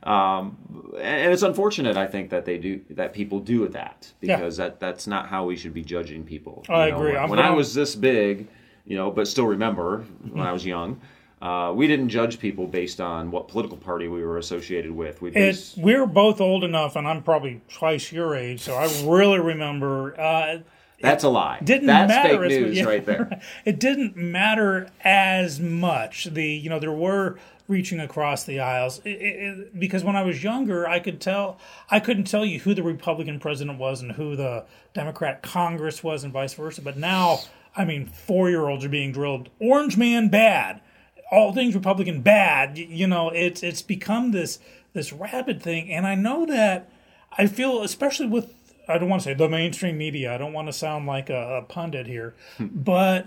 um, 0.02 0.56
and 0.98 1.32
it's 1.32 1.42
unfortunate 1.42 1.96
i 1.96 2.06
think 2.06 2.30
that 2.30 2.44
they 2.46 2.56
do 2.58 2.80
that 2.90 3.12
people 3.12 3.38
do 3.40 3.68
that 3.68 4.10
Yeah. 4.22 4.36
because 4.36 4.56
that 4.56 4.80
that's 4.80 5.06
not 5.06 5.28
how 5.28 5.44
we 5.44 5.56
should 5.56 5.74
be 5.74 5.82
judging 5.82 6.24
people 6.24 6.64
I 6.68 6.88
know, 6.90 6.96
agree. 6.96 7.12
when, 7.14 7.30
when 7.30 7.38
i 7.38 7.50
was 7.50 7.74
this 7.74 7.94
big 7.94 8.48
you 8.86 8.96
know 8.96 9.10
but 9.10 9.28
still 9.28 9.46
remember 9.46 10.04
when 10.30 10.46
i 10.46 10.52
was 10.52 10.64
young 10.64 11.00
uh, 11.44 11.72
we 11.72 11.86
didn't 11.86 12.08
judge 12.08 12.38
people 12.38 12.66
based 12.66 13.00
on 13.00 13.30
what 13.30 13.48
political 13.48 13.76
party 13.76 14.08
we 14.08 14.24
were 14.24 14.38
associated 14.38 14.90
with 14.90 15.20
we 15.20 15.30
based, 15.30 15.76
we're 15.76 16.06
both 16.06 16.40
old 16.40 16.64
enough, 16.64 16.96
and 16.96 17.06
I'm 17.06 17.22
probably 17.22 17.60
twice 17.68 18.10
your 18.10 18.34
age, 18.34 18.60
so 18.62 18.74
I 18.74 18.84
really 19.04 19.38
remember. 19.38 20.18
Uh, 20.18 20.58
that's 21.00 21.24
a 21.24 21.28
lie 21.28 21.58
didn't 21.62 21.86
that's 21.88 22.08
matter 22.08 22.40
fake 22.48 22.52
as- 22.52 22.58
news 22.60 22.76
yeah, 22.78 22.84
right 22.84 23.04
there 23.04 23.40
It 23.66 23.78
didn't 23.78 24.16
matter 24.16 24.88
as 25.02 25.60
much. 25.60 26.24
The 26.24 26.46
you 26.46 26.70
know 26.70 26.78
there 26.78 26.92
were 26.92 27.38
reaching 27.68 28.00
across 28.00 28.44
the 28.44 28.60
aisles 28.60 29.00
it- 29.04 29.10
it- 29.10 29.78
because 29.78 30.02
when 30.02 30.16
I 30.16 30.22
was 30.22 30.42
younger, 30.42 30.88
I 30.88 31.00
could 31.00 31.20
tell 31.20 31.58
I 31.90 32.00
couldn't 32.00 32.24
tell 32.24 32.46
you 32.46 32.60
who 32.60 32.72
the 32.74 32.82
Republican 32.82 33.38
president 33.38 33.78
was 33.78 34.00
and 34.00 34.12
who 34.12 34.34
the 34.34 34.64
Democrat 34.94 35.42
Congress 35.42 36.02
was, 36.02 36.24
and 36.24 36.32
vice 36.32 36.54
versa. 36.54 36.80
But 36.80 36.96
now, 36.96 37.40
I 37.76 37.84
mean, 37.84 38.06
four 38.06 38.48
year 38.48 38.66
olds 38.68 38.82
are 38.84 38.88
being 38.88 39.12
drilled. 39.12 39.50
Orange 39.60 39.98
man 39.98 40.28
bad. 40.28 40.80
All 41.30 41.52
things 41.52 41.74
Republican 41.74 42.22
bad. 42.22 42.78
You 42.78 43.06
know, 43.06 43.30
it's 43.30 43.62
it's 43.62 43.82
become 43.82 44.30
this 44.30 44.58
this 44.92 45.12
rabid 45.12 45.62
thing, 45.62 45.90
and 45.90 46.06
I 46.06 46.14
know 46.14 46.46
that 46.46 46.90
I 47.36 47.46
feel, 47.46 47.82
especially 47.82 48.26
with 48.26 48.54
I 48.88 48.98
don't 48.98 49.08
want 49.08 49.22
to 49.22 49.30
say 49.30 49.34
the 49.34 49.48
mainstream 49.48 49.98
media. 49.98 50.34
I 50.34 50.38
don't 50.38 50.52
want 50.52 50.68
to 50.68 50.72
sound 50.72 51.06
like 51.06 51.30
a, 51.30 51.58
a 51.58 51.62
pundit 51.62 52.06
here, 52.06 52.34
hmm. 52.58 52.66
but 52.72 53.26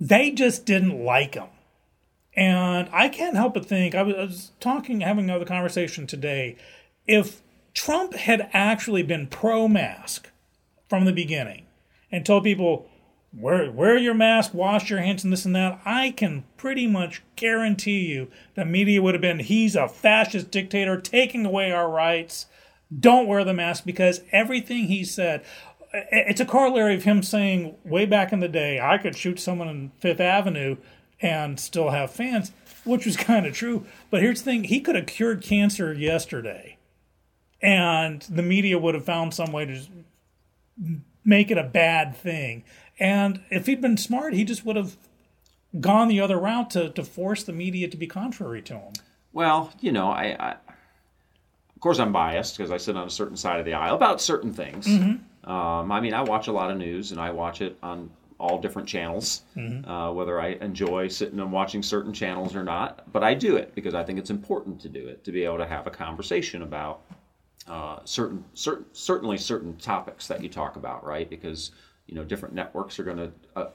they 0.00 0.30
just 0.30 0.64
didn't 0.64 1.04
like 1.04 1.34
him. 1.34 1.48
And 2.34 2.88
I 2.92 3.08
can't 3.08 3.36
help 3.36 3.54
but 3.54 3.66
think, 3.66 3.94
I 3.94 4.02
was, 4.02 4.14
I 4.14 4.24
was 4.24 4.52
talking, 4.60 5.00
having 5.00 5.24
another 5.24 5.44
conversation 5.44 6.06
today. 6.06 6.56
If 7.06 7.42
Trump 7.74 8.14
had 8.14 8.48
actually 8.52 9.02
been 9.02 9.26
pro 9.26 9.66
mask 9.66 10.30
from 10.88 11.04
the 11.04 11.12
beginning 11.12 11.66
and 12.12 12.24
told 12.24 12.44
people, 12.44 12.87
wear, 13.32 13.70
wear 13.70 13.96
your 13.96 14.14
mask, 14.14 14.54
wash 14.54 14.90
your 14.90 15.00
hands, 15.00 15.24
and 15.24 15.32
this 15.32 15.44
and 15.44 15.54
that, 15.54 15.80
I 15.84 16.10
can 16.10 16.44
pretty 16.56 16.86
much 16.86 17.22
guarantee 17.36 18.06
you 18.06 18.28
the 18.54 18.64
media 18.64 19.02
would 19.02 19.14
have 19.14 19.20
been, 19.20 19.40
he's 19.40 19.76
a 19.76 19.88
fascist 19.88 20.50
dictator 20.50 21.00
taking 21.00 21.44
away 21.44 21.70
our 21.72 21.90
rights. 21.90 22.46
Don't 22.98 23.26
wear 23.26 23.44
the 23.44 23.52
mask 23.52 23.84
because 23.84 24.22
everything 24.32 24.84
he 24.84 25.04
said, 25.04 25.44
it's 25.92 26.40
a 26.40 26.46
corollary 26.46 26.94
of 26.94 27.04
him 27.04 27.22
saying 27.22 27.76
way 27.84 28.06
back 28.06 28.32
in 28.32 28.40
the 28.40 28.48
day, 28.48 28.80
I 28.80 28.98
could 28.98 29.16
shoot 29.16 29.40
someone 29.40 29.68
in 29.68 29.92
Fifth 30.00 30.20
Avenue 30.20 30.76
and 31.20 31.58
still 31.58 31.90
have 31.90 32.10
fans, 32.10 32.52
which 32.84 33.06
was 33.06 33.16
kind 33.18 33.46
of 33.46 33.54
true. 33.54 33.84
But 34.10 34.22
here's 34.22 34.42
the 34.42 34.50
thing 34.50 34.64
he 34.64 34.80
could 34.80 34.96
have 34.96 35.06
cured 35.06 35.42
cancer 35.42 35.92
yesterday, 35.92 36.76
and 37.60 38.22
the 38.22 38.42
media 38.42 38.78
would 38.78 38.94
have 38.94 39.04
found 39.04 39.34
some 39.34 39.52
way 39.52 39.64
to 39.66 39.82
make 41.24 41.50
it 41.50 41.58
a 41.58 41.64
bad 41.64 42.16
thing. 42.16 42.64
And 42.98 43.40
if 43.50 43.66
he'd 43.66 43.80
been 43.80 43.96
smart, 43.96 44.34
he 44.34 44.44
just 44.44 44.64
would 44.64 44.76
have 44.76 44.96
gone 45.80 46.08
the 46.08 46.20
other 46.20 46.38
route 46.38 46.70
to, 46.70 46.90
to 46.90 47.04
force 47.04 47.44
the 47.44 47.52
media 47.52 47.88
to 47.88 47.96
be 47.96 48.06
contrary 48.06 48.62
to 48.62 48.74
him. 48.74 48.92
Well, 49.32 49.72
you 49.80 49.92
know, 49.92 50.08
I, 50.08 50.36
I 50.38 50.50
of 50.52 51.80
course 51.80 51.98
I'm 51.98 52.12
biased 52.12 52.56
because 52.56 52.70
I 52.72 52.76
sit 52.76 52.96
on 52.96 53.06
a 53.06 53.10
certain 53.10 53.36
side 53.36 53.60
of 53.60 53.66
the 53.66 53.74
aisle 53.74 53.94
about 53.94 54.20
certain 54.20 54.52
things. 54.52 54.86
Mm-hmm. 54.86 55.50
Um, 55.50 55.92
I 55.92 56.00
mean, 56.00 56.14
I 56.14 56.22
watch 56.22 56.48
a 56.48 56.52
lot 56.52 56.70
of 56.70 56.76
news 56.76 57.12
and 57.12 57.20
I 57.20 57.30
watch 57.30 57.60
it 57.60 57.78
on 57.82 58.10
all 58.38 58.60
different 58.60 58.88
channels, 58.88 59.42
mm-hmm. 59.56 59.88
uh, 59.88 60.12
whether 60.12 60.40
I 60.40 60.48
enjoy 60.60 61.08
sitting 61.08 61.38
and 61.40 61.52
watching 61.52 61.82
certain 61.82 62.12
channels 62.12 62.54
or 62.54 62.62
not. 62.62 63.12
But 63.12 63.22
I 63.22 63.34
do 63.34 63.56
it 63.56 63.74
because 63.74 63.94
I 63.94 64.02
think 64.04 64.18
it's 64.18 64.30
important 64.30 64.80
to 64.80 64.88
do 64.88 65.06
it 65.06 65.24
to 65.24 65.32
be 65.32 65.44
able 65.44 65.58
to 65.58 65.66
have 65.66 65.86
a 65.86 65.90
conversation 65.90 66.62
about 66.62 67.02
uh, 67.66 67.98
certain, 68.04 68.44
certain, 68.54 68.86
certainly 68.92 69.38
certain 69.38 69.76
topics 69.76 70.26
that 70.28 70.42
you 70.42 70.48
talk 70.48 70.76
about, 70.76 71.04
right? 71.04 71.28
Because 71.28 71.72
you 72.08 72.14
know 72.14 72.24
different 72.24 72.54
networks 72.54 72.98
are 72.98 73.04
going 73.04 73.18
to 73.18 73.32
uh, 73.54 73.70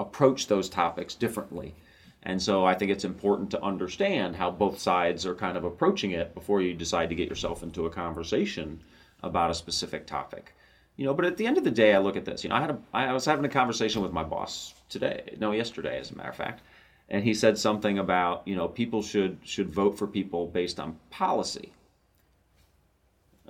approach 0.00 0.46
those 0.46 0.68
topics 0.68 1.14
differently. 1.14 1.74
And 2.22 2.42
so 2.42 2.64
I 2.64 2.74
think 2.74 2.90
it's 2.90 3.04
important 3.04 3.50
to 3.52 3.62
understand 3.62 4.36
how 4.36 4.50
both 4.50 4.78
sides 4.78 5.24
are 5.24 5.34
kind 5.34 5.56
of 5.56 5.64
approaching 5.64 6.12
it 6.12 6.34
before 6.34 6.60
you 6.60 6.74
decide 6.74 7.08
to 7.10 7.14
get 7.14 7.28
yourself 7.28 7.62
into 7.62 7.86
a 7.86 7.90
conversation 7.90 8.80
about 9.22 9.50
a 9.50 9.54
specific 9.54 10.06
topic. 10.06 10.54
You 10.96 11.04
know, 11.04 11.14
but 11.14 11.26
at 11.26 11.36
the 11.36 11.46
end 11.46 11.58
of 11.58 11.64
the 11.64 11.70
day, 11.70 11.94
I 11.94 11.98
look 11.98 12.16
at 12.16 12.24
this. 12.24 12.42
You 12.42 12.50
know, 12.50 12.56
I 12.56 12.60
had 12.60 12.70
a, 12.70 12.78
I 12.92 13.12
was 13.12 13.24
having 13.24 13.44
a 13.44 13.48
conversation 13.48 14.02
with 14.02 14.12
my 14.12 14.24
boss 14.24 14.74
today, 14.88 15.36
no, 15.38 15.52
yesterday, 15.52 15.98
as 15.98 16.10
a 16.10 16.16
matter 16.16 16.30
of 16.30 16.36
fact, 16.36 16.62
and 17.08 17.24
he 17.24 17.34
said 17.34 17.56
something 17.56 17.98
about 17.98 18.46
you 18.46 18.56
know 18.56 18.68
people 18.68 19.02
should 19.02 19.38
should 19.42 19.70
vote 19.70 19.96
for 19.96 20.06
people 20.06 20.46
based 20.46 20.80
on 20.80 20.98
policy 21.10 21.72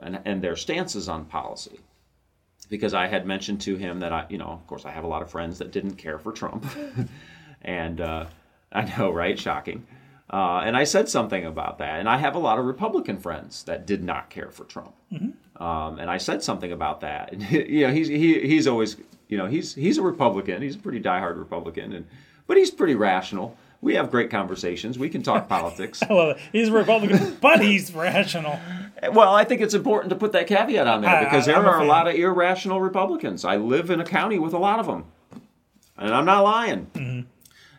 and 0.01 0.21
and 0.25 0.43
their 0.43 0.57
stances 0.57 1.09
on 1.09 1.25
policy 1.25 1.81
because 2.69 2.95
I 2.95 3.07
had 3.07 3.27
mentioned 3.27 3.61
to 3.63 3.77
him 3.77 4.01
that 4.01 4.13
I, 4.13 4.27
you 4.29 4.39
know, 4.39 4.47
of 4.47 4.67
course, 4.67 4.85
I 4.85 4.91
have 4.91 5.05
a 5.05 5.09
lot 5.09 5.23
of 5.23 5.31
friends 5.31 5.59
that 5.59 5.73
didn't 5.73 5.95
care 5.95 6.19
for 6.19 6.33
Trump, 6.33 6.67
and 7.63 8.01
uh, 8.01 8.27
I 8.73 8.85
know, 8.97 9.11
right? 9.11 9.39
Shocking. 9.39 9.87
Uh, 10.31 10.61
and 10.65 10.77
I 10.77 10.85
said 10.85 11.09
something 11.09 11.47
about 11.47 11.79
that, 11.79 12.01
and 12.01 12.09
I 12.09 12.19
have 12.19 12.35
a 12.35 12.39
lot 12.39 12.59
of 12.59 12.67
Republican 12.67 13.19
friends 13.19 13.65
that 13.65 13.87
did 13.87 14.05
not 14.05 14.29
care 14.29 14.51
for 14.51 14.65
Trump, 14.65 14.95
mm-hmm. 15.11 15.63
um, 15.63 15.99
and 15.99 16.11
I 16.11 16.19
said 16.19 16.43
something 16.43 16.71
about 16.71 17.01
that. 17.01 17.33
And, 17.33 17.43
you 17.51 17.87
know, 17.87 17.93
he's 17.93 18.09
he, 18.09 18.41
he's 18.41 18.67
always, 18.67 18.97
you 19.29 19.39
know, 19.39 19.47
he's 19.47 19.75
he's 19.75 19.97
a 19.97 20.03
Republican. 20.03 20.61
He's 20.61 20.77
a 20.77 20.79
pretty 20.79 21.01
diehard 21.01 21.39
Republican, 21.39 21.93
and 21.95 22.07
but 22.47 22.57
he's 22.57 22.71
pretty 22.71 22.95
rational 22.95 23.57
we 23.81 23.95
have 23.95 24.11
great 24.11 24.31
conversations. 24.31 24.99
We 24.99 25.09
can 25.09 25.23
talk 25.23 25.49
politics. 25.49 26.03
I 26.03 26.13
love 26.13 26.37
it. 26.37 26.43
He's 26.53 26.69
a 26.69 26.73
Republican, 26.73 27.37
but 27.41 27.61
he's 27.63 27.93
rational. 27.93 28.59
Well, 29.13 29.35
I 29.35 29.45
think 29.45 29.61
it's 29.61 29.75
important 29.75 30.11
to 30.11 30.17
put 30.17 30.33
that 30.33 30.47
caveat 30.47 30.87
on 30.87 31.03
there 31.03 31.25
because 31.25 31.47
there 31.47 31.57
are 31.57 31.81
a, 31.81 31.85
a 31.85 31.87
lot 31.87 32.09
of 32.09 32.15
irrational 32.15 32.81
Republicans. 32.81 33.45
I 33.45 33.57
live 33.57 33.91
in 33.91 34.01
a 34.01 34.05
county 34.05 34.39
with 34.39 34.53
a 34.53 34.59
lot 34.59 34.81
of 34.81 34.87
them, 34.87 35.05
and 35.97 36.15
I'm 36.15 36.25
not 36.25 36.43
lying. 36.43 36.87
Mm-hmm. 36.95 37.29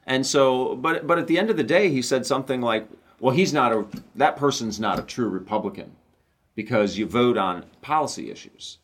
And 0.06 0.26
so, 0.26 0.76
but 0.76 1.06
but 1.06 1.20
at 1.20 1.28
the 1.28 1.38
end 1.38 1.50
of 1.52 1.58
the 1.58 1.64
day, 1.64 1.90
he 1.90 2.02
said 2.02 2.26
something 2.26 2.62
like, 2.62 2.88
"Well, 3.20 3.36
he's 3.36 3.54
not 3.54 3.72
a 3.72 3.86
that 4.16 4.38
person's 4.38 4.80
not 4.80 4.98
a 4.98 5.04
true 5.04 5.30
Republican 5.30 5.92
because 6.56 6.98
you 6.98 7.06
vote 7.06 7.38
on 7.38 7.66
policy 7.82 8.32
issues." 8.32 8.79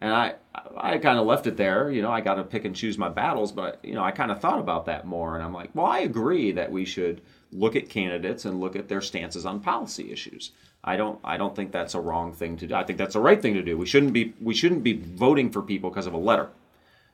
And 0.00 0.12
I, 0.12 0.34
I 0.76 0.96
kind 0.98 1.18
of 1.18 1.26
left 1.26 1.46
it 1.46 1.56
there. 1.56 1.90
You 1.90 2.00
know, 2.00 2.10
I 2.10 2.20
got 2.22 2.36
to 2.36 2.42
pick 2.42 2.64
and 2.64 2.74
choose 2.74 2.96
my 2.96 3.10
battles, 3.10 3.52
but 3.52 3.78
you 3.82 3.94
know, 3.94 4.02
I 4.02 4.12
kind 4.12 4.30
of 4.30 4.40
thought 4.40 4.58
about 4.58 4.86
that 4.86 5.06
more, 5.06 5.34
and 5.34 5.44
I'm 5.44 5.52
like, 5.52 5.70
well, 5.74 5.86
I 5.86 6.00
agree 6.00 6.52
that 6.52 6.72
we 6.72 6.84
should 6.84 7.20
look 7.52 7.76
at 7.76 7.88
candidates 7.88 8.44
and 8.44 8.60
look 8.60 8.76
at 8.76 8.88
their 8.88 9.00
stances 9.00 9.44
on 9.44 9.60
policy 9.60 10.10
issues. 10.10 10.52
I 10.82 10.96
don't, 10.96 11.18
I 11.22 11.36
don't 11.36 11.54
think 11.54 11.72
that's 11.72 11.94
a 11.94 12.00
wrong 12.00 12.32
thing 12.32 12.56
to 12.58 12.66
do. 12.66 12.74
I 12.74 12.84
think 12.84 12.98
that's 12.98 13.12
the 13.12 13.20
right 13.20 13.42
thing 13.42 13.54
to 13.54 13.62
do. 13.62 13.76
We 13.76 13.84
shouldn't 13.86 14.14
be, 14.14 14.32
we 14.40 14.54
shouldn't 14.54 14.82
be 14.82 14.94
voting 14.94 15.50
for 15.50 15.60
people 15.60 15.90
because 15.90 16.06
of 16.06 16.14
a 16.14 16.18
letter. 16.18 16.48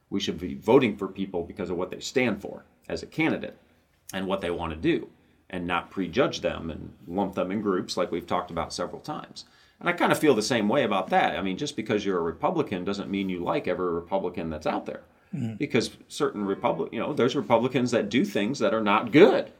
We 0.09 0.20
should 0.20 0.39
be 0.39 0.55
voting 0.55 0.97
for 0.97 1.09
people 1.09 1.43
because 1.43 1.70
of 1.70 1.76
what 1.76 1.91
they 1.91 1.99
stand 1.99 2.41
for 2.41 2.64
as 2.89 3.03
a 3.03 3.07
candidate 3.07 3.59
and 4.12 4.28
what 4.28 4.41
they 4.41 4.51
want 4.51 4.72
to 4.72 4.78
do, 4.78 5.09
and 5.51 5.66
not 5.66 5.91
prejudge 5.91 6.43
them 6.43 6.70
and 6.70 6.93
lump 7.09 7.34
them 7.34 7.51
in 7.51 7.61
groups 7.61 7.97
like 7.97 8.12
we've 8.12 8.26
talked 8.26 8.53
about 8.53 8.72
several 8.72 9.01
times. 9.01 9.47
And 9.80 9.88
I 9.88 9.92
kind 9.92 10.12
of 10.12 10.18
feel 10.18 10.34
the 10.34 10.42
same 10.42 10.68
way 10.68 10.84
about 10.84 11.10
that. 11.10 11.38
I 11.38 11.42
mean, 11.42 11.58
just 11.58 11.76
because 11.76 12.04
you're 12.04 12.18
a 12.18 12.22
Republican 12.22 12.84
doesn't 12.84 13.10
mean 13.10 13.28
you 13.28 13.40
like 13.44 13.68
every 13.68 13.92
Republican 13.92 14.50
that's 14.50 14.66
out 14.66 14.86
there. 14.86 15.02
Mm-hmm. 15.34 15.54
Because 15.54 15.90
certain 16.08 16.44
Republic, 16.44 16.92
you 16.92 17.00
know, 17.00 17.12
there's 17.12 17.36
Republicans 17.36 17.90
that 17.90 18.08
do 18.08 18.24
things 18.24 18.58
that 18.60 18.72
are 18.72 18.80
not 18.80 19.12
good, 19.12 19.52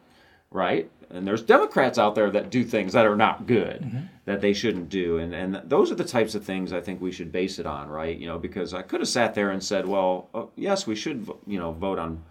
right? 0.51 0.91
And 1.11 1.27
there's 1.27 1.43
Democrats 1.43 1.99
out 1.99 2.15
there 2.15 2.31
that 2.31 2.51
do 2.51 2.65
things 2.65 2.93
that 2.95 3.07
are 3.07 3.17
not 3.17 3.47
good 3.47 3.83
mm-hmm. 3.83 4.07
that 4.25 4.41
they 4.41 4.53
shouldn't 4.53 4.89
do. 4.89 5.19
And 5.19 5.35
and 5.35 5.61
those 5.65 5.93
are 5.93 5.97
the 5.97 6.05
types 6.05 6.35
of 6.35 6.45
things 6.45 6.73
I 6.73 6.81
think 6.81 7.01
we 7.01 7.13
should 7.13 7.31
base 7.31 7.59
it 7.59 7.67
on, 7.67 7.89
right? 7.89 8.17
You 8.17 8.27
know, 8.27 8.39
because 8.39 8.75
I 8.75 8.83
could 8.83 9.01
have 9.01 9.09
sat 9.09 9.35
there 9.35 9.51
and 9.51 9.63
said, 9.63 9.87
well, 9.87 10.29
uh, 10.35 10.47
yes, 10.57 10.87
we 10.87 10.97
should, 10.97 11.29
you 11.47 11.59
know, 11.59 11.73
vote 11.73 11.99
on 11.99 12.23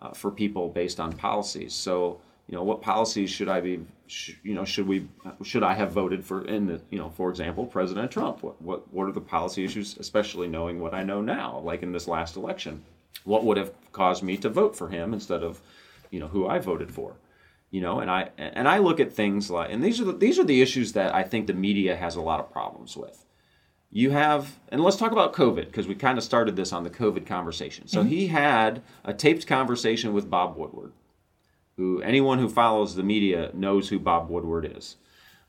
uh, 0.00 0.10
for 0.10 0.30
people 0.30 0.68
based 0.68 1.00
on 1.00 1.12
policies. 1.12 1.74
So 1.74 2.20
you 2.48 2.56
know, 2.56 2.64
what 2.64 2.82
policies 2.82 3.30
should 3.30 3.48
I 3.48 3.60
be, 3.60 3.80
sh- 4.06 4.34
you 4.42 4.54
know, 4.54 4.64
should 4.64 4.86
we, 4.86 5.08
should 5.42 5.62
I 5.62 5.74
have 5.74 5.92
voted 5.92 6.24
for 6.24 6.44
in 6.44 6.66
the, 6.66 6.80
you 6.90 6.98
know, 6.98 7.10
for 7.10 7.30
example, 7.30 7.64
President 7.64 8.10
Trump? 8.10 8.42
What, 8.42 8.60
what, 8.60 8.92
what 8.92 9.08
are 9.08 9.12
the 9.12 9.20
policy 9.20 9.64
issues, 9.64 9.96
especially 9.98 10.48
knowing 10.48 10.80
what 10.80 10.94
I 10.94 11.02
know 11.02 11.20
now, 11.20 11.60
like 11.60 11.82
in 11.82 11.92
this 11.92 12.08
last 12.08 12.36
election? 12.36 12.82
What 13.24 13.44
would 13.44 13.56
have 13.56 13.72
caused 13.92 14.22
me 14.22 14.36
to 14.38 14.48
vote 14.48 14.76
for 14.76 14.88
him 14.88 15.14
instead 15.14 15.42
of, 15.42 15.60
you 16.10 16.20
know, 16.20 16.28
who 16.28 16.46
I 16.46 16.58
voted 16.58 16.92
for? 16.92 17.14
You 17.70 17.80
know, 17.80 18.00
and 18.00 18.10
I 18.10 18.28
and 18.36 18.68
I 18.68 18.78
look 18.78 19.00
at 19.00 19.14
things 19.14 19.50
like, 19.50 19.72
and 19.72 19.82
these 19.82 19.98
are 19.98 20.04
the, 20.04 20.12
these 20.12 20.38
are 20.38 20.44
the 20.44 20.60
issues 20.60 20.92
that 20.92 21.14
I 21.14 21.22
think 21.22 21.46
the 21.46 21.54
media 21.54 21.96
has 21.96 22.16
a 22.16 22.20
lot 22.20 22.38
of 22.38 22.52
problems 22.52 22.98
with. 22.98 23.24
You 23.90 24.10
have, 24.10 24.58
and 24.68 24.82
let's 24.82 24.98
talk 24.98 25.12
about 25.12 25.32
COVID 25.32 25.66
because 25.66 25.86
we 25.86 25.94
kind 25.94 26.18
of 26.18 26.24
started 26.24 26.54
this 26.54 26.72
on 26.72 26.82
the 26.82 26.90
COVID 26.90 27.24
conversation. 27.24 27.88
So 27.88 28.00
mm-hmm. 28.00 28.08
he 28.08 28.26
had 28.26 28.82
a 29.04 29.14
taped 29.14 29.46
conversation 29.46 30.12
with 30.12 30.28
Bob 30.28 30.56
Woodward 30.56 30.92
who 31.76 32.02
anyone 32.02 32.38
who 32.38 32.48
follows 32.48 32.94
the 32.94 33.02
media 33.02 33.50
knows 33.54 33.88
who 33.88 33.98
Bob 33.98 34.28
Woodward 34.28 34.72
is. 34.76 34.96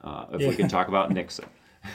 Uh, 0.02 0.26
if 0.34 0.42
yeah. 0.42 0.50
we 0.50 0.56
can 0.56 0.68
talk 0.68 0.88
about 0.88 1.12
Nixon. 1.12 1.46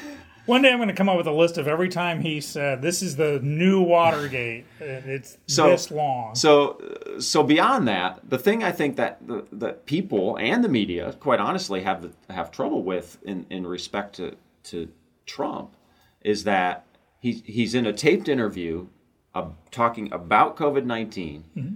One 0.49 0.63
day 0.63 0.71
I'm 0.73 0.79
going 0.79 0.89
to 0.89 0.95
come 0.95 1.11
up 1.11 1.19
with 1.19 1.27
a 1.27 1.33
list 1.33 1.59
of 1.59 1.69
every 1.69 1.91
time 1.91 2.23
he 2.23 2.41
said, 2.41 2.81
"This 2.81 3.03
is 3.03 3.17
the 3.17 3.39
new 3.41 3.83
Watergate." 3.83 4.65
it's 4.81 5.37
so, 5.47 5.69
this 5.69 5.91
long. 5.91 6.35
So, 6.35 6.81
so 7.19 7.43
beyond 7.43 7.87
that, 7.89 8.21
the 8.27 8.39
thing 8.39 8.65
I 8.65 8.73
think 8.73 8.97
that 8.97 9.19
the, 9.27 9.47
that 9.53 9.85
people 9.85 10.39
and 10.39 10.65
the 10.65 10.71
media, 10.71 11.13
quite 11.21 11.39
honestly, 11.39 11.83
have 11.83 12.15
have 12.31 12.51
trouble 12.51 12.83
with 12.83 13.19
in, 13.25 13.45
in 13.51 13.67
respect 13.67 14.17
to 14.17 14.37
to 14.65 14.89
Trump, 15.27 15.77
is 16.23 16.45
that 16.45 16.87
he's 17.21 17.43
he's 17.45 17.75
in 17.75 17.85
a 17.85 17.93
taped 17.93 18.27
interview, 18.27 18.87
uh, 19.35 19.51
talking 19.71 20.11
about 20.11 20.57
COVID 20.57 20.87
19 20.87 21.45
mm-hmm. 21.55 21.75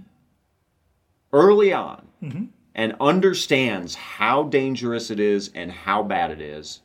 early 1.31 1.71
on, 1.71 2.07
mm-hmm. 2.23 2.45
and 2.73 2.95
understands 2.99 3.95
how 3.95 4.43
dangerous 4.43 5.11
it 5.11 5.19
is 5.19 5.51
and 5.53 5.71
how 5.71 6.01
bad 6.01 6.31
it 6.31 6.41
is. 6.41 6.81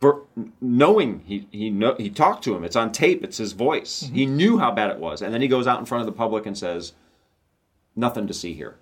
For 0.00 0.24
knowing 0.60 1.20
he 1.20 1.46
he 1.50 1.70
know, 1.70 1.94
he 1.96 2.10
talked 2.10 2.42
to 2.44 2.54
him, 2.56 2.64
it's 2.64 2.76
on 2.76 2.92
tape, 2.92 3.22
it's 3.22 3.38
his 3.38 3.52
voice. 3.52 4.04
Mm-hmm. 4.04 4.14
He 4.14 4.26
knew 4.26 4.58
how 4.58 4.72
bad 4.72 4.90
it 4.90 4.98
was, 4.98 5.22
and 5.22 5.32
then 5.32 5.42
he 5.42 5.48
goes 5.48 5.66
out 5.66 5.78
in 5.78 5.86
front 5.86 6.00
of 6.00 6.06
the 6.06 6.18
public 6.18 6.46
and 6.46 6.56
says, 6.56 6.92
"Nothing 7.94 8.26
to 8.26 8.34
see 8.34 8.52
here." 8.54 8.78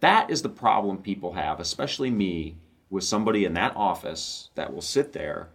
That 0.00 0.30
is 0.30 0.42
the 0.42 0.48
problem 0.48 0.98
people 0.98 1.32
have, 1.32 1.58
especially 1.58 2.10
me, 2.10 2.56
with 2.90 3.04
somebody 3.04 3.44
in 3.44 3.54
that 3.54 3.74
office 3.74 4.50
that 4.54 4.72
will 4.72 4.82
sit 4.82 5.12
there 5.12 5.48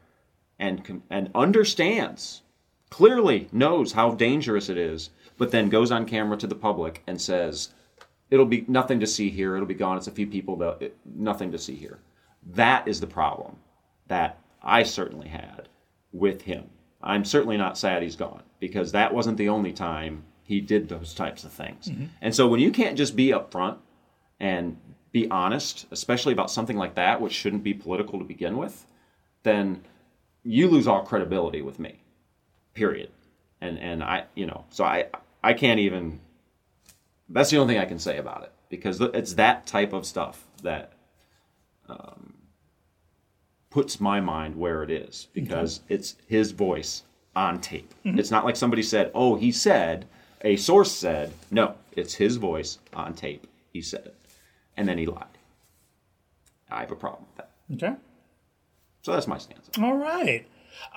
and 0.58 1.02
and 1.10 1.30
understands 1.34 2.42
clearly 2.90 3.48
knows 3.52 3.94
how 3.94 4.12
dangerous 4.12 4.68
it 4.68 4.78
is, 4.78 5.12
but 5.38 5.52
then 5.52 5.70
goes 5.70 5.92
on 5.92 6.06
camera 6.06 6.36
to 6.38 6.48
the 6.48 6.56
public 6.56 7.04
and 7.08 7.22
says, 7.22 7.70
it'll 8.30 8.46
be 8.46 8.66
nothing 8.68 9.00
to 9.00 9.08
see 9.08 9.30
here. 9.30 9.56
It'll 9.56 9.68
be 9.68 9.74
gone. 9.74 9.98
It's 9.98 10.08
a 10.08 10.12
few 10.12 10.28
people 10.28 10.56
that 10.58 10.82
it, 10.82 10.98
nothing 11.06 11.52
to 11.52 11.60
see 11.60 11.76
here. 11.76 12.00
That 12.54 12.88
is 12.88 13.00
the 13.00 13.08
problem 13.08 13.58
that 14.08 14.40
I 14.62 14.84
certainly 14.84 15.28
had 15.28 15.70
with 16.12 16.42
him. 16.42 16.70
I'm 17.02 17.26
certainly 17.26 17.58
not 17.58 17.78
sad 17.78 18.04
he's 18.04 18.16
gone 18.16 18.44
because 18.60 18.92
that 18.92 19.14
wasn't 19.14 19.38
the 19.38 19.50
only 19.50 19.72
time 19.72 20.24
he 20.44 20.60
did 20.60 20.90
those 20.90 21.14
types 21.14 21.44
of 21.44 21.52
things. 21.52 21.88
Mm-hmm. 21.88 22.06
And 22.22 22.36
so 22.36 22.48
when 22.48 22.60
you 22.60 22.72
can't 22.72 22.98
just 22.98 23.16
be 23.16 23.28
upfront 23.28 23.78
and 24.40 24.78
be 25.12 25.30
honest, 25.30 25.86
especially 25.92 26.34
about 26.34 26.52
something 26.52 26.78
like 26.78 26.96
that, 26.96 27.22
which 27.22 27.34
shouldn't 27.34 27.64
be 27.64 27.74
political 27.74 28.20
to 28.20 28.26
begin 28.26 28.58
with, 28.58 28.86
then 29.44 29.84
you 30.44 30.68
lose 30.68 30.88
all 30.88 31.04
credibility 31.04 31.62
with 31.62 31.80
me. 31.80 32.02
Period. 32.74 33.10
And 33.62 33.78
and 33.80 34.04
I, 34.04 34.26
you 34.36 34.46
know, 34.46 34.66
so 34.70 34.84
I 34.84 35.08
I 35.44 35.54
can't 35.54 35.80
even. 35.80 36.20
That's 37.30 37.50
the 37.52 37.58
only 37.58 37.76
thing 37.76 37.82
I 37.82 37.86
can 37.86 38.00
say 38.00 38.18
about 38.18 38.44
it 38.44 38.52
because 38.70 39.00
it's 39.02 39.34
that 39.34 39.66
type 39.68 39.94
of 39.94 40.06
stuff 40.06 40.46
that 40.64 40.94
um, 41.88 42.34
puts 43.70 44.00
my 44.00 44.20
mind 44.20 44.56
where 44.56 44.84
it 44.84 44.90
is 44.90 45.28
because 45.34 45.82
it's 45.90 46.16
his 46.28 46.52
voice 46.52 47.04
on 47.36 47.62
tape. 47.62 47.94
It's 48.04 48.32
not 48.32 48.46
like 48.46 48.56
somebody 48.56 48.84
said, 48.84 49.12
"Oh, 49.14 49.36
he 49.36 49.52
said," 49.52 50.08
a 50.42 50.56
source 50.56 50.92
said. 50.92 51.34
No, 51.52 51.76
it's 51.92 52.16
his 52.16 52.38
voice 52.38 52.80
on 52.94 53.14
tape. 53.14 53.48
He 53.72 53.82
said 53.82 54.06
it, 54.08 54.16
and 54.76 54.88
then 54.88 54.98
he 54.98 55.06
lied. 55.06 55.26
I 56.72 56.82
have 56.82 56.92
a 56.92 56.96
problem 56.96 57.26
with 57.28 57.38
that. 57.38 57.52
Okay. 57.74 57.96
So 59.02 59.14
that's 59.14 59.28
my 59.28 59.38
stance. 59.38 59.70
All 59.78 59.96
right. 59.96 60.46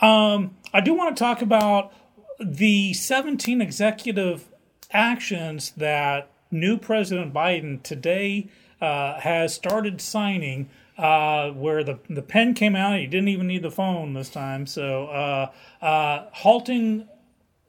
Um, 0.00 0.56
I 0.72 0.80
do 0.80 0.94
want 0.94 1.16
to 1.16 1.22
talk 1.22 1.42
about 1.42 1.92
the 2.40 2.92
17 2.92 3.60
executive 3.60 4.48
actions 4.92 5.72
that 5.76 6.30
new 6.50 6.76
President 6.76 7.32
Biden 7.32 7.82
today 7.82 8.48
uh, 8.80 9.20
has 9.20 9.54
started 9.54 10.00
signing. 10.00 10.68
Uh, 10.98 11.50
where 11.52 11.82
the 11.82 11.98
the 12.10 12.20
pen 12.20 12.52
came 12.52 12.76
out, 12.76 12.98
he 12.98 13.06
didn't 13.06 13.28
even 13.28 13.46
need 13.46 13.62
the 13.62 13.70
phone 13.70 14.12
this 14.12 14.28
time. 14.28 14.66
So, 14.66 15.06
uh, 15.06 15.50
uh, 15.80 16.26
halting 16.32 17.08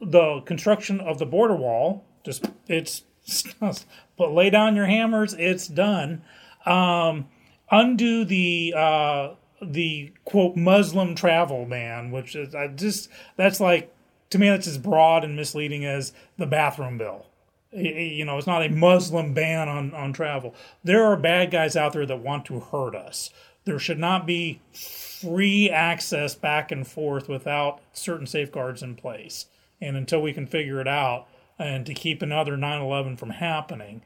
the 0.01 0.41
construction 0.41 0.99
of 0.99 1.19
the 1.19 1.25
border 1.25 1.55
wall. 1.55 2.03
Just 2.25 2.45
it's 2.67 3.03
but 3.59 4.33
lay 4.33 4.49
down 4.49 4.75
your 4.75 4.85
hammers. 4.85 5.33
It's 5.33 5.67
done. 5.67 6.21
Um, 6.65 7.27
undo 7.71 8.25
the 8.25 8.73
uh, 8.75 9.29
the 9.61 10.11
quote 10.25 10.55
Muslim 10.55 11.15
travel 11.15 11.65
ban, 11.65 12.11
which 12.11 12.35
is 12.35 12.53
I 12.53 12.67
just 12.67 13.09
that's 13.35 13.59
like 13.59 13.93
to 14.33 14.39
me 14.39 14.49
that's 14.49 14.67
as 14.67 14.77
broad 14.77 15.23
and 15.23 15.35
misleading 15.35 15.85
as 15.85 16.11
the 16.37 16.45
bathroom 16.45 16.97
bill. 16.97 17.27
You 17.71 18.25
know, 18.25 18.37
it's 18.37 18.47
not 18.47 18.63
a 18.63 18.69
Muslim 18.69 19.33
ban 19.33 19.69
on 19.69 19.93
on 19.93 20.11
travel. 20.11 20.53
There 20.83 21.05
are 21.05 21.15
bad 21.15 21.49
guys 21.49 21.75
out 21.75 21.93
there 21.93 22.05
that 22.05 22.19
want 22.19 22.45
to 22.45 22.59
hurt 22.59 22.95
us. 22.95 23.29
There 23.65 23.79
should 23.79 23.97
not 23.99 24.27
be 24.27 24.59
free 24.73 25.69
access 25.69 26.35
back 26.35 26.71
and 26.71 26.85
forth 26.85 27.29
without 27.29 27.79
certain 27.93 28.27
safeguards 28.27 28.83
in 28.83 28.95
place. 28.95 29.45
And 29.79 29.95
until 29.95 30.21
we 30.21 30.33
can 30.33 30.45
figure 30.47 30.81
it 30.81 30.87
out, 30.87 31.27
and 31.57 31.85
to 31.85 31.93
keep 31.93 32.21
another 32.21 32.57
9/11 32.57 33.17
from 33.17 33.29
happening, 33.31 34.01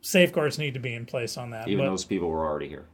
safeguards 0.00 0.58
need 0.58 0.74
to 0.74 0.80
be 0.80 0.94
in 0.94 1.06
place 1.06 1.36
on 1.36 1.50
that. 1.50 1.68
Even 1.68 1.84
But- 1.84 1.90
those 1.90 2.04
people 2.04 2.28
were 2.28 2.46
already 2.46 2.68
here, 2.68 2.86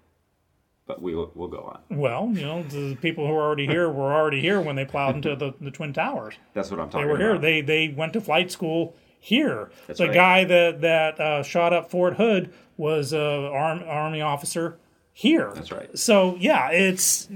but 0.88 1.00
we 1.00 1.14
will 1.14 1.30
we'll 1.36 1.48
go 1.48 1.58
on. 1.58 1.96
well, 1.96 2.28
you 2.32 2.40
know, 2.40 2.64
the 2.64 2.96
people 2.96 3.24
who 3.28 3.32
are 3.34 3.42
already 3.42 3.66
here 3.66 3.88
were 3.92 4.12
already 4.12 4.40
here 4.40 4.60
when 4.60 4.74
they 4.74 4.84
plowed 4.84 5.14
into 5.14 5.36
the, 5.36 5.54
the 5.60 5.70
Twin 5.70 5.92
Towers. 5.92 6.34
That's 6.54 6.70
what 6.72 6.80
I'm 6.80 6.88
talking 6.90 7.08
about. 7.08 7.18
They 7.18 7.24
were 7.24 7.28
here. 7.28 7.30
about. 7.32 7.42
They 7.42 7.60
they 7.60 7.88
went 7.88 8.14
to 8.14 8.20
flight 8.20 8.50
school 8.50 8.96
here. 9.20 9.70
That's 9.86 10.00
the 10.00 10.06
right. 10.06 10.14
guy 10.14 10.44
that 10.44 10.80
that 10.80 11.20
uh, 11.20 11.42
shot 11.44 11.72
up 11.72 11.90
Fort 11.90 12.14
Hood 12.14 12.52
was 12.76 13.12
a 13.12 13.20
arm, 13.20 13.84
army 13.86 14.22
officer 14.22 14.78
here. 15.12 15.52
That's 15.54 15.70
right. 15.70 15.96
So 15.96 16.36
yeah, 16.40 16.70
it's 16.70 17.28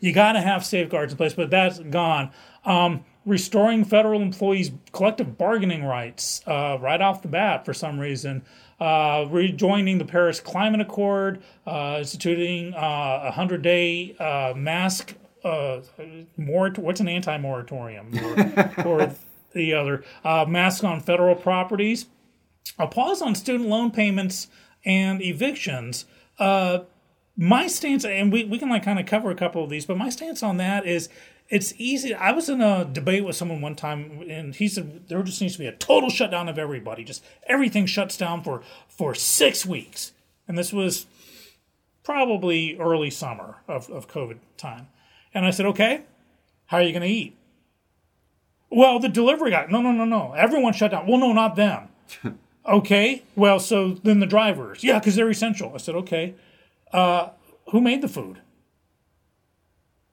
you 0.00 0.12
got 0.12 0.32
to 0.32 0.40
have 0.40 0.64
safeguards 0.64 1.12
in 1.12 1.16
place, 1.16 1.34
but 1.34 1.50
that's 1.50 1.78
gone. 1.78 2.30
Um, 2.64 3.04
restoring 3.24 3.84
federal 3.84 4.20
employees' 4.20 4.70
collective 4.92 5.38
bargaining 5.38 5.84
rights 5.84 6.42
uh, 6.46 6.76
right 6.80 7.00
off 7.00 7.22
the 7.22 7.28
bat 7.28 7.64
for 7.64 7.72
some 7.72 7.98
reason. 7.98 8.42
Uh, 8.80 9.26
rejoining 9.28 9.98
the 9.98 10.04
Paris 10.04 10.38
Climate 10.38 10.80
Accord, 10.80 11.42
uh, 11.66 11.96
instituting 11.98 12.74
uh, 12.74 13.22
a 13.24 13.30
hundred 13.32 13.62
day 13.62 14.14
uh, 14.20 14.54
mask 14.56 15.14
uh, 15.44 15.80
morat- 16.36 16.78
what's 16.78 17.00
an 17.00 17.08
anti-moratorium? 17.08 18.12
Or, 18.84 19.00
or 19.00 19.14
the 19.52 19.74
other 19.74 20.04
uh, 20.24 20.44
mask 20.46 20.84
on 20.84 21.00
federal 21.00 21.34
properties 21.34 22.06
a 22.78 22.86
pause 22.86 23.22
on 23.22 23.34
student 23.34 23.68
loan 23.68 23.90
payments 23.90 24.48
and 24.84 25.22
evictions. 25.22 26.04
Uh, 26.38 26.80
my 27.36 27.66
stance 27.66 28.04
and 28.04 28.32
we, 28.32 28.44
we 28.44 28.58
can 28.58 28.68
like 28.68 28.84
kind 28.84 28.98
of 28.98 29.06
cover 29.06 29.30
a 29.30 29.34
couple 29.34 29.62
of 29.62 29.70
these 29.70 29.86
but 29.86 29.96
my 29.96 30.08
stance 30.08 30.42
on 30.42 30.56
that 30.56 30.84
is 30.86 31.08
it's 31.48 31.72
easy 31.78 32.14
i 32.14 32.30
was 32.30 32.48
in 32.48 32.60
a 32.60 32.84
debate 32.84 33.24
with 33.24 33.36
someone 33.36 33.60
one 33.60 33.74
time 33.74 34.22
and 34.28 34.54
he 34.56 34.68
said 34.68 35.08
there 35.08 35.22
just 35.22 35.40
needs 35.40 35.54
to 35.54 35.58
be 35.58 35.66
a 35.66 35.72
total 35.72 36.10
shutdown 36.10 36.48
of 36.48 36.58
everybody 36.58 37.04
just 37.04 37.24
everything 37.46 37.86
shuts 37.86 38.16
down 38.16 38.42
for 38.42 38.62
for 38.88 39.14
six 39.14 39.64
weeks 39.64 40.12
and 40.48 40.56
this 40.56 40.72
was 40.72 41.06
probably 42.08 42.74
early 42.78 43.10
summer 43.10 43.56
of, 43.68 43.90
of 43.90 44.08
COVID 44.08 44.38
time. 44.56 44.88
And 45.34 45.44
I 45.44 45.50
said, 45.50 45.66
okay, 45.66 46.04
how 46.64 46.78
are 46.78 46.82
you 46.82 46.90
going 46.90 47.02
to 47.02 47.06
eat? 47.06 47.36
Well, 48.70 48.98
the 48.98 49.10
delivery 49.10 49.50
guy, 49.50 49.66
no, 49.68 49.82
no, 49.82 49.92
no, 49.92 50.06
no. 50.06 50.32
Everyone 50.32 50.72
shut 50.72 50.92
down. 50.92 51.06
Well, 51.06 51.18
no, 51.18 51.34
not 51.34 51.54
them. 51.54 51.88
okay, 52.66 53.24
well, 53.36 53.60
so 53.60 53.90
then 54.02 54.20
the 54.20 54.26
drivers, 54.26 54.82
yeah, 54.82 54.98
because 54.98 55.16
they're 55.16 55.28
essential. 55.28 55.72
I 55.74 55.76
said, 55.76 55.96
okay, 55.96 56.34
uh, 56.94 57.28
who 57.72 57.82
made 57.82 58.00
the 58.00 58.08
food? 58.08 58.40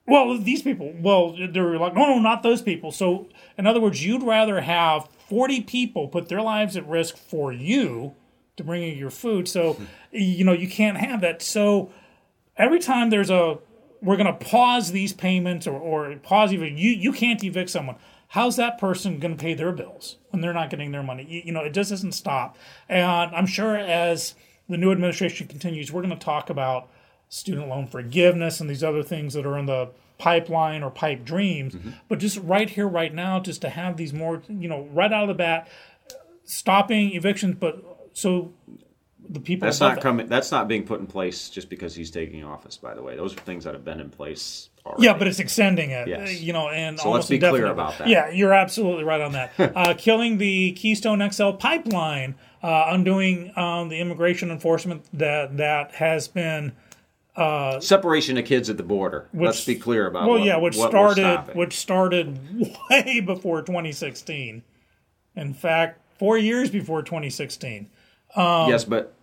Well, 0.06 0.38
these 0.38 0.62
people. 0.62 0.94
Well, 0.98 1.36
they're 1.36 1.78
like, 1.78 1.94
no, 1.94 2.06
no, 2.06 2.18
not 2.18 2.42
those 2.42 2.62
people. 2.62 2.92
So, 2.92 3.28
in 3.58 3.66
other 3.66 3.80
words, 3.80 4.04
you'd 4.04 4.22
rather 4.22 4.60
have 4.60 5.08
40 5.28 5.62
people 5.62 6.08
put 6.08 6.28
their 6.28 6.42
lives 6.42 6.76
at 6.76 6.86
risk 6.86 7.16
for 7.16 7.52
you 7.52 8.14
to 8.56 8.64
bring 8.64 8.82
you 8.82 8.92
your 8.92 9.10
food. 9.10 9.48
So, 9.48 9.80
you 10.12 10.44
know, 10.44 10.52
you 10.52 10.68
can't 10.68 10.96
have 10.96 11.20
that. 11.22 11.42
So, 11.42 11.90
every 12.56 12.78
time 12.78 13.10
there's 13.10 13.30
a, 13.30 13.58
we're 14.00 14.16
going 14.16 14.26
to 14.26 14.44
pause 14.46 14.92
these 14.92 15.12
payments 15.12 15.66
or, 15.66 15.78
or 15.78 16.14
pause 16.16 16.52
even, 16.52 16.78
you, 16.78 16.90
you 16.90 17.12
can't 17.12 17.42
evict 17.42 17.70
someone. 17.70 17.96
How's 18.28 18.56
that 18.56 18.78
person 18.78 19.18
going 19.18 19.36
to 19.36 19.42
pay 19.42 19.54
their 19.54 19.72
bills 19.72 20.18
when 20.30 20.40
they're 20.40 20.52
not 20.52 20.70
getting 20.70 20.92
their 20.92 21.02
money? 21.02 21.26
You, 21.28 21.42
you 21.46 21.52
know, 21.52 21.62
it 21.62 21.70
just 21.70 21.90
doesn't 21.90 22.12
stop. 22.12 22.56
And 22.88 23.34
I'm 23.34 23.46
sure 23.46 23.76
as 23.76 24.34
the 24.68 24.76
new 24.76 24.92
administration 24.92 25.48
continues, 25.48 25.92
we're 25.92 26.02
going 26.02 26.16
to 26.16 26.24
talk 26.24 26.50
about 26.50 26.90
student 27.28 27.68
loan 27.68 27.86
forgiveness 27.86 28.60
and 28.60 28.70
these 28.70 28.84
other 28.84 29.02
things 29.02 29.34
that 29.34 29.46
are 29.46 29.58
in 29.58 29.66
the 29.66 29.90
pipeline 30.18 30.82
or 30.82 30.90
pipe 30.90 31.24
dreams. 31.24 31.76
But 32.08 32.18
just 32.18 32.38
right 32.38 32.68
here, 32.68 32.88
right 32.88 33.12
now, 33.12 33.40
just 33.40 33.60
to 33.62 33.68
have 33.68 33.96
these 33.96 34.12
more, 34.12 34.42
you 34.48 34.68
know, 34.68 34.88
right 34.92 35.12
out 35.12 35.24
of 35.24 35.28
the 35.28 35.34
bat, 35.34 35.68
stopping 36.44 37.14
evictions, 37.14 37.56
but 37.58 37.82
so 38.12 38.52
the 39.28 39.40
people 39.40 39.66
That's 39.66 39.80
not 39.80 40.00
coming. 40.00 40.28
That's 40.28 40.50
not 40.50 40.68
being 40.68 40.84
put 40.84 41.00
in 41.00 41.06
place 41.06 41.50
just 41.50 41.68
because 41.68 41.94
he's 41.94 42.10
taking 42.10 42.44
office. 42.44 42.76
By 42.76 42.94
the 42.94 43.02
way, 43.02 43.16
those 43.16 43.34
are 43.34 43.40
things 43.40 43.64
that 43.64 43.74
have 43.74 43.84
been 43.84 44.00
in 44.00 44.10
place 44.10 44.70
already. 44.84 45.04
Yeah, 45.04 45.18
but 45.18 45.26
it's 45.26 45.40
extending 45.40 45.90
it, 45.90 46.08
Yes. 46.08 46.40
you 46.40 46.52
know, 46.52 46.68
and 46.68 46.98
So 46.98 47.10
let's 47.10 47.28
be 47.28 47.38
clear 47.38 47.66
about 47.66 47.98
that. 47.98 48.08
Yeah, 48.08 48.30
you're 48.30 48.52
absolutely 48.52 49.04
right 49.04 49.20
on 49.20 49.32
that. 49.32 49.52
uh, 49.58 49.94
killing 49.98 50.38
the 50.38 50.72
Keystone 50.72 51.28
XL 51.28 51.52
pipeline, 51.52 52.36
uh, 52.62 52.86
undoing 52.88 53.52
um, 53.58 53.88
the 53.88 53.98
immigration 53.98 54.50
enforcement 54.50 55.04
that 55.12 55.56
that 55.56 55.96
has 55.96 56.28
been 56.28 56.72
Uh, 57.36 57.78
separation 57.80 58.38
of 58.38 58.46
kids 58.46 58.70
at 58.70 58.78
the 58.78 58.82
border. 58.82 59.28
Let's 59.34 59.64
be 59.64 59.74
clear 59.74 60.06
about. 60.06 60.26
well, 60.26 60.38
what, 60.38 60.46
yeah, 60.46 60.56
which 60.56 60.76
started 60.76 61.54
which 61.54 61.76
started 61.76 62.38
way 62.90 63.20
before 63.20 63.60
2016. 63.60 64.62
In 65.34 65.54
fact, 65.54 66.00
four 66.18 66.38
years 66.38 66.70
before 66.70 67.02
2016. 67.02 67.90
Um, 68.34 68.70
yes, 68.70 68.84
but 68.84 69.14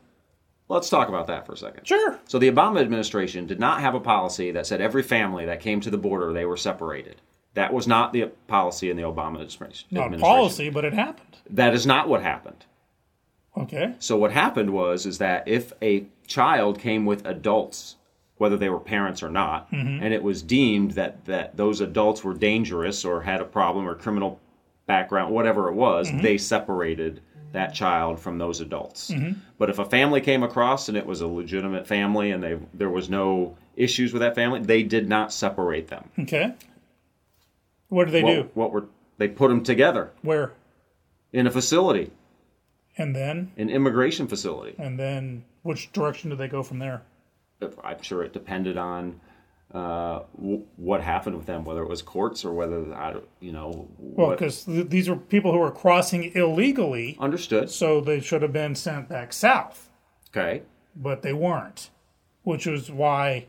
let's 0.69 0.89
talk 0.89 1.09
about 1.09 1.27
that 1.27 1.45
for 1.45 1.53
a 1.53 1.57
second. 1.57 1.87
Sure. 1.87 2.19
So 2.27 2.37
the 2.37 2.51
Obama 2.51 2.81
administration 2.81 3.47
did 3.47 3.59
not 3.59 3.81
have 3.81 3.95
a 3.95 3.99
policy 3.99 4.51
that 4.51 4.67
said 4.67 4.79
every 4.79 5.03
family 5.03 5.45
that 5.45 5.59
came 5.59 5.81
to 5.81 5.89
the 5.89 5.97
border 5.97 6.31
they 6.31 6.45
were 6.45 6.57
separated. 6.57 7.21
That 7.55 7.73
was 7.73 7.87
not 7.87 8.13
the 8.13 8.27
policy 8.47 8.89
in 8.89 8.97
the 8.97 9.03
Obama 9.03 9.33
administration. 9.35 9.87
Not 9.91 10.05
administration. 10.05 10.35
policy, 10.35 10.69
but 10.69 10.85
it 10.85 10.93
happened. 10.93 11.37
That 11.49 11.73
is 11.73 11.85
not 11.85 12.07
what 12.07 12.21
happened. 12.21 12.65
Okay. 13.55 13.93
So 13.99 14.17
what 14.17 14.31
happened 14.31 14.71
was 14.71 15.05
is 15.05 15.19
that 15.19 15.47
if 15.47 15.73
a 15.81 16.05
child 16.25 16.79
came 16.79 17.05
with 17.05 17.25
adults, 17.25 17.97
whether 18.43 18.57
they 18.57 18.69
were 18.69 18.79
parents 18.95 19.23
or 19.23 19.29
not, 19.29 19.71
Mm-hmm. 19.71 20.03
and 20.03 20.13
it 20.13 20.21
was 20.21 20.41
deemed 20.43 20.91
that 20.91 21.13
that 21.25 21.55
those 21.55 21.79
adults 21.81 22.23
were 22.25 22.33
dangerous 22.33 23.05
or 23.05 23.21
had 23.21 23.39
a 23.41 23.45
problem 23.45 23.87
or 23.87 23.95
criminal 23.95 24.39
background, 24.85 25.33
whatever 25.33 25.69
it 25.69 25.73
was, 25.75 26.09
Mm-hmm. 26.09 26.21
they 26.21 26.37
separated 26.37 27.21
that 27.53 27.73
child 27.73 28.19
from 28.19 28.37
those 28.37 28.59
adults. 28.61 29.11
Mm-hmm. 29.11 29.39
But 29.59 29.69
if 29.69 29.79
a 29.79 29.85
family 29.85 30.19
came 30.21 30.43
across 30.43 30.89
and 30.89 30.97
it 30.97 31.05
was 31.05 31.21
a 31.21 31.27
legitimate 31.27 31.87
family 31.87 32.31
and 32.31 32.43
they 32.43 32.57
there 32.73 32.89
was 32.89 33.09
no 33.09 33.55
issues 33.77 34.11
with 34.13 34.21
that 34.21 34.35
family, 34.35 34.59
they 34.59 34.83
did 34.83 35.07
not 35.07 35.31
separate 35.31 35.87
them. 35.87 36.09
Okay. 36.19 36.53
What 37.87 38.05
did 38.05 38.13
they 38.13 38.23
what, 38.23 38.33
do? 38.35 38.49
what 38.55 38.71
were 38.73 38.85
they 39.19 39.27
put 39.27 39.47
them 39.49 39.63
together 39.63 40.11
Where? 40.21 40.51
in 41.31 41.47
a 41.47 41.51
facility, 41.51 42.11
And 42.97 43.15
then? 43.15 43.51
an 43.57 43.69
immigration 43.69 44.27
facility. 44.27 44.75
And 44.79 44.99
then 44.99 45.45
which 45.61 45.91
direction 45.93 46.29
did 46.31 46.39
they 46.39 46.47
go 46.47 46.63
from 46.63 46.79
there? 46.79 47.03
I'm 47.83 48.01
sure 48.01 48.23
it 48.23 48.33
depended 48.33 48.77
on 48.77 49.19
uh, 49.73 50.21
w- 50.37 50.63
what 50.75 51.01
happened 51.01 51.35
with 51.35 51.45
them, 51.47 51.65
whether 51.65 51.81
it 51.81 51.89
was 51.89 52.01
courts 52.03 52.45
or 52.45 52.53
whether 52.53 52.93
I, 52.93 53.15
you 53.39 53.51
know, 53.51 53.87
Well, 53.97 54.29
because 54.31 54.65
th- 54.65 54.89
these 54.89 55.09
are 55.09 55.15
people 55.15 55.51
who 55.51 55.61
are 55.61 55.71
crossing 55.71 56.25
illegally, 56.35 57.17
understood. 57.19 57.71
so 57.71 57.99
they 57.99 58.19
should 58.19 58.43
have 58.43 58.53
been 58.53 58.75
sent 58.75 59.09
back 59.09 59.33
south, 59.33 59.89
Okay, 60.29 60.61
but 60.95 61.23
they 61.23 61.33
weren't, 61.33 61.89
which 62.43 62.67
is 62.67 62.91
why, 62.91 63.47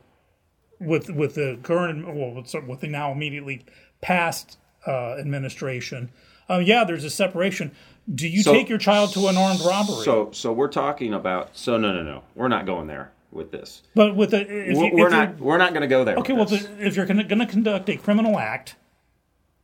with 0.81 1.11
with 1.11 1.35
the 1.35 1.59
current, 1.63 2.07
well, 2.07 2.31
with, 2.33 2.55
with 2.67 2.81
the 2.81 2.89
now 2.89 3.13
immediately 3.13 3.65
past 4.01 4.57
uh, 4.87 5.17
administration, 5.19 6.11
um, 6.49 6.63
yeah, 6.63 6.85
there's 6.85 7.05
a 7.05 7.11
separation. 7.11 7.71
Do 8.15 8.27
you 8.29 8.43
So- 8.43 8.53
take 8.53 8.69
your 8.71 8.79
child 8.79 9.13
to 9.13 9.29
an 9.29 9.37
armed 9.37 9.61
robbery? 9.61 10.05
so 10.05 10.31
so 10.33 10.53
we're 10.55 10.69
talking 10.69 11.13
about. 11.13 11.55
So 11.57 11.77
no, 11.77 11.93
no, 11.93 12.03
no, 12.03 12.23
we're 12.35 12.49
not 12.49 12.65
going 12.65 12.87
there 12.87 13.13
with 13.35 13.51
this. 13.51 13.83
but 13.95 14.17
with 14.17 14.31
the 14.31 14.41
if, 14.41 14.77
We're, 14.77 14.85
you, 14.85 14.95
we're 14.95 15.07
if 15.07 15.13
not. 15.13 15.39
We're 15.39 15.59
not 15.59 15.71
going 15.71 15.83
to 15.83 15.89
go 15.89 16.05
there. 16.05 16.17
Okay, 16.17 16.33
well, 16.33 16.45
this. 16.45 16.69
if 16.79 16.97
you're 16.97 17.07
going 17.07 17.27
to 17.27 17.47
conduct 17.47 17.89
a 17.89 17.97
criminal 17.97 18.39
act 18.39 18.77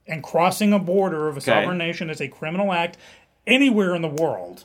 and 0.06 0.22
crossing 0.22 0.72
a 0.72 0.78
border 0.78 1.28
of 1.28 1.36
a 1.36 1.40
sovereign 1.40 1.78
nation 1.78 2.10
is 2.10 2.20
a 2.20 2.28
criminal 2.28 2.72
act 2.72 2.96
anywhere 3.46 3.94
in 3.94 4.02
the 4.02 4.08
world, 4.08 4.64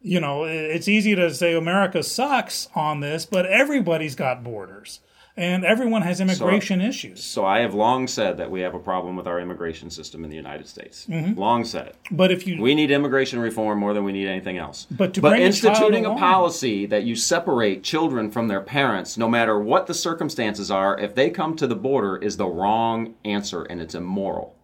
you 0.00 0.20
know, 0.20 0.44
it's 0.44 0.88
easy 0.88 1.14
to 1.14 1.32
say 1.34 1.54
America 1.54 2.02
sucks 2.02 2.68
on 2.74 3.00
this, 3.00 3.24
but 3.26 3.46
everybody's 3.46 4.14
got 4.14 4.42
borders 4.42 5.00
and 5.36 5.64
everyone 5.64 6.02
has 6.02 6.20
immigration 6.20 6.80
issues. 6.80 7.24
So 7.24 7.46
I 7.46 7.60
have 7.60 7.72
long 7.72 8.06
said 8.06 8.36
that 8.36 8.50
we 8.50 8.60
have 8.60 8.74
a 8.74 8.78
problem 8.78 9.16
with 9.16 9.26
our 9.26 9.40
immigration 9.40 9.88
system 9.90 10.24
in 10.24 10.30
the 10.30 10.36
United 10.36 10.66
States. 10.66 11.06
Mm-hmm. 11.08 11.38
Long 11.38 11.64
said 11.64 11.86
it. 11.86 11.96
But 12.10 12.30
if 12.30 12.46
you 12.46 12.60
We 12.60 12.74
need 12.74 12.90
immigration 12.90 13.38
reform 13.38 13.78
more 13.78 13.94
than 13.94 14.04
we 14.04 14.12
need 14.12 14.28
anything 14.28 14.58
else. 14.58 14.86
But 14.90 15.14
to 15.14 15.20
bring 15.22 15.42
a 15.42 15.44
instituting 15.44 16.04
a 16.04 16.14
policy 16.14 16.84
that 16.86 17.04
you 17.04 17.16
separate 17.16 17.82
children 17.82 18.30
from 18.30 18.48
their 18.48 18.60
parents, 18.60 19.16
no 19.16 19.28
matter 19.28 19.58
what 19.58 19.86
the 19.86 19.94
circumstances 19.94 20.70
are, 20.70 20.98
if 20.98 21.14
they 21.14 21.30
come 21.30 21.56
to 21.56 21.66
the 21.66 21.76
border, 21.76 22.16
is 22.16 22.36
the 22.36 22.46
wrong 22.46 23.14
answer, 23.24 23.62
and 23.62 23.80
it's 23.80 23.94
immoral. 23.94 24.54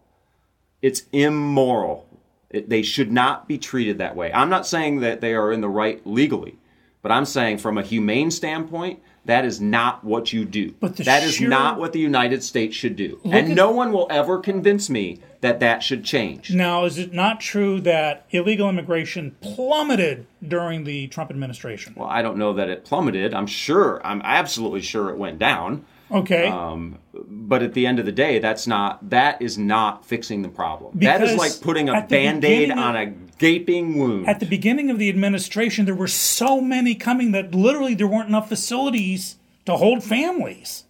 It's 0.83 1.05
immoral. 1.13 2.07
It, 2.51 2.69
they 2.69 2.83
should 2.83 3.11
not 3.11 3.49
be 3.49 3.59
treated 3.59 3.99
that 3.99 4.17
way. 4.17 4.33
I'm 4.33 4.49
not 4.51 4.67
saying 4.67 5.01
that 5.01 5.21
they 5.21 5.35
are 5.35 5.51
in 5.51 5.61
the 5.61 5.69
right 5.69 6.07
legally, 6.07 6.59
but 7.03 7.13
I'm 7.13 7.25
saying 7.25 7.59
from 7.59 7.79
a 7.79 7.83
humane 7.83 8.31
standpoint, 8.31 9.01
that 9.29 9.45
is 9.45 9.61
not 9.61 10.03
what 10.03 10.33
you 10.33 10.45
do. 10.45 10.75
But 10.81 10.97
the 10.97 11.05
that 11.05 11.23
is 11.23 11.35
sheer- 11.35 11.49
not 11.49 11.79
what 11.79 11.93
the 11.93 12.01
United 12.01 12.43
States 12.43 12.75
should 12.75 12.97
do. 12.97 13.21
and 13.25 13.35
at- 13.35 13.49
no 13.49 13.71
one 13.71 13.93
will 13.93 14.07
ever 14.11 14.39
convince 14.39 14.89
me 14.91 15.21
that 15.41 15.61
that 15.61 15.83
should 15.83 16.05
change. 16.05 16.53
now 16.53 16.85
is 16.85 16.99
it 16.99 17.13
not 17.13 17.41
true 17.41 17.81
that 17.83 18.27
illegal 18.31 18.69
immigration 18.69 19.37
plummeted 19.41 20.27
during 20.47 20.85
the 20.85 21.07
Trump 21.09 21.31
administration? 21.31 21.95
Well, 21.97 22.09
I 22.09 22.23
don't 22.23 22.37
know 22.39 22.53
that 22.55 22.69
it 22.69 22.85
plummeted. 22.85 23.35
I'm 23.35 23.47
sure, 23.47 24.01
I'm 24.05 24.21
absolutely 24.25 24.83
sure 24.83 25.11
it 25.11 25.17
went 25.17 25.39
down. 25.39 25.85
Okay. 26.11 26.47
Um, 26.49 26.99
but 27.13 27.63
at 27.63 27.75
the 27.75 27.87
end 27.87 27.99
of 27.99 28.07
the 28.07 28.13
day, 28.13 28.39
that's 28.39 28.67
not 28.67 29.11
that 29.11 29.41
is 29.43 29.59
not 29.59 30.07
fixing 30.07 30.43
the 30.43 30.49
problem. 30.49 30.99
that 31.01 31.23
is 31.23 31.37
like 31.37 31.61
putting 31.61 31.89
a 31.89 32.01
band-aid 32.03 32.71
of- 32.71 32.79
on 32.79 32.97
a 32.97 33.07
gaping 33.39 33.99
wound. 33.99 34.27
at 34.29 34.41
the 34.41 34.47
beginning 34.47 34.91
of 34.91 34.99
the 34.99 35.09
administration, 35.09 35.85
there 35.85 35.95
were 35.95 36.09
so 36.09 36.61
many 36.61 36.95
coming 36.95 37.33
that 37.33 37.55
literally 37.55 37.95
there 37.95 38.07
weren't 38.09 38.29
enough 38.29 38.49
facilities 38.49 39.37
to 39.67 39.77
hold 39.77 40.03
families. 40.03 40.85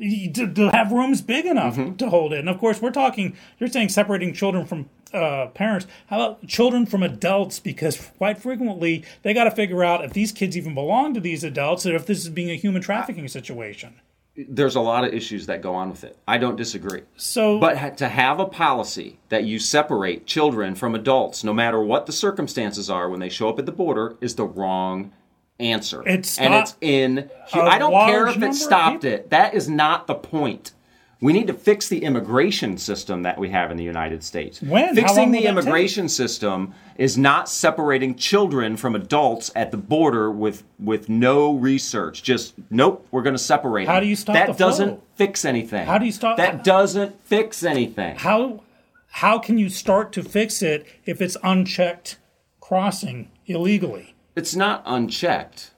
To, 0.00 0.52
to 0.54 0.70
have 0.70 0.90
rooms 0.90 1.22
big 1.22 1.46
enough 1.46 1.76
Mm-hmm. 1.76 1.96
to 1.96 2.10
hold 2.10 2.32
it. 2.32 2.40
And 2.40 2.48
of 2.48 2.58
course, 2.58 2.82
we're 2.82 2.90
talking, 2.90 3.36
you're 3.58 3.68
saying 3.68 3.90
separating 3.90 4.32
children 4.32 4.66
from 4.66 4.88
uh, 5.12 5.46
parents. 5.54 5.86
How 6.08 6.16
about 6.16 6.46
children 6.48 6.84
from 6.84 7.04
adults? 7.04 7.60
Because 7.60 8.10
quite 8.18 8.38
frequently, 8.38 9.04
they 9.22 9.32
got 9.32 9.44
to 9.44 9.52
figure 9.52 9.84
out 9.84 10.04
if 10.04 10.12
these 10.12 10.32
kids 10.32 10.56
even 10.56 10.74
belong 10.74 11.14
to 11.14 11.20
these 11.20 11.44
adults 11.44 11.86
or 11.86 11.94
if 11.94 12.06
this 12.06 12.18
is 12.24 12.28
being 12.28 12.50
a 12.50 12.56
human 12.56 12.82
trafficking 12.82 13.28
situation. 13.28 13.94
There's 14.36 14.74
a 14.74 14.80
lot 14.80 15.04
of 15.04 15.14
issues 15.14 15.46
that 15.46 15.62
go 15.62 15.76
on 15.76 15.90
with 15.90 16.02
it. 16.02 16.18
I 16.26 16.38
don't 16.38 16.56
disagree. 16.56 17.02
So, 17.16 17.60
But 17.60 17.78
ha- 17.78 17.90
to 17.90 18.08
have 18.08 18.40
a 18.40 18.46
policy 18.46 19.20
that 19.28 19.44
you 19.44 19.60
separate 19.60 20.26
children 20.26 20.74
from 20.74 20.96
adults, 20.96 21.44
no 21.44 21.52
matter 21.52 21.80
what 21.80 22.06
the 22.06 22.12
circumstances 22.12 22.90
are 22.90 23.08
when 23.08 23.20
they 23.20 23.28
show 23.28 23.48
up 23.48 23.60
at 23.60 23.66
the 23.66 23.70
border, 23.70 24.16
is 24.20 24.34
the 24.34 24.44
wrong 24.44 25.12
answer. 25.60 26.02
It's 26.06 26.38
and 26.38 26.52
not 26.52 26.62
it's 26.62 26.76
in. 26.80 27.30
I 27.52 27.78
don't 27.78 27.92
care 27.92 28.26
if 28.28 28.42
it 28.42 28.54
stopped 28.54 29.04
it. 29.04 29.30
That 29.30 29.54
is 29.54 29.68
not 29.68 30.06
the 30.06 30.14
point. 30.14 30.72
We 31.20 31.32
need 31.32 31.46
to 31.46 31.54
fix 31.54 31.88
the 31.88 32.04
immigration 32.04 32.76
system 32.76 33.22
that 33.22 33.38
we 33.38 33.48
have 33.48 33.70
in 33.70 33.78
the 33.78 33.84
United 33.84 34.22
States. 34.22 34.60
When? 34.60 34.94
Fixing 34.94 35.30
the 35.30 35.46
immigration 35.46 36.08
system 36.08 36.74
is 36.98 37.16
not 37.16 37.48
separating 37.48 38.14
children 38.16 38.76
from 38.76 38.94
adults 38.94 39.50
at 39.56 39.70
the 39.70 39.76
border 39.76 40.30
with 40.30 40.64
with 40.78 41.08
no 41.08 41.54
research. 41.54 42.22
Just 42.22 42.54
nope, 42.68 43.06
we're 43.10 43.22
going 43.22 43.34
to 43.34 43.42
separate. 43.42 43.86
How 43.88 44.00
do 44.00 44.06
you 44.06 44.16
stop 44.16 44.34
that? 44.34 44.58
doesn't 44.58 45.00
fix 45.14 45.44
anything. 45.44 45.86
How 45.86 45.98
do 45.98 46.04
you 46.04 46.12
stop- 46.12 46.36
That 46.36 46.62
doesn't 46.62 47.24
fix 47.24 47.64
anything. 47.64 48.16
how 48.16 48.62
how 49.08 49.38
can 49.38 49.56
you 49.56 49.68
start 49.68 50.12
to 50.12 50.22
fix 50.22 50.60
it 50.60 50.84
if 51.06 51.22
it's 51.22 51.36
unchecked 51.42 52.18
crossing 52.60 53.30
illegally? 53.46 54.13
It's 54.36 54.54
not 54.54 54.82
unchecked. 54.86 55.72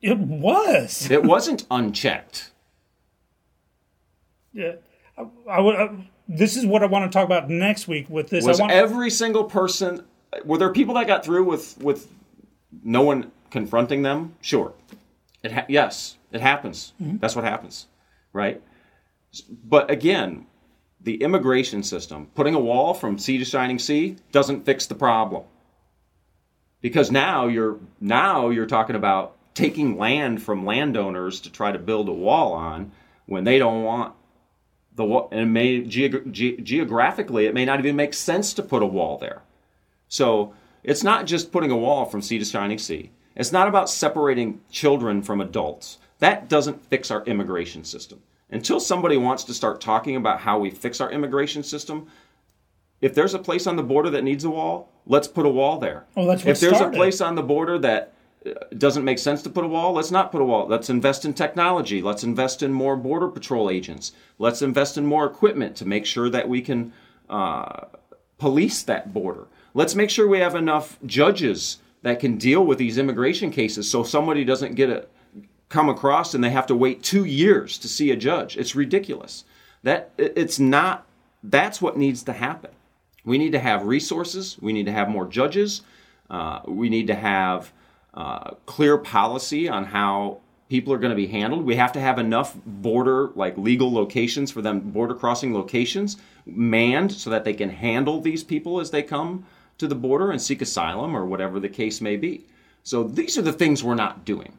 It 0.00 0.18
was. 0.18 1.10
It 1.10 1.22
wasn't 1.22 1.64
unchecked. 1.70 2.50
Yeah, 4.52 4.72
I, 5.16 5.26
I 5.48 5.60
would. 5.60 5.76
I, 5.76 6.08
this 6.28 6.56
is 6.56 6.66
what 6.66 6.82
I 6.82 6.86
want 6.86 7.10
to 7.10 7.16
talk 7.16 7.24
about 7.24 7.48
next 7.48 7.88
week 7.88 8.10
with 8.10 8.28
this. 8.28 8.44
Was 8.44 8.60
I 8.60 8.64
want, 8.64 8.72
every 8.72 9.10
single 9.10 9.44
person? 9.44 10.04
Were 10.44 10.58
there 10.58 10.72
people 10.72 10.94
that 10.94 11.06
got 11.06 11.24
through 11.24 11.44
with 11.44 11.78
with 11.80 12.10
no 12.82 13.02
one 13.02 13.30
confronting 13.50 14.02
them? 14.02 14.34
Sure. 14.40 14.72
It 15.42 15.52
ha- 15.52 15.66
yes, 15.68 16.18
it 16.32 16.40
happens. 16.40 16.92
Mm-hmm. 17.00 17.18
That's 17.18 17.36
what 17.36 17.44
happens, 17.44 17.86
right? 18.32 18.60
But 19.64 19.90
again, 19.90 20.46
the 21.00 21.22
immigration 21.22 21.82
system, 21.82 22.26
putting 22.34 22.54
a 22.54 22.60
wall 22.60 22.94
from 22.94 23.18
sea 23.18 23.38
to 23.38 23.44
shining 23.44 23.78
sea, 23.78 24.16
doesn't 24.32 24.64
fix 24.64 24.86
the 24.86 24.94
problem. 24.94 25.44
Because 26.82 27.10
now 27.10 27.46
you're 27.46 27.78
now 28.00 28.50
you're 28.50 28.66
talking 28.66 28.96
about 28.96 29.36
taking 29.54 29.96
land 29.96 30.42
from 30.42 30.66
landowners 30.66 31.40
to 31.40 31.50
try 31.50 31.72
to 31.72 31.78
build 31.78 32.08
a 32.08 32.12
wall 32.12 32.52
on 32.52 32.92
when 33.26 33.44
they 33.44 33.58
don't 33.58 33.84
want 33.84 34.14
the 34.94 35.04
wa- 35.04 35.28
and 35.30 35.40
it 35.40 35.46
may 35.46 35.80
geog- 35.82 36.30
ge- 36.30 36.62
geographically 36.62 37.46
it 37.46 37.54
may 37.54 37.64
not 37.64 37.78
even 37.78 37.96
make 37.96 38.12
sense 38.12 38.52
to 38.54 38.62
put 38.62 38.82
a 38.82 38.86
wall 38.86 39.16
there. 39.16 39.42
So 40.08 40.52
it's 40.82 41.02
not 41.02 41.26
just 41.26 41.52
putting 41.52 41.70
a 41.70 41.76
wall 41.76 42.04
from 42.04 42.20
sea 42.20 42.38
to 42.38 42.44
shining 42.44 42.78
sea. 42.78 43.12
It's 43.34 43.52
not 43.52 43.68
about 43.68 43.88
separating 43.88 44.60
children 44.70 45.22
from 45.22 45.40
adults. 45.40 45.98
That 46.18 46.48
doesn't 46.48 46.84
fix 46.84 47.10
our 47.10 47.24
immigration 47.24 47.84
system. 47.84 48.20
Until 48.50 48.80
somebody 48.80 49.16
wants 49.16 49.44
to 49.44 49.54
start 49.54 49.80
talking 49.80 50.16
about 50.16 50.40
how 50.40 50.58
we 50.58 50.70
fix 50.70 51.00
our 51.00 51.10
immigration 51.10 51.62
system, 51.62 52.08
if 53.00 53.14
there's 53.14 53.32
a 53.32 53.38
place 53.38 53.66
on 53.66 53.76
the 53.76 53.82
border 53.82 54.10
that 54.10 54.24
needs 54.24 54.44
a 54.44 54.50
wall, 54.50 54.91
let's 55.06 55.28
put 55.28 55.46
a 55.46 55.48
wall 55.48 55.78
there. 55.78 56.04
Well, 56.14 56.26
that's 56.26 56.44
if 56.44 56.60
there's 56.60 56.76
started. 56.76 56.94
a 56.94 56.96
place 56.96 57.20
on 57.20 57.34
the 57.34 57.42
border 57.42 57.78
that 57.78 58.12
uh, 58.46 58.50
doesn't 58.76 59.04
make 59.04 59.18
sense 59.18 59.42
to 59.42 59.50
put 59.50 59.64
a 59.64 59.68
wall, 59.68 59.92
let's 59.92 60.10
not 60.10 60.32
put 60.32 60.40
a 60.40 60.44
wall. 60.44 60.66
Let's 60.66 60.90
invest 60.90 61.24
in 61.24 61.34
technology. 61.34 62.02
Let's 62.02 62.24
invest 62.24 62.62
in 62.62 62.72
more 62.72 62.96
border 62.96 63.28
patrol 63.28 63.70
agents. 63.70 64.12
Let's 64.38 64.62
invest 64.62 64.96
in 64.96 65.06
more 65.06 65.26
equipment 65.26 65.76
to 65.76 65.86
make 65.86 66.06
sure 66.06 66.28
that 66.30 66.48
we 66.48 66.62
can 66.62 66.92
uh, 67.28 67.86
police 68.38 68.82
that 68.84 69.12
border. 69.12 69.46
Let's 69.74 69.94
make 69.94 70.10
sure 70.10 70.28
we 70.28 70.40
have 70.40 70.54
enough 70.54 70.98
judges 71.06 71.78
that 72.02 72.20
can 72.20 72.36
deal 72.36 72.64
with 72.64 72.78
these 72.78 72.98
immigration 72.98 73.50
cases 73.50 73.90
so 73.90 74.02
somebody 74.02 74.44
doesn't 74.44 74.74
get 74.74 74.90
a 74.90 75.06
come 75.68 75.88
across 75.88 76.34
and 76.34 76.44
they 76.44 76.50
have 76.50 76.66
to 76.66 76.76
wait 76.76 77.02
2 77.02 77.24
years 77.24 77.78
to 77.78 77.88
see 77.88 78.10
a 78.10 78.16
judge. 78.16 78.58
It's 78.58 78.74
ridiculous. 78.74 79.44
That 79.82 80.10
it's 80.18 80.58
not 80.58 81.06
that's 81.42 81.80
what 81.80 81.96
needs 81.96 82.22
to 82.24 82.32
happen. 82.32 82.70
We 83.24 83.38
need 83.38 83.52
to 83.52 83.58
have 83.58 83.84
resources, 83.84 84.56
we 84.60 84.72
need 84.72 84.86
to 84.86 84.92
have 84.92 85.08
more 85.08 85.26
judges, 85.26 85.82
uh, 86.28 86.60
we 86.66 86.88
need 86.88 87.06
to 87.06 87.14
have 87.14 87.72
uh, 88.14 88.54
clear 88.66 88.98
policy 88.98 89.68
on 89.68 89.84
how 89.84 90.40
people 90.68 90.92
are 90.92 90.98
going 90.98 91.10
to 91.10 91.16
be 91.16 91.26
handled. 91.26 91.64
We 91.64 91.76
have 91.76 91.92
to 91.92 92.00
have 92.00 92.18
enough 92.18 92.56
border, 92.64 93.30
like 93.34 93.56
legal 93.58 93.92
locations 93.92 94.50
for 94.50 94.62
them, 94.62 94.80
border 94.80 95.14
crossing 95.14 95.52
locations 95.52 96.16
manned 96.46 97.12
so 97.12 97.30
that 97.30 97.44
they 97.44 97.52
can 97.52 97.68
handle 97.68 98.20
these 98.20 98.42
people 98.42 98.80
as 98.80 98.90
they 98.90 99.02
come 99.02 99.44
to 99.78 99.86
the 99.86 99.94
border 99.94 100.30
and 100.30 100.40
seek 100.40 100.62
asylum 100.62 101.14
or 101.14 101.26
whatever 101.26 101.60
the 101.60 101.68
case 101.68 102.00
may 102.00 102.16
be. 102.16 102.46
So 102.82 103.04
these 103.04 103.36
are 103.38 103.42
the 103.42 103.52
things 103.52 103.84
we're 103.84 103.94
not 103.94 104.24
doing. 104.24 104.58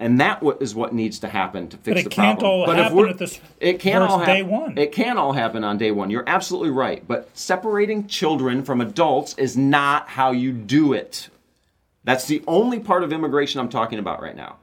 And 0.00 0.18
that 0.18 0.42
is 0.60 0.74
what 0.74 0.94
needs 0.94 1.18
to 1.20 1.28
happen 1.28 1.68
to 1.68 1.76
fix 1.76 1.86
But 1.94 1.98
it 1.98 2.04
the 2.04 2.10
can't 2.10 2.38
problem. 2.40 2.60
all 2.60 2.66
but 2.66 2.76
if 2.78 2.82
happen 2.84 2.96
we're- 2.96 3.10
at 3.10 3.18
this 3.18 3.38
it 3.60 3.78
can't 3.80 4.02
all 4.02 4.18
first 4.18 4.28
hap- 4.28 4.36
day 4.38 4.42
one. 4.42 4.78
It 4.78 4.92
can 4.92 5.18
all 5.18 5.32
happen 5.34 5.62
on 5.62 5.76
day 5.76 5.90
one. 5.90 6.08
You're 6.10 6.24
absolutely 6.26 6.70
right. 6.70 7.06
But 7.06 7.28
separating 7.34 8.06
children 8.06 8.62
from 8.64 8.80
adults 8.80 9.34
is 9.36 9.56
not 9.58 10.08
how 10.08 10.30
you 10.32 10.52
do 10.52 10.94
it. 10.94 11.28
That's 12.02 12.26
the 12.26 12.42
only 12.48 12.80
part 12.80 13.04
of 13.04 13.12
immigration 13.12 13.60
I'm 13.60 13.68
talking 13.68 13.98
about 13.98 14.22
right 14.22 14.34
now. 14.34 14.56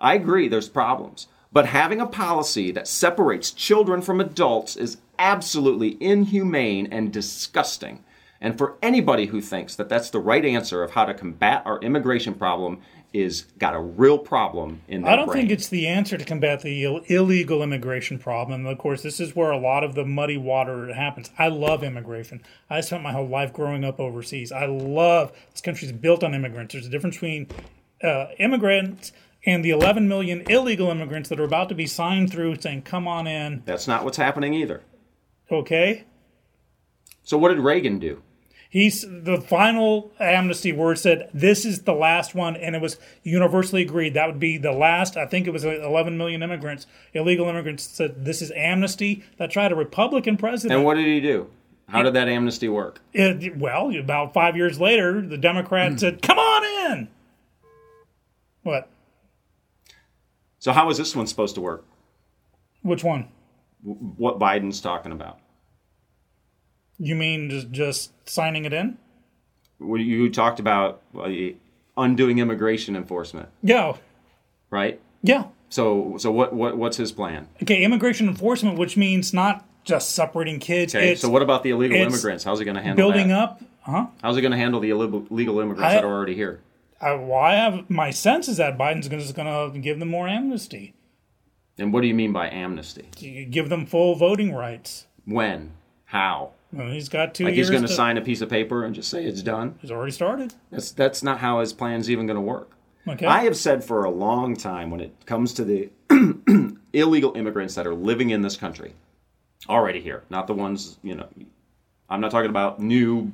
I 0.00 0.14
agree, 0.14 0.48
there's 0.48 0.68
problems. 0.68 1.28
But 1.52 1.66
having 1.66 2.00
a 2.00 2.06
policy 2.06 2.72
that 2.72 2.88
separates 2.88 3.52
children 3.52 4.02
from 4.02 4.20
adults 4.20 4.74
is 4.76 4.96
absolutely 5.20 5.96
inhumane 6.00 6.88
and 6.90 7.12
disgusting. 7.12 8.02
And 8.40 8.56
for 8.58 8.74
anybody 8.82 9.26
who 9.26 9.40
thinks 9.40 9.76
that 9.76 9.88
that's 9.88 10.10
the 10.10 10.18
right 10.18 10.44
answer 10.44 10.82
of 10.82 10.92
how 10.92 11.04
to 11.04 11.14
combat 11.14 11.62
our 11.66 11.78
immigration 11.80 12.34
problem 12.34 12.78
is 13.12 13.42
got 13.58 13.74
a 13.74 13.80
real 13.80 14.18
problem 14.18 14.82
in 14.86 15.02
their 15.02 15.10
I 15.12 15.16
don't 15.16 15.26
brain. 15.26 15.38
think 15.42 15.50
it's 15.50 15.68
the 15.68 15.86
answer 15.88 16.16
to 16.16 16.24
combat 16.24 16.60
the 16.60 16.84
Ill- 16.84 17.00
illegal 17.06 17.62
immigration 17.62 18.18
problem. 18.18 18.66
Of 18.66 18.78
course, 18.78 19.02
this 19.02 19.18
is 19.18 19.34
where 19.34 19.50
a 19.50 19.58
lot 19.58 19.82
of 19.82 19.94
the 19.94 20.04
muddy 20.04 20.36
water 20.36 20.92
happens. 20.94 21.30
I 21.38 21.48
love 21.48 21.82
immigration. 21.82 22.42
I 22.68 22.80
spent 22.82 23.02
my 23.02 23.12
whole 23.12 23.26
life 23.28 23.52
growing 23.52 23.84
up 23.84 23.98
overseas. 23.98 24.52
I 24.52 24.66
love 24.66 25.32
this 25.50 25.60
country's 25.60 25.92
built 25.92 26.22
on 26.22 26.34
immigrants. 26.34 26.72
There's 26.72 26.86
a 26.86 26.90
difference 26.90 27.16
between 27.16 27.48
uh, 28.02 28.26
immigrants 28.38 29.12
and 29.44 29.64
the 29.64 29.70
11 29.70 30.06
million 30.06 30.42
illegal 30.50 30.88
immigrants 30.90 31.28
that 31.30 31.40
are 31.40 31.44
about 31.44 31.68
to 31.70 31.74
be 31.74 31.86
signed 31.86 32.30
through 32.30 32.56
saying, 32.60 32.82
"Come 32.82 33.08
on 33.08 33.26
in." 33.26 33.62
That's 33.64 33.88
not 33.88 34.04
what's 34.04 34.18
happening 34.18 34.54
either. 34.54 34.82
Okay. 35.50 36.04
So 37.24 37.36
what 37.38 37.48
did 37.48 37.58
Reagan 37.58 37.98
do? 37.98 38.22
He's 38.70 39.02
the 39.02 39.40
final 39.40 40.12
amnesty 40.20 40.72
word 40.72 40.96
said 41.00 41.28
this 41.34 41.64
is 41.64 41.82
the 41.82 41.92
last 41.92 42.36
one, 42.36 42.54
and 42.54 42.76
it 42.76 42.80
was 42.80 42.98
universally 43.24 43.82
agreed 43.82 44.14
that 44.14 44.28
would 44.28 44.38
be 44.38 44.58
the 44.58 44.70
last. 44.70 45.16
I 45.16 45.26
think 45.26 45.48
it 45.48 45.50
was 45.50 45.64
uh, 45.64 45.82
11 45.82 46.16
million 46.16 46.40
immigrants, 46.40 46.86
illegal 47.12 47.48
immigrants, 47.48 47.82
said 47.82 48.24
this 48.24 48.40
is 48.40 48.52
amnesty. 48.52 49.24
That 49.38 49.50
tried 49.50 49.72
a 49.72 49.74
Republican 49.74 50.36
president. 50.36 50.76
And 50.76 50.84
what 50.84 50.94
did 50.94 51.06
he 51.06 51.20
do? 51.20 51.50
How 51.88 52.04
did 52.04 52.14
that 52.14 52.28
amnesty 52.28 52.68
work? 52.68 53.00
It- 53.12 53.56
well, 53.56 53.90
about 53.96 54.32
five 54.32 54.56
years 54.56 54.78
later, 54.78 55.20
the 55.20 55.36
Democrats 55.36 55.94
hmm. 55.94 55.98
said, 55.98 56.22
"Come 56.22 56.38
on 56.38 56.92
in." 56.92 57.08
What? 58.62 58.88
So 60.60 60.70
how 60.70 60.88
is 60.90 60.96
this 60.98 61.16
one 61.16 61.26
supposed 61.26 61.56
to 61.56 61.60
work? 61.60 61.84
Which 62.82 63.02
one? 63.02 63.28
What 63.82 64.38
Biden's 64.38 64.80
talking 64.80 65.10
about? 65.10 65.40
You 67.00 67.14
mean 67.16 67.48
just, 67.50 67.70
just 67.70 68.12
signing 68.28 68.64
it 68.66 68.72
in? 68.72 68.98
Well, 69.78 70.00
You 70.00 70.28
talked 70.30 70.60
about 70.60 71.00
uh, 71.18 71.28
undoing 71.96 72.38
immigration 72.38 72.94
enforcement, 72.94 73.48
Yeah, 73.62 73.96
right? 74.68 75.00
yeah. 75.22 75.44
So, 75.70 76.16
so 76.18 76.30
what, 76.30 76.52
what, 76.52 76.76
what's 76.76 76.96
his 76.98 77.10
plan? 77.12 77.48
Okay, 77.62 77.82
immigration 77.84 78.28
enforcement, 78.28 78.76
which 78.76 78.96
means 78.96 79.32
not 79.32 79.64
just 79.84 80.10
separating 80.14 80.58
kids. 80.58 80.94
Okay, 80.94 81.14
so 81.14 81.30
what 81.30 81.42
about 81.42 81.62
the 81.62 81.70
illegal 81.70 81.96
immigrants? 81.96 82.44
How's 82.44 82.58
he 82.58 82.64
going 82.64 82.76
to 82.76 82.82
handle 82.82 83.08
building 83.08 83.28
that? 83.28 83.38
up. 83.38 83.62
Huh? 83.82 84.06
How's 84.22 84.36
he 84.36 84.42
going 84.42 84.52
to 84.52 84.58
handle 84.58 84.80
the 84.80 84.90
illegal 84.90 85.60
immigrants 85.60 85.82
I- 85.82 85.94
that 85.94 86.04
are 86.04 86.12
already 86.12 86.34
here? 86.34 86.60
I, 87.00 87.14
well, 87.14 87.38
I 87.38 87.54
have 87.54 87.88
my 87.88 88.10
sense 88.10 88.46
is 88.46 88.58
that 88.58 88.76
Biden's 88.76 89.08
just 89.08 89.34
going 89.34 89.72
to 89.72 89.78
give 89.78 89.98
them 89.98 90.08
more 90.10 90.28
amnesty, 90.28 90.92
And 91.78 91.94
what 91.94 92.02
do 92.02 92.08
you 92.08 92.14
mean 92.14 92.34
by 92.34 92.50
amnesty? 92.50 93.08
You 93.16 93.46
give 93.46 93.70
them 93.70 93.86
full 93.86 94.16
voting 94.16 94.52
rights. 94.52 95.06
When? 95.24 95.70
How? 96.04 96.50
Well, 96.72 96.90
he's 96.90 97.08
got 97.08 97.34
two 97.34 97.44
Like 97.44 97.54
he's 97.54 97.70
going 97.70 97.82
to 97.82 97.88
sign 97.88 98.16
a 98.16 98.20
piece 98.20 98.40
of 98.40 98.48
paper 98.48 98.84
and 98.84 98.94
just 98.94 99.10
say 99.10 99.24
it's 99.24 99.42
done? 99.42 99.76
He's 99.80 99.90
already 99.90 100.12
started. 100.12 100.54
That's 100.70 100.92
that's 100.92 101.22
not 101.22 101.38
how 101.38 101.60
his 101.60 101.72
plan's 101.72 102.10
even 102.10 102.26
going 102.26 102.36
to 102.36 102.40
work. 102.40 102.70
Okay. 103.08 103.26
I 103.26 103.44
have 103.44 103.56
said 103.56 103.82
for 103.82 104.04
a 104.04 104.10
long 104.10 104.56
time 104.56 104.90
when 104.90 105.00
it 105.00 105.26
comes 105.26 105.54
to 105.54 105.64
the 105.64 105.90
illegal 106.92 107.36
immigrants 107.36 107.74
that 107.74 107.86
are 107.86 107.94
living 107.94 108.30
in 108.30 108.42
this 108.42 108.56
country 108.56 108.92
already 109.68 110.00
here, 110.00 110.22
not 110.30 110.46
the 110.46 110.54
ones, 110.54 110.98
you 111.02 111.14
know, 111.14 111.26
I'm 112.08 112.20
not 112.20 112.30
talking 112.30 112.50
about 112.50 112.80
new 112.80 113.32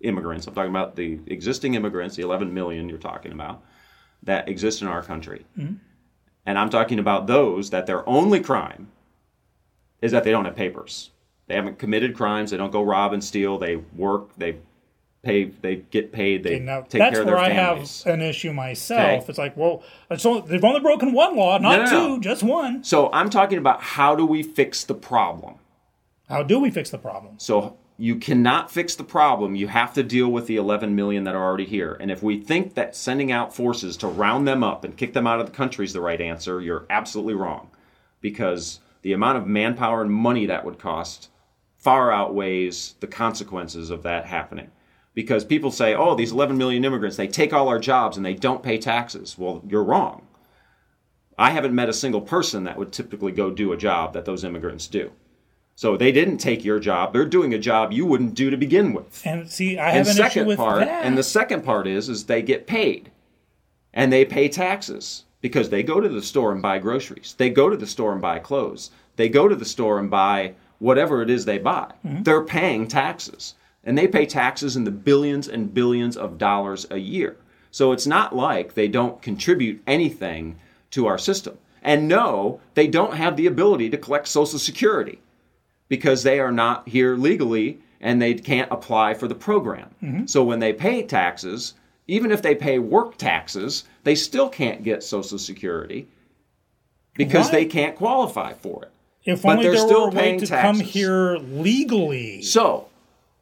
immigrants. 0.00 0.46
I'm 0.46 0.54
talking 0.54 0.70
about 0.70 0.96
the 0.96 1.18
existing 1.26 1.74
immigrants, 1.74 2.16
the 2.16 2.22
11 2.22 2.52
million 2.52 2.88
you're 2.88 2.98
talking 2.98 3.32
about 3.32 3.62
that 4.22 4.48
exist 4.48 4.82
in 4.82 4.88
our 4.88 5.02
country. 5.02 5.44
Mm-hmm. 5.58 5.74
And 6.46 6.58
I'm 6.58 6.70
talking 6.70 6.98
about 6.98 7.26
those 7.26 7.70
that 7.70 7.86
their 7.86 8.08
only 8.08 8.40
crime 8.40 8.88
is 10.00 10.12
that 10.12 10.24
they 10.24 10.30
don't 10.30 10.44
have 10.44 10.56
papers. 10.56 11.10
They 11.46 11.54
haven't 11.54 11.78
committed 11.78 12.14
crimes. 12.14 12.50
They 12.50 12.56
don't 12.56 12.72
go 12.72 12.82
rob 12.82 13.12
and 13.12 13.22
steal. 13.22 13.58
They 13.58 13.76
work. 13.76 14.30
They 14.36 14.56
pay. 15.22 15.44
They 15.44 15.76
get 15.76 16.12
paid. 16.12 16.42
They 16.42 16.58
now, 16.58 16.82
take 16.82 17.00
care 17.00 17.20
of 17.20 17.26
their 17.26 17.36
families. 17.36 18.02
That's 18.02 18.06
where 18.06 18.12
I 18.12 18.12
have 18.12 18.20
an 18.20 18.22
issue 18.22 18.52
myself. 18.52 19.22
Okay. 19.22 19.24
It's 19.28 19.38
like, 19.38 19.56
well, 19.56 19.82
it's 20.10 20.24
only, 20.24 20.42
they've 20.48 20.64
only 20.64 20.80
broken 20.80 21.12
one 21.12 21.36
law, 21.36 21.58
not 21.58 21.76
No, 21.76 21.84
no, 21.84 21.90
two, 21.90 22.08
no. 22.16 22.20
just 22.20 22.42
one. 22.42 22.84
So 22.84 23.10
I'm 23.12 23.30
talking 23.30 23.58
about 23.58 23.82
how 23.82 24.14
do 24.14 24.24
we 24.24 24.42
fix 24.42 24.84
the 24.84 24.94
problem? 24.94 25.56
How 26.28 26.42
do 26.42 26.58
we 26.58 26.70
fix 26.70 26.90
the 26.90 26.98
problem? 26.98 27.34
So 27.38 27.76
you 27.98 28.16
cannot 28.16 28.70
fix 28.70 28.94
the 28.94 29.04
problem. 29.04 29.54
You 29.54 29.68
have 29.68 29.92
to 29.94 30.02
deal 30.02 30.28
with 30.28 30.46
the 30.46 30.56
11 30.56 30.94
million 30.94 31.24
that 31.24 31.34
are 31.34 31.44
already 31.44 31.66
here. 31.66 31.96
And 32.00 32.10
if 32.10 32.22
we 32.22 32.40
think 32.40 32.74
that 32.74 32.96
sending 32.96 33.30
out 33.30 33.54
forces 33.54 33.96
to 33.98 34.06
round 34.08 34.48
them 34.48 34.64
up 34.64 34.84
and 34.84 34.96
kick 34.96 35.12
them 35.12 35.26
out 35.26 35.40
of 35.40 35.46
the 35.46 35.52
country 35.52 35.84
is 35.84 35.92
the 35.92 36.00
right 36.00 36.20
answer, 36.20 36.60
you're 36.60 36.86
absolutely 36.90 37.34
wrong. 37.34 37.70
Because 38.20 38.80
the 39.02 39.12
amount 39.12 39.36
of 39.36 39.46
manpower 39.46 40.00
and 40.00 40.10
money 40.10 40.46
that 40.46 40.64
would 40.64 40.78
cost 40.78 41.28
far 41.84 42.10
outweighs 42.10 42.94
the 43.00 43.06
consequences 43.06 43.90
of 43.90 44.02
that 44.02 44.24
happening. 44.24 44.70
Because 45.12 45.44
people 45.44 45.70
say, 45.70 45.94
oh, 45.94 46.14
these 46.16 46.32
11 46.32 46.56
million 46.56 46.84
immigrants, 46.84 47.16
they 47.16 47.28
take 47.28 47.52
all 47.52 47.68
our 47.68 47.78
jobs 47.78 48.16
and 48.16 48.24
they 48.26 48.34
don't 48.34 48.62
pay 48.62 48.78
taxes. 48.78 49.36
Well, 49.38 49.62
you're 49.68 49.84
wrong. 49.84 50.26
I 51.38 51.50
haven't 51.50 51.74
met 51.74 51.88
a 51.90 51.92
single 51.92 52.22
person 52.22 52.64
that 52.64 52.78
would 52.78 52.90
typically 52.92 53.32
go 53.32 53.50
do 53.50 53.72
a 53.72 53.76
job 53.76 54.14
that 54.14 54.24
those 54.24 54.44
immigrants 54.44 54.86
do. 54.88 55.12
So 55.76 55.96
they 55.96 56.10
didn't 56.10 56.38
take 56.38 56.64
your 56.64 56.80
job. 56.80 57.12
They're 57.12 57.26
doing 57.26 57.52
a 57.52 57.58
job 57.58 57.92
you 57.92 58.06
wouldn't 58.06 58.34
do 58.34 58.48
to 58.50 58.56
begin 58.56 58.92
with. 58.92 59.22
And 59.26 59.48
see, 59.50 59.78
I 59.78 59.90
And 59.90 59.98
have 59.98 60.06
an 60.06 60.10
issue 60.12 60.22
second 60.22 60.46
with 60.46 60.56
part, 60.56 60.80
that. 60.80 61.04
and 61.04 61.18
the 61.18 61.22
second 61.22 61.64
part 61.64 61.86
is, 61.86 62.08
is 62.08 62.24
they 62.24 62.42
get 62.42 62.66
paid, 62.66 63.10
and 63.92 64.12
they 64.12 64.24
pay 64.24 64.48
taxes 64.48 65.24
because 65.40 65.70
they 65.70 65.82
go 65.82 66.00
to 66.00 66.08
the 66.08 66.22
store 66.22 66.52
and 66.52 66.62
buy 66.62 66.78
groceries. 66.78 67.34
They 67.36 67.50
go 67.50 67.68
to 67.68 67.76
the 67.76 67.86
store 67.88 68.12
and 68.12 68.22
buy 68.22 68.38
clothes. 68.38 68.90
They 69.16 69.28
go 69.28 69.48
to 69.48 69.56
the 69.56 69.64
store 69.64 69.98
and 69.98 70.08
buy 70.10 70.54
whatever 70.78 71.22
it 71.22 71.30
is 71.30 71.44
they 71.44 71.58
buy. 71.58 71.92
Mm-hmm. 72.06 72.22
They're 72.22 72.44
paying 72.44 72.88
taxes, 72.88 73.54
and 73.84 73.96
they 73.96 74.08
pay 74.08 74.26
taxes 74.26 74.76
in 74.76 74.84
the 74.84 74.90
billions 74.90 75.48
and 75.48 75.72
billions 75.72 76.16
of 76.16 76.38
dollars 76.38 76.86
a 76.90 76.98
year. 76.98 77.36
So 77.70 77.92
it's 77.92 78.06
not 78.06 78.34
like 78.34 78.74
they 78.74 78.88
don't 78.88 79.20
contribute 79.20 79.82
anything 79.86 80.58
to 80.92 81.06
our 81.06 81.18
system. 81.18 81.58
And 81.82 82.08
no, 82.08 82.60
they 82.74 82.86
don't 82.86 83.14
have 83.14 83.36
the 83.36 83.46
ability 83.46 83.90
to 83.90 83.98
collect 83.98 84.28
Social 84.28 84.58
Security 84.58 85.18
because 85.88 86.22
they 86.22 86.40
are 86.40 86.52
not 86.52 86.88
here 86.88 87.16
legally 87.16 87.80
and 88.00 88.22
they 88.22 88.34
can't 88.34 88.70
apply 88.70 89.14
for 89.14 89.28
the 89.28 89.34
program. 89.34 89.90
So 90.26 90.44
when 90.44 90.60
they 90.60 90.72
pay 90.72 91.02
taxes, 91.02 91.74
even 92.06 92.30
if 92.30 92.42
they 92.42 92.54
pay 92.54 92.78
work 92.78 93.18
taxes, 93.18 93.84
they 94.04 94.14
still 94.14 94.48
can't 94.48 94.82
get 94.82 95.02
Social 95.02 95.38
Security 95.38 96.08
because 97.14 97.46
Why? 97.46 97.52
they 97.52 97.64
can't 97.66 97.96
qualify 97.96 98.52
for 98.52 98.84
it. 98.84 98.90
If 99.24 99.42
but 99.42 99.52
only 99.52 99.64
they're 99.64 99.72
there 99.72 99.86
still 99.86 100.02
were 100.02 100.08
a 100.08 100.10
way 100.10 100.22
paying 100.22 100.40
to 100.40 100.46
come 100.46 100.80
here 100.80 101.36
legally. 101.36 102.42
So, 102.42 102.88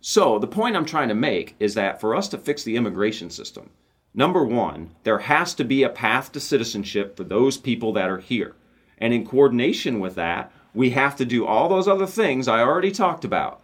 so 0.01 0.39
the 0.39 0.47
point 0.47 0.76
I'm 0.76 0.85
trying 0.85 1.09
to 1.09 1.14
make 1.14 1.55
is 1.59 1.74
that 1.74 2.01
for 2.01 2.14
us 2.14 2.28
to 2.28 2.39
fix 2.39 2.62
the 2.62 2.76
immigration 2.76 3.30
system, 3.30 3.70
number 4.14 4.45
one, 4.45 4.91
there 5.03 5.18
has 5.20 5.55
to 5.55 5.64
be 5.64 5.83
a 5.83 5.89
path 5.89 6.33
to 6.33 6.41
citizenship 6.41 7.16
for 7.16 7.24
those 7.24 7.57
people 7.57 7.93
that 7.95 8.11
are 8.11 8.18
here. 8.18 8.55
And 8.99 9.12
in 9.12 9.26
coordination 9.26 9.99
with 9.99 10.14
that, 10.14 10.53
we 10.74 10.91
have 10.91 11.16
to 11.16 11.24
do 11.24 11.45
all 11.45 11.68
those 11.68 11.89
other 11.89 12.07
things 12.07 12.49
I 12.49 12.61
already 12.61 12.93
talked 12.93 13.24
about. 13.24 13.61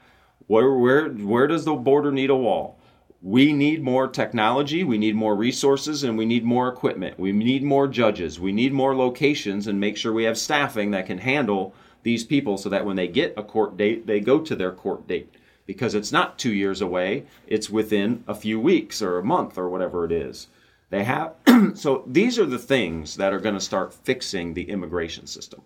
Where, 0.46 0.72
where, 0.72 1.08
where 1.10 1.46
does 1.46 1.64
the 1.64 1.74
border 1.74 2.10
need 2.10 2.30
a 2.30 2.36
wall? 2.36 2.78
We 3.20 3.52
need 3.52 3.82
more 3.82 4.06
technology, 4.06 4.84
we 4.84 4.96
need 4.96 5.16
more 5.16 5.34
resources, 5.34 6.04
and 6.04 6.16
we 6.16 6.24
need 6.24 6.44
more 6.44 6.68
equipment. 6.68 7.18
We 7.18 7.32
need 7.32 7.64
more 7.64 7.88
judges, 7.88 8.38
we 8.38 8.52
need 8.52 8.72
more 8.72 8.96
locations, 8.96 9.66
and 9.66 9.80
make 9.80 9.96
sure 9.96 10.12
we 10.12 10.24
have 10.24 10.38
staffing 10.38 10.92
that 10.92 11.06
can 11.06 11.18
handle 11.18 11.74
these 12.02 12.24
people 12.24 12.56
so 12.56 12.68
that 12.68 12.84
when 12.86 12.96
they 12.96 13.08
get 13.08 13.34
a 13.36 13.42
court 13.42 13.76
date, 13.76 14.06
they 14.06 14.20
go 14.20 14.40
to 14.40 14.56
their 14.56 14.72
court 14.72 15.06
date. 15.06 15.34
Because 15.66 15.94
it's 15.94 16.12
not 16.12 16.38
two 16.38 16.52
years 16.52 16.80
away, 16.80 17.26
it's 17.46 17.68
within 17.68 18.24
a 18.26 18.34
few 18.34 18.58
weeks 18.58 19.02
or 19.02 19.18
a 19.18 19.24
month 19.24 19.58
or 19.58 19.68
whatever 19.68 20.04
it 20.04 20.12
is. 20.12 20.48
They 20.90 21.04
have 21.04 21.34
so 21.74 22.04
these 22.06 22.38
are 22.38 22.46
the 22.46 22.58
things 22.58 23.16
that 23.16 23.32
are 23.32 23.40
going 23.40 23.54
to 23.54 23.60
start 23.60 23.92
fixing 23.92 24.54
the 24.54 24.70
immigration 24.70 25.26
system. 25.26 25.62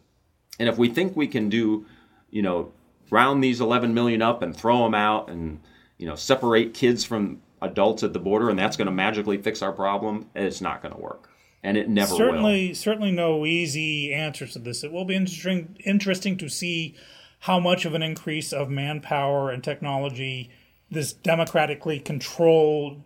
And 0.58 0.68
if 0.68 0.76
we 0.76 0.88
think 0.88 1.16
we 1.16 1.28
can 1.28 1.48
do, 1.48 1.86
you 2.30 2.42
know, 2.42 2.72
round 3.10 3.42
these 3.42 3.60
11 3.60 3.94
million 3.94 4.22
up 4.22 4.42
and 4.42 4.56
throw 4.56 4.82
them 4.84 4.94
out 4.94 5.28
and, 5.28 5.60
you 5.98 6.06
know, 6.06 6.16
separate 6.16 6.74
kids 6.74 7.04
from 7.04 7.40
adults 7.60 8.02
at 8.02 8.12
the 8.12 8.18
border 8.18 8.50
and 8.50 8.58
that's 8.58 8.76
going 8.76 8.86
to 8.86 8.92
magically 8.92 9.38
fix 9.38 9.62
our 9.62 9.72
problem, 9.72 10.28
it's 10.34 10.60
not 10.60 10.82
going 10.82 10.94
to 10.94 11.00
work. 11.00 11.28
And 11.62 11.76
it 11.76 11.88
never 11.88 12.10
will. 12.10 12.18
certainly, 12.18 12.74
certainly 12.74 13.12
no 13.12 13.46
easy 13.46 14.12
answers 14.12 14.54
to 14.54 14.58
this. 14.58 14.82
It 14.82 14.90
will 14.92 15.04
be 15.04 15.14
interesting, 15.14 15.76
interesting 15.84 16.36
to 16.38 16.48
see 16.48 16.94
how 17.40 17.60
much 17.60 17.84
of 17.84 17.94
an 17.94 18.02
increase 18.02 18.52
of 18.52 18.68
manpower 18.68 19.50
and 19.50 19.62
technology 19.62 20.50
this 20.90 21.12
democratically 21.12 21.98
controlled 22.00 23.02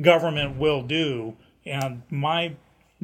government 0.00 0.56
will 0.56 0.82
do. 0.82 1.36
And 1.64 2.02
my 2.10 2.54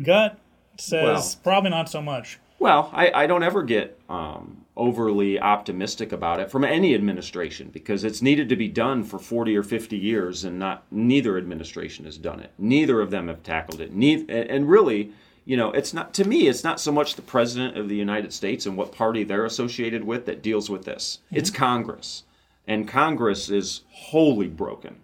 gut 0.03 0.39
says 0.77 1.03
Well- 1.03 1.43
probably 1.43 1.71
not 1.71 1.89
so 1.89 2.03
much. 2.03 2.39
Well, 2.61 2.91
I, 2.93 3.11
I 3.23 3.27
don't 3.27 3.43
ever 3.43 3.63
get 3.63 3.99
um, 4.11 4.67
overly 4.77 5.41
optimistic 5.41 6.13
about 6.13 6.41
it 6.41 6.51
from 6.51 6.63
any 6.63 6.95
administration 6.95 7.71
because 7.71 8.05
it's 8.05 8.21
needed 8.21 8.51
to 8.51 8.57
be 8.57 8.69
done 8.69 9.03
for 9.03 9.19
40 9.19 9.57
or 9.57 9.63
50 9.63 9.97
years 9.97 10.45
and 10.45 10.59
not 10.59 10.85
neither 10.91 11.39
administration 11.39 12.05
has 12.05 12.19
done 12.19 12.39
it. 12.39 12.53
Neither 12.59 13.01
of 13.01 13.11
them 13.11 13.29
have 13.29 13.43
tackled 13.43 13.81
it. 13.81 13.95
Neither, 13.95 14.43
and 14.43 14.69
really, 14.69 15.11
you 15.47 15.57
know, 15.57 15.73
it's 15.73 15.95
not 15.95 16.13
to 16.15 16.29
me 16.29 16.49
it's 16.49 16.63
not 16.63 16.79
so 16.79 16.93
much 16.93 17.15
the 17.15 17.23
president 17.23 17.79
of 17.79 17.89
the 17.89 17.97
United 17.97 18.31
States 18.31 18.67
and 18.67 18.77
what 18.77 18.93
party 18.93 19.25
they're 19.25 19.47
associated 19.47 20.05
with 20.05 20.27
that 20.27 20.43
deals 20.43 20.69
with 20.69 20.85
this. 20.85 21.21
It's 21.33 21.51
Congress. 21.51 22.25
And 22.67 22.87
Congress 22.87 23.49
is 23.49 23.81
wholly 23.91 24.49
broken. 24.49 24.97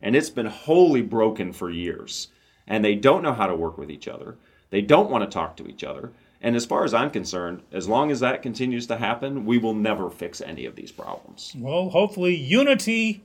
And 0.00 0.16
it's 0.16 0.30
been 0.30 0.46
wholly 0.46 1.02
broken 1.02 1.52
for 1.52 1.68
years. 1.68 2.28
And 2.66 2.82
they 2.82 2.94
don't 2.94 3.22
know 3.22 3.34
how 3.34 3.46
to 3.46 3.54
work 3.54 3.76
with 3.76 3.90
each 3.90 4.08
other. 4.08 4.36
They 4.70 4.80
don't 4.80 5.10
want 5.10 5.22
to 5.22 5.32
talk 5.32 5.56
to 5.58 5.68
each 5.68 5.84
other. 5.84 6.10
And 6.44 6.54
as 6.56 6.66
far 6.66 6.84
as 6.84 6.92
I'm 6.92 7.10
concerned, 7.10 7.62
as 7.72 7.88
long 7.88 8.10
as 8.10 8.20
that 8.20 8.42
continues 8.42 8.86
to 8.88 8.96
happen, 8.98 9.46
we 9.46 9.56
will 9.58 9.72
never 9.74 10.10
fix 10.10 10.40
any 10.42 10.66
of 10.66 10.76
these 10.76 10.92
problems. 10.92 11.52
Well, 11.58 11.88
hopefully, 11.88 12.36
unity 12.36 13.24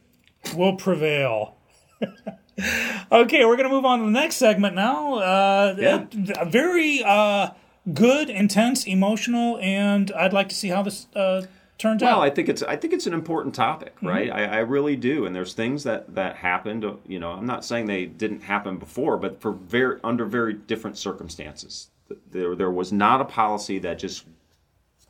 will 0.56 0.76
prevail. 0.78 1.56
okay, 3.12 3.46
we're 3.46 3.56
going 3.58 3.68
to 3.70 3.74
move 3.76 3.86
on 3.86 4.00
to 4.00 4.06
the 4.06 4.12
next 4.12 4.36
segment 4.36 4.76
now. 4.76 5.16
Uh, 5.16 5.76
Yeah. 5.78 6.06
a, 6.38 6.42
a 6.42 6.46
very 6.50 7.04
uh, 7.04 7.50
good, 7.94 8.30
intense, 8.30 8.86
emotional, 8.86 9.58
and 9.62 10.12
I'd 10.14 10.34
like 10.34 10.50
to 10.50 10.56
see 10.56 10.70
how 10.70 10.82
this 10.84 11.08
uh, 11.16 11.44
turns 11.78 12.02
Well, 12.02 12.12
out. 12.12 12.18
Well, 12.20 12.26
I 12.26 12.30
think 12.30 12.50
it's 12.50 12.64
I 12.64 12.76
think 12.76 12.94
it's 12.94 13.08
an 13.08 13.14
important 13.14 13.56
topic, 13.56 13.96
Mm-hmm. 13.98 14.08
right? 14.08 14.32
I, 14.32 14.46
I 14.46 14.58
really 14.60 14.96
do. 14.96 15.26
And 15.26 15.36
there's 15.36 15.54
things 15.54 15.84
that 15.84 16.16
that 16.16 16.38
happened. 16.38 16.86
You 17.08 17.20
know, 17.20 17.32
I'm 17.32 17.46
not 17.46 17.66
saying 17.66 17.86
they 17.88 18.06
didn't 18.06 18.42
happen 18.44 18.78
before, 18.78 19.18
but 19.18 19.42
for 19.42 19.52
very 19.52 20.00
under 20.04 20.26
very 20.26 20.54
different 20.54 20.98
circumstances. 20.98 21.90
There 22.32 22.56
there 22.56 22.72
was 22.72 22.92
not 22.92 23.22
a 23.22 23.26
policy 23.26 23.80
that 23.80 24.00
just 24.00 24.26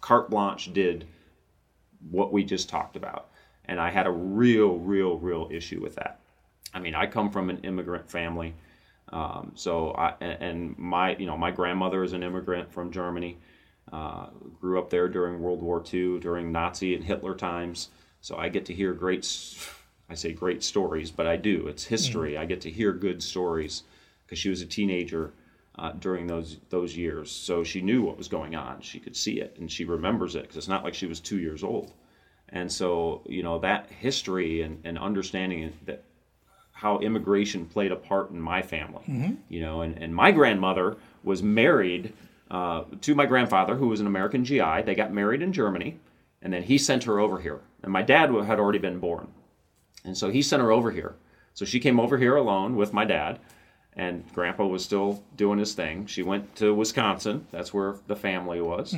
carte 0.01 0.29
blanche 0.29 0.73
did 0.73 1.05
what 2.09 2.31
we 2.31 2.43
just 2.43 2.69
talked 2.69 2.95
about, 2.95 3.29
and 3.65 3.79
I 3.79 3.89
had 3.89 4.07
a 4.07 4.11
real, 4.11 4.77
real, 4.77 5.17
real 5.17 5.49
issue 5.51 5.81
with 5.81 5.95
that. 5.95 6.19
I 6.73 6.79
mean, 6.79 6.95
I 6.95 7.07
come 7.07 7.29
from 7.29 7.49
an 7.49 7.59
immigrant 7.63 8.09
family, 8.09 8.53
um, 9.09 9.51
so 9.55 9.91
I 9.91 10.13
and, 10.21 10.77
my 10.77 11.15
you 11.17 11.25
know 11.25 11.37
my 11.37 11.51
grandmother 11.51 12.03
is 12.03 12.13
an 12.13 12.23
immigrant 12.23 12.71
from 12.71 12.91
Germany. 12.91 13.37
Uh, 13.91 14.27
grew 14.61 14.77
up 14.77 14.91
there 14.91 15.07
during 15.07 15.41
World 15.41 15.63
War 15.63 15.83
II, 15.91 16.19
during 16.19 16.51
Nazi 16.51 16.93
and 16.93 17.03
Hitler 17.03 17.33
times. 17.35 17.89
So 18.21 18.37
I 18.37 18.49
get 18.49 18.65
to 18.65 18.73
hear 18.73 18.93
great, 18.93 19.25
I 20.09 20.13
say 20.13 20.31
great 20.31 20.63
stories, 20.63 21.09
but 21.09 21.25
I 21.25 21.37
do. 21.37 21.67
It's 21.67 21.85
history. 21.85 22.37
I 22.37 22.45
get 22.45 22.61
to 22.61 22.69
hear 22.69 22.91
good 22.91 23.23
stories 23.23 23.83
because 24.25 24.37
she 24.37 24.49
was 24.49 24.61
a 24.61 24.65
teenager 24.67 25.33
uh, 25.79 25.93
during 25.93 26.27
those 26.27 26.57
those 26.69 26.95
years. 26.95 27.31
So 27.31 27.63
she 27.63 27.81
knew 27.81 28.01
what 28.01 28.17
was 28.17 28.27
going 28.27 28.53
on. 28.55 28.81
She 28.81 28.99
could 28.99 29.15
see 29.15 29.39
it, 29.39 29.55
and 29.57 29.71
she 29.71 29.85
remembers 29.85 30.35
it 30.35 30.41
because 30.41 30.57
it's 30.57 30.67
not 30.67 30.83
like 30.83 30.93
she 30.93 31.05
was 31.05 31.19
two 31.21 31.39
years 31.39 31.63
old. 31.63 31.93
And 32.49 32.69
so 32.71 33.21
you 33.25 33.43
know 33.43 33.59
that 33.59 33.89
history 33.89 34.61
and, 34.61 34.81
and 34.83 34.97
understanding 34.99 35.71
that 35.85 36.03
how 36.73 36.99
immigration 36.99 37.65
played 37.65 37.91
a 37.91 37.95
part 37.95 38.31
in 38.31 38.41
my 38.41 38.61
family. 38.61 39.03
You 39.47 39.61
know, 39.61 39.81
and, 39.81 39.97
and 39.97 40.13
my 40.13 40.31
grandmother 40.31 40.97
was 41.23 41.41
married 41.41 42.13
uh, 42.51 42.83
to 43.01 43.15
my 43.15 43.25
grandfather, 43.25 43.75
who 43.75 43.87
was 43.87 44.01
an 44.01 44.07
American 44.07 44.43
GI. 44.43 44.81
They 44.85 44.95
got 44.95 45.13
married 45.13 45.41
in 45.41 45.53
Germany, 45.53 45.97
and 46.41 46.51
then 46.51 46.63
he 46.63 46.77
sent 46.77 47.03
her 47.05 47.19
over 47.19 47.39
here. 47.39 47.61
And 47.83 47.91
my 47.91 48.01
dad 48.01 48.31
had 48.31 48.59
already 48.59 48.79
been 48.79 48.99
born, 48.99 49.29
and 50.03 50.17
so 50.17 50.29
he 50.29 50.41
sent 50.41 50.61
her 50.61 50.73
over 50.73 50.91
here. 50.91 51.15
So 51.53 51.63
she 51.63 51.79
came 51.79 51.99
over 51.99 52.17
here 52.17 52.35
alone 52.35 52.75
with 52.75 52.91
my 52.93 53.05
dad, 53.05 53.39
and 53.99 54.23
Grandpa 54.33 54.65
was 54.65 54.83
still 54.83 55.21
doing 55.35 55.59
his 55.59 55.73
thing. 55.73 56.05
She 56.05 56.23
went 56.23 56.55
to 56.55 56.73
Wisconsin. 56.73 57.45
That's 57.51 57.73
where 57.73 57.97
the 58.07 58.15
family 58.15 58.61
was. 58.61 58.93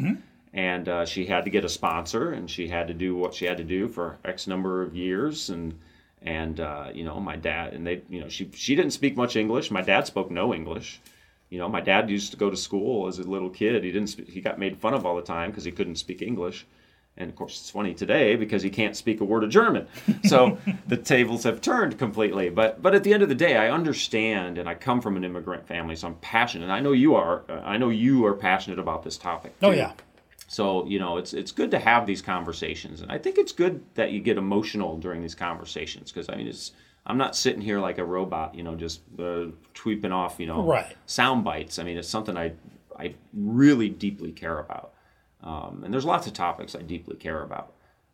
And 0.53 0.87
uh, 0.87 1.05
she 1.05 1.25
had 1.25 1.45
to 1.45 1.49
get 1.49 1.65
a 1.65 1.69
sponsor, 1.69 2.31
and 2.33 2.47
she 2.49 2.67
had 2.67 2.87
to 2.87 2.93
do 2.93 3.15
what 3.15 3.33
she 3.33 3.45
had 3.45 3.57
to 3.57 3.63
do 3.63 3.87
for 3.87 4.19
X 4.23 4.45
number 4.45 4.83
of 4.83 4.95
years. 4.95 5.49
And 5.49 5.79
and 6.21 6.59
uh, 6.59 6.89
you 6.93 7.03
know, 7.03 7.19
my 7.19 7.35
dad 7.35 7.73
and 7.73 7.87
they, 7.87 8.03
you 8.09 8.19
know, 8.21 8.29
she 8.29 8.51
she 8.53 8.75
didn't 8.75 8.91
speak 8.91 9.17
much 9.17 9.35
English. 9.35 9.71
My 9.71 9.81
dad 9.81 10.05
spoke 10.05 10.29
no 10.29 10.53
English. 10.53 11.01
You 11.49 11.57
know, 11.57 11.67
my 11.67 11.81
dad 11.81 12.09
used 12.09 12.31
to 12.31 12.37
go 12.37 12.49
to 12.51 12.57
school 12.57 13.07
as 13.07 13.17
a 13.17 13.23
little 13.23 13.49
kid. 13.49 13.83
He 13.83 13.91
didn't. 13.91 14.09
Speak, 14.09 14.29
he 14.29 14.39
got 14.39 14.59
made 14.59 14.77
fun 14.77 14.93
of 14.93 15.03
all 15.05 15.15
the 15.15 15.23
time 15.35 15.49
because 15.49 15.63
he 15.63 15.71
couldn't 15.71 15.95
speak 15.95 16.21
English. 16.21 16.67
And 17.17 17.29
of 17.29 17.35
course, 17.35 17.59
it's 17.59 17.69
funny 17.69 17.93
today 17.93 18.35
because 18.35 18.63
he 18.63 18.69
can't 18.69 18.95
speak 18.95 19.19
a 19.21 19.25
word 19.25 19.43
of 19.43 19.49
German. 19.49 19.85
So 20.23 20.57
the 20.87 20.97
tables 20.97 21.43
have 21.43 21.61
turned 21.61 21.97
completely. 21.99 22.49
But 22.49 22.81
but 22.81 22.95
at 22.95 23.03
the 23.03 23.13
end 23.13 23.21
of 23.21 23.29
the 23.29 23.35
day, 23.35 23.57
I 23.57 23.69
understand, 23.69 24.57
and 24.57 24.67
I 24.67 24.75
come 24.75 25.01
from 25.01 25.17
an 25.17 25.23
immigrant 25.23 25.67
family, 25.67 25.95
so 25.95 26.07
I'm 26.07 26.15
passionate. 26.15 26.63
And 26.65 26.73
I 26.73 26.79
know 26.79 26.93
you 26.93 27.15
are. 27.15 27.43
uh, 27.49 27.61
I 27.63 27.77
know 27.77 27.89
you 27.89 28.25
are 28.25 28.33
passionate 28.33 28.79
about 28.79 29.03
this 29.03 29.17
topic. 29.17 29.53
oh 29.61 29.71
yeah, 29.71 29.91
So 30.47 30.85
you 30.87 30.99
know, 30.99 31.17
it's 31.17 31.33
it's 31.33 31.51
good 31.51 31.69
to 31.71 31.79
have 31.79 32.05
these 32.07 32.21
conversations, 32.21 33.01
and 33.01 33.11
I 33.11 33.17
think 33.17 33.37
it's 33.37 33.51
good 33.51 33.83
that 33.95 34.11
you 34.11 34.19
get 34.21 34.37
emotional 34.37 34.97
during 34.97 35.21
these 35.21 35.35
conversations 35.35 36.11
because 36.11 36.27
I 36.29 36.35
mean, 36.37 36.47
it's 36.47 36.71
I'm 37.05 37.17
not 37.17 37.35
sitting 37.35 37.61
here 37.61 37.79
like 37.79 37.97
a 37.97 38.05
robot, 38.05 38.55
you 38.55 38.63
know, 38.63 38.75
just 38.75 39.01
uh, 39.19 39.47
tweeping 39.75 40.11
off, 40.11 40.39
you 40.39 40.45
know, 40.47 40.63
Right. 40.63 40.95
sound 41.07 41.43
bites. 41.43 41.77
I 41.77 41.83
mean, 41.83 41.97
it's 41.97 42.07
something 42.09 42.37
I 42.37 42.53
I 42.97 43.15
really 43.33 43.89
deeply 43.89 44.31
care 44.31 44.59
about, 44.59 44.93
um, 45.43 45.81
and 45.83 45.93
there's 45.93 46.05
lots 46.05 46.27
of 46.27 46.33
topics 46.33 46.75
I 46.75 46.81
deeply 46.81 47.15
care 47.15 47.41
about. 47.43 47.73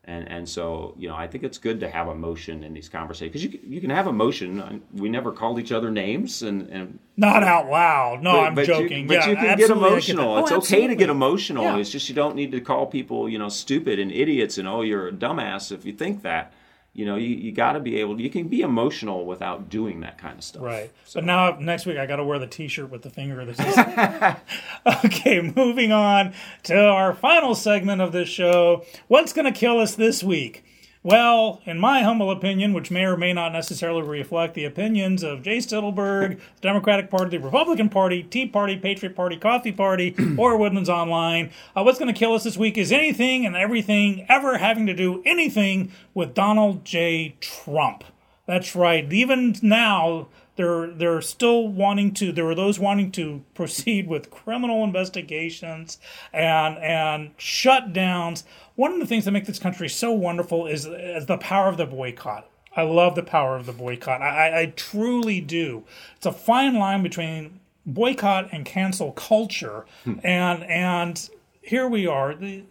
And, 0.10 0.26
and 0.32 0.48
so 0.48 0.94
you 0.98 1.10
know 1.10 1.16
I 1.16 1.28
think 1.28 1.44
it's 1.44 1.58
good 1.58 1.82
to 1.82 1.90
have 1.90 2.08
emotion 2.08 2.64
in 2.64 2.74
these 2.74 2.88
conversations 2.88 3.34
because 3.34 3.44
you 3.44 3.50
can, 3.50 3.74
you 3.74 3.82
can 3.82 3.90
have 3.90 4.08
emotion. 4.08 4.82
We 4.94 5.10
never 5.10 5.34
called 5.34 5.60
each 5.60 5.74
other 5.74 5.92
names, 5.92 6.42
and, 6.44 6.70
and 6.70 7.00
not 7.18 7.44
out 7.44 7.70
loud. 7.70 8.24
No, 8.24 8.40
I'm 8.40 8.56
but 8.56 8.66
joking. 8.68 9.02
You, 9.02 9.08
but 9.10 9.14
yeah, 9.16 9.28
you 9.28 9.36
can 9.36 9.44
get 9.44 9.60
absolutely, 9.60 9.84
I 9.84 9.88
emotional. 9.90 10.38
it's 10.40 10.52
Oh, 10.54 10.58
okay 10.60 10.88
to 10.88 10.96
get 10.96 11.10
emotional. 11.10 11.64
Yeah. 11.64 11.78
It's 11.78 11.90
just 11.90 12.08
you 12.08 12.16
don't 12.16 12.38
need 12.38 12.54
to 12.54 12.62
call 12.62 12.86
people, 12.86 13.28
you 13.28 13.38
know, 13.38 13.50
stupid 13.50 14.00
and 14.00 14.10
idiots 14.10 14.58
and 14.58 14.66
oh, 14.66 14.82
you're 14.82 15.10
a 15.10 15.12
dumbass 15.12 15.74
if 15.74 15.84
you 15.84 15.92
think 15.92 16.22
that. 16.22 16.54
You 16.98 17.06
know, 17.06 17.16
you, 17.16 17.28
you 17.28 17.52
got 17.52 17.74
to 17.74 17.80
be 17.80 18.00
able. 18.00 18.20
You 18.20 18.32
can 18.32 18.48
be 18.48 18.62
emotional 18.62 19.28
without 19.28 19.70
doing 19.70 20.00
that 20.00 20.18
kind 20.18 20.36
of 20.36 20.44
stuff. 20.44 20.64
Right. 20.64 20.92
But 21.14 21.26
now 21.26 21.56
next 21.60 21.86
week 21.86 22.00
I 22.00 22.08
got 22.08 22.16
to 22.16 22.24
wear 22.24 22.40
the 22.40 22.48
T-shirt 22.48 22.90
with 22.90 23.04
the 23.04 23.12
finger 23.12 23.46
that 23.46 23.56
says. 23.56 25.06
okay, 25.06 25.54
moving 25.56 25.92
on 25.92 26.34
to 26.64 26.76
our 26.76 27.14
final 27.14 27.54
segment 27.54 28.02
of 28.02 28.14
this 28.14 28.30
show. 28.30 28.84
What's 29.10 29.32
going 29.32 29.46
to 29.46 29.52
kill 29.52 29.78
us 29.78 29.94
this 29.94 30.24
week? 30.24 30.66
Well, 31.08 31.62
in 31.64 31.80
my 31.80 32.04
humble 32.04 32.30
opinion, 32.32 32.74
which 32.74 32.92
may 32.92 33.06
or 33.06 33.16
may 33.16 33.32
not 33.32 33.54
necessarily 33.54 34.02
reflect 34.02 34.56
the 34.56 34.66
opinions 34.66 35.24
of 35.24 35.42
Jay 35.42 35.60
Stittleberg, 35.60 36.38
the 36.38 36.62
Democratic 36.62 37.10
Party, 37.10 37.38
the 37.38 37.42
Republican 37.46 37.88
Party, 37.88 38.24
Tea 38.24 38.46
Party, 38.46 38.76
Patriot 38.76 39.16
Party, 39.16 39.38
Coffee 39.38 39.72
Party, 39.72 40.14
or 40.38 40.58
Woodlands 40.58 40.90
Online, 40.90 41.50
uh, 41.78 41.84
what's 41.84 41.98
going 41.98 42.14
to 42.14 42.20
kill 42.20 42.34
us 42.34 42.44
this 42.44 42.58
week 42.58 42.78
is 42.78 42.92
anything 42.92 43.46
and 43.46 43.56
everything 43.56 44.26
ever 44.28 44.58
having 44.58 44.86
to 44.86 44.94
do 44.94 45.24
anything 45.26 45.94
with 46.14 46.34
Donald 46.34 46.84
J. 46.84 47.38
Trump. 47.40 48.04
That's 48.46 48.76
right. 48.76 49.10
Even 49.14 49.56
now, 49.62 50.28
they're 50.58 50.88
they're 50.88 51.22
still 51.22 51.70
wanting 51.70 52.14
to. 52.16 52.34
There 52.34 52.50
are 52.50 52.56
those 52.56 52.80
wanting 52.80 53.12
to 53.14 53.46
proceed 53.54 54.08
with 54.08 54.30
criminal 54.30 54.84
investigations 54.84 56.00
and 56.34 56.78
and 56.80 57.38
shutdowns. 57.38 58.44
One 58.78 58.94
of 58.94 59.00
the 59.00 59.08
things 59.08 59.26
that 59.26 59.32
make 59.32 59.48
this 59.48 59.58
country 59.58 59.90
so 59.90 60.12
wonderful 60.12 60.68
is, 60.68 60.86
is 60.86 61.26
the 61.26 61.40
power 61.40 61.68
of 61.68 61.78
the 61.78 61.88
boycott. 61.88 62.48
I 62.76 62.84
love 62.84 63.16
the 63.16 63.24
power 63.24 63.56
of 63.56 63.66
the 63.66 63.72
boycott. 63.74 64.22
I, 64.22 64.50
I, 64.50 64.60
I 64.60 64.66
truly 64.68 65.42
do. 65.42 65.84
It's 66.16 66.28
a 66.28 66.32
fine 66.32 66.76
line 66.76 67.02
between 67.02 67.60
boycott 67.88 68.50
and 68.52 68.66
cancel 68.66 69.14
culture, 69.14 69.88
and 70.24 70.64
and 70.66 71.28
here 71.60 71.88
we 71.88 72.06
are. 72.06 72.36
The, 72.36 72.66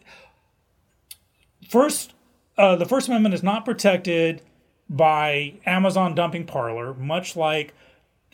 first, 1.69 2.15
uh, 2.57 2.77
the 2.77 2.87
First 2.87 3.09
Amendment 3.09 3.35
is 3.35 3.43
not 3.43 3.65
protected 3.65 4.43
by 4.89 5.55
Amazon 5.67 6.15
dumping 6.15 6.47
Parler, 6.47 6.95
much 6.95 7.35
like 7.35 7.75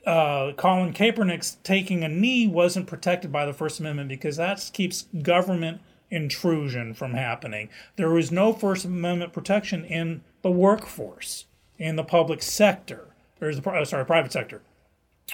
uh, 0.05 0.53
Colin 0.59 0.93
Kaepernick's 0.93 1.57
taking 1.63 2.05
a 2.05 2.09
knee 2.09 2.47
wasn't 2.47 2.87
protected 2.87 3.33
by 3.33 3.47
the 3.47 3.55
First 3.55 3.81
Amendment 3.81 4.11
because 4.11 4.37
that 4.37 4.69
keeps 4.75 5.07
government 5.23 5.81
intrusion 6.13 6.93
from 6.93 7.15
happening. 7.15 7.71
There 7.97 8.17
is 8.19 8.31
no 8.31 8.53
First 8.53 8.85
Amendment 8.85 9.33
protection 9.33 9.85
in 9.85 10.23
the 10.43 10.51
workforce, 10.51 11.47
in 11.79 11.97
the 11.97 12.05
public 12.05 12.43
sector, 12.43 13.09
or 13.41 13.53
the 13.55 13.69
uh, 13.69 13.85
sorry, 13.85 14.05
private 14.05 14.31
sector, 14.31 14.63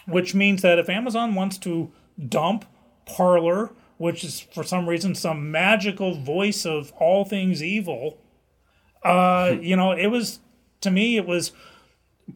which 0.06 0.34
means 0.34 0.62
that 0.62 0.78
if 0.78 0.88
Amazon 0.88 1.34
wants 1.34 1.58
to 1.58 1.90
dump 2.28 2.64
Parler, 3.04 3.72
which 3.96 4.22
is 4.22 4.40
for 4.40 4.62
some 4.62 4.88
reason 4.88 5.14
some 5.14 5.50
magical 5.50 6.14
voice 6.14 6.64
of 6.64 6.92
all 6.92 7.24
things 7.24 7.62
evil, 7.62 8.18
uh, 9.02 9.56
you 9.60 9.74
know, 9.74 9.90
it 9.90 10.06
was 10.06 10.38
to 10.80 10.90
me 10.92 11.16
it 11.16 11.26
was 11.26 11.50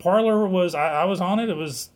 Parler 0.01 0.49
was 0.49 0.74
I, 0.74 1.03
I 1.03 1.05
was 1.05 1.20
on 1.20 1.38
it. 1.38 1.49
It 1.49 1.57
was 1.57 1.90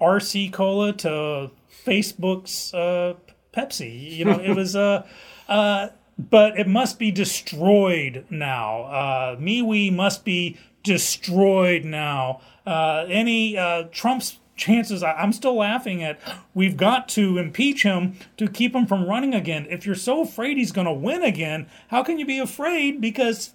RC 0.00 0.52
Cola 0.52 0.92
to 0.92 1.50
Facebook's 1.84 2.72
uh, 2.72 3.14
Pepsi. 3.52 4.12
You 4.12 4.26
know, 4.26 4.38
it 4.38 4.54
was 4.54 4.76
uh, 4.76 5.04
uh, 5.48 5.88
but 6.18 6.58
it 6.58 6.66
must 6.66 6.98
be 6.98 7.10
destroyed 7.10 8.26
now. 8.28 8.82
Uh, 8.82 9.36
MeWe 9.36 9.92
must 9.92 10.24
be 10.24 10.56
destroyed 10.82 11.84
now. 11.84 12.40
Uh, 12.66 13.04
any 13.08 13.56
uh, 13.56 13.84
Trump's 13.92 14.38
chances, 14.56 15.02
I, 15.02 15.12
I'm 15.12 15.32
still 15.32 15.56
laughing 15.56 16.02
at. 16.02 16.18
We've 16.54 16.76
got 16.76 17.08
to 17.10 17.38
impeach 17.38 17.84
him 17.84 18.16
to 18.36 18.48
keep 18.48 18.74
him 18.74 18.86
from 18.86 19.06
running 19.06 19.34
again. 19.34 19.66
If 19.70 19.86
you're 19.86 19.94
so 19.94 20.22
afraid 20.22 20.56
he's 20.58 20.72
going 20.72 20.86
to 20.86 20.92
win 20.92 21.22
again, 21.22 21.68
how 21.88 22.02
can 22.02 22.18
you 22.18 22.26
be 22.26 22.38
afraid? 22.38 23.00
Because 23.00 23.54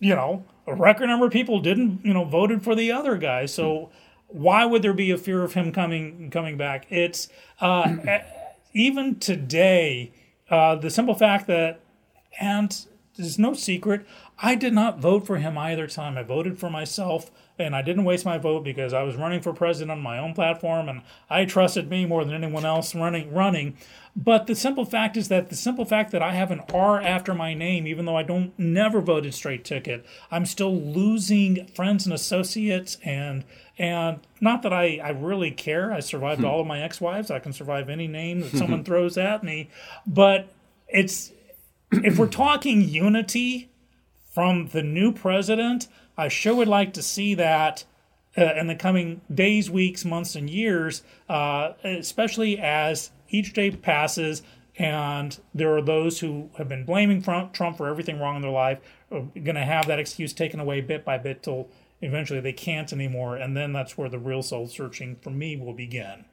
you 0.00 0.14
know 0.14 0.44
a 0.66 0.74
record 0.74 1.06
number 1.06 1.26
of 1.26 1.32
people 1.32 1.60
didn't 1.60 2.04
you 2.04 2.12
know 2.12 2.24
voted 2.24 2.64
for 2.64 2.74
the 2.74 2.90
other 2.90 3.16
guy. 3.16 3.46
So 3.46 3.90
why 4.26 4.64
would 4.64 4.82
there 4.82 4.94
be 4.94 5.10
a 5.10 5.18
fear 5.18 5.42
of 5.42 5.54
him 5.54 5.70
coming 5.70 6.30
coming 6.30 6.56
back? 6.56 6.86
It's 6.90 7.28
uh, 7.60 7.96
even 8.72 9.18
today 9.18 10.12
uh, 10.50 10.74
the 10.74 10.90
simple 10.90 11.14
fact 11.14 11.46
that 11.46 11.80
and 12.40 12.86
there's 13.16 13.38
no 13.38 13.54
secret 13.54 14.06
I 14.42 14.54
did 14.54 14.72
not 14.72 14.98
vote 14.98 15.26
for 15.26 15.36
him 15.36 15.58
either 15.58 15.86
time. 15.86 16.16
I 16.16 16.22
voted 16.22 16.58
for 16.58 16.70
myself, 16.70 17.30
and 17.58 17.76
I 17.76 17.82
didn't 17.82 18.04
waste 18.04 18.24
my 18.24 18.38
vote 18.38 18.64
because 18.64 18.94
I 18.94 19.02
was 19.02 19.16
running 19.16 19.42
for 19.42 19.52
president 19.52 19.90
on 19.90 20.00
my 20.00 20.18
own 20.18 20.32
platform, 20.32 20.88
and 20.88 21.02
I 21.28 21.44
trusted 21.44 21.90
me 21.90 22.06
more 22.06 22.24
than 22.24 22.34
anyone 22.34 22.64
else 22.64 22.94
running. 22.94 23.34
Running, 23.34 23.76
but 24.16 24.46
the 24.46 24.54
simple 24.54 24.86
fact 24.86 25.18
is 25.18 25.28
that 25.28 25.50
the 25.50 25.56
simple 25.56 25.84
fact 25.84 26.10
that 26.12 26.22
I 26.22 26.32
have 26.32 26.50
an 26.50 26.62
R 26.72 27.02
after 27.02 27.34
my 27.34 27.52
name, 27.52 27.86
even 27.86 28.06
though 28.06 28.16
I 28.16 28.22
don't 28.22 28.58
never 28.58 29.02
voted 29.02 29.34
straight 29.34 29.64
ticket, 29.64 30.06
I'm 30.30 30.46
still 30.46 30.74
losing 30.74 31.66
friends 31.66 32.06
and 32.06 32.14
associates 32.14 32.96
and 33.04 33.44
and 33.80 34.20
not 34.42 34.60
that 34.62 34.74
I, 34.74 35.00
I 35.02 35.08
really 35.08 35.50
care. 35.50 35.90
I 35.90 36.00
survived 36.00 36.44
all 36.44 36.60
of 36.60 36.66
my 36.66 36.82
ex-wives. 36.82 37.30
I 37.30 37.38
can 37.38 37.54
survive 37.54 37.88
any 37.88 38.06
name 38.06 38.40
that 38.40 38.50
someone 38.54 38.84
throws 38.84 39.16
at 39.16 39.42
me. 39.42 39.70
But 40.06 40.52
it's 40.86 41.32
if 41.90 42.18
we're 42.18 42.28
talking 42.28 42.82
unity 42.82 43.70
from 44.34 44.68
the 44.68 44.82
new 44.82 45.12
president, 45.12 45.88
I 46.18 46.28
sure 46.28 46.54
would 46.54 46.68
like 46.68 46.92
to 46.92 47.02
see 47.02 47.34
that 47.36 47.84
uh, 48.36 48.52
in 48.54 48.66
the 48.66 48.74
coming 48.74 49.22
days, 49.32 49.70
weeks, 49.70 50.04
months, 50.04 50.36
and 50.36 50.50
years, 50.50 51.02
uh, 51.30 51.72
especially 51.82 52.58
as 52.58 53.10
each 53.30 53.54
day 53.54 53.70
passes 53.70 54.42
and 54.80 55.38
there 55.54 55.74
are 55.76 55.82
those 55.82 56.20
who 56.20 56.48
have 56.56 56.68
been 56.68 56.84
blaming 56.84 57.22
Trump, 57.22 57.76
for 57.76 57.88
everything 57.88 58.18
wrong 58.18 58.36
in 58.36 58.42
their 58.42 58.50
life, 58.50 58.78
are 59.10 59.20
going 59.20 59.56
to 59.56 59.64
have 59.64 59.86
that 59.86 59.98
excuse 59.98 60.32
taken 60.32 60.60
away 60.60 60.80
bit 60.80 61.04
by 61.04 61.18
bit 61.18 61.42
till 61.42 61.68
eventually 62.00 62.40
they 62.40 62.52
can't 62.52 62.92
anymore. 62.92 63.36
And 63.36 63.56
then 63.56 63.72
that's 63.72 63.96
where 63.96 64.08
the 64.08 64.18
real 64.18 64.42
soul 64.42 64.66
searching 64.66 65.16
for 65.16 65.30
me 65.30 65.56
will 65.56 65.72
begin. 65.72 66.24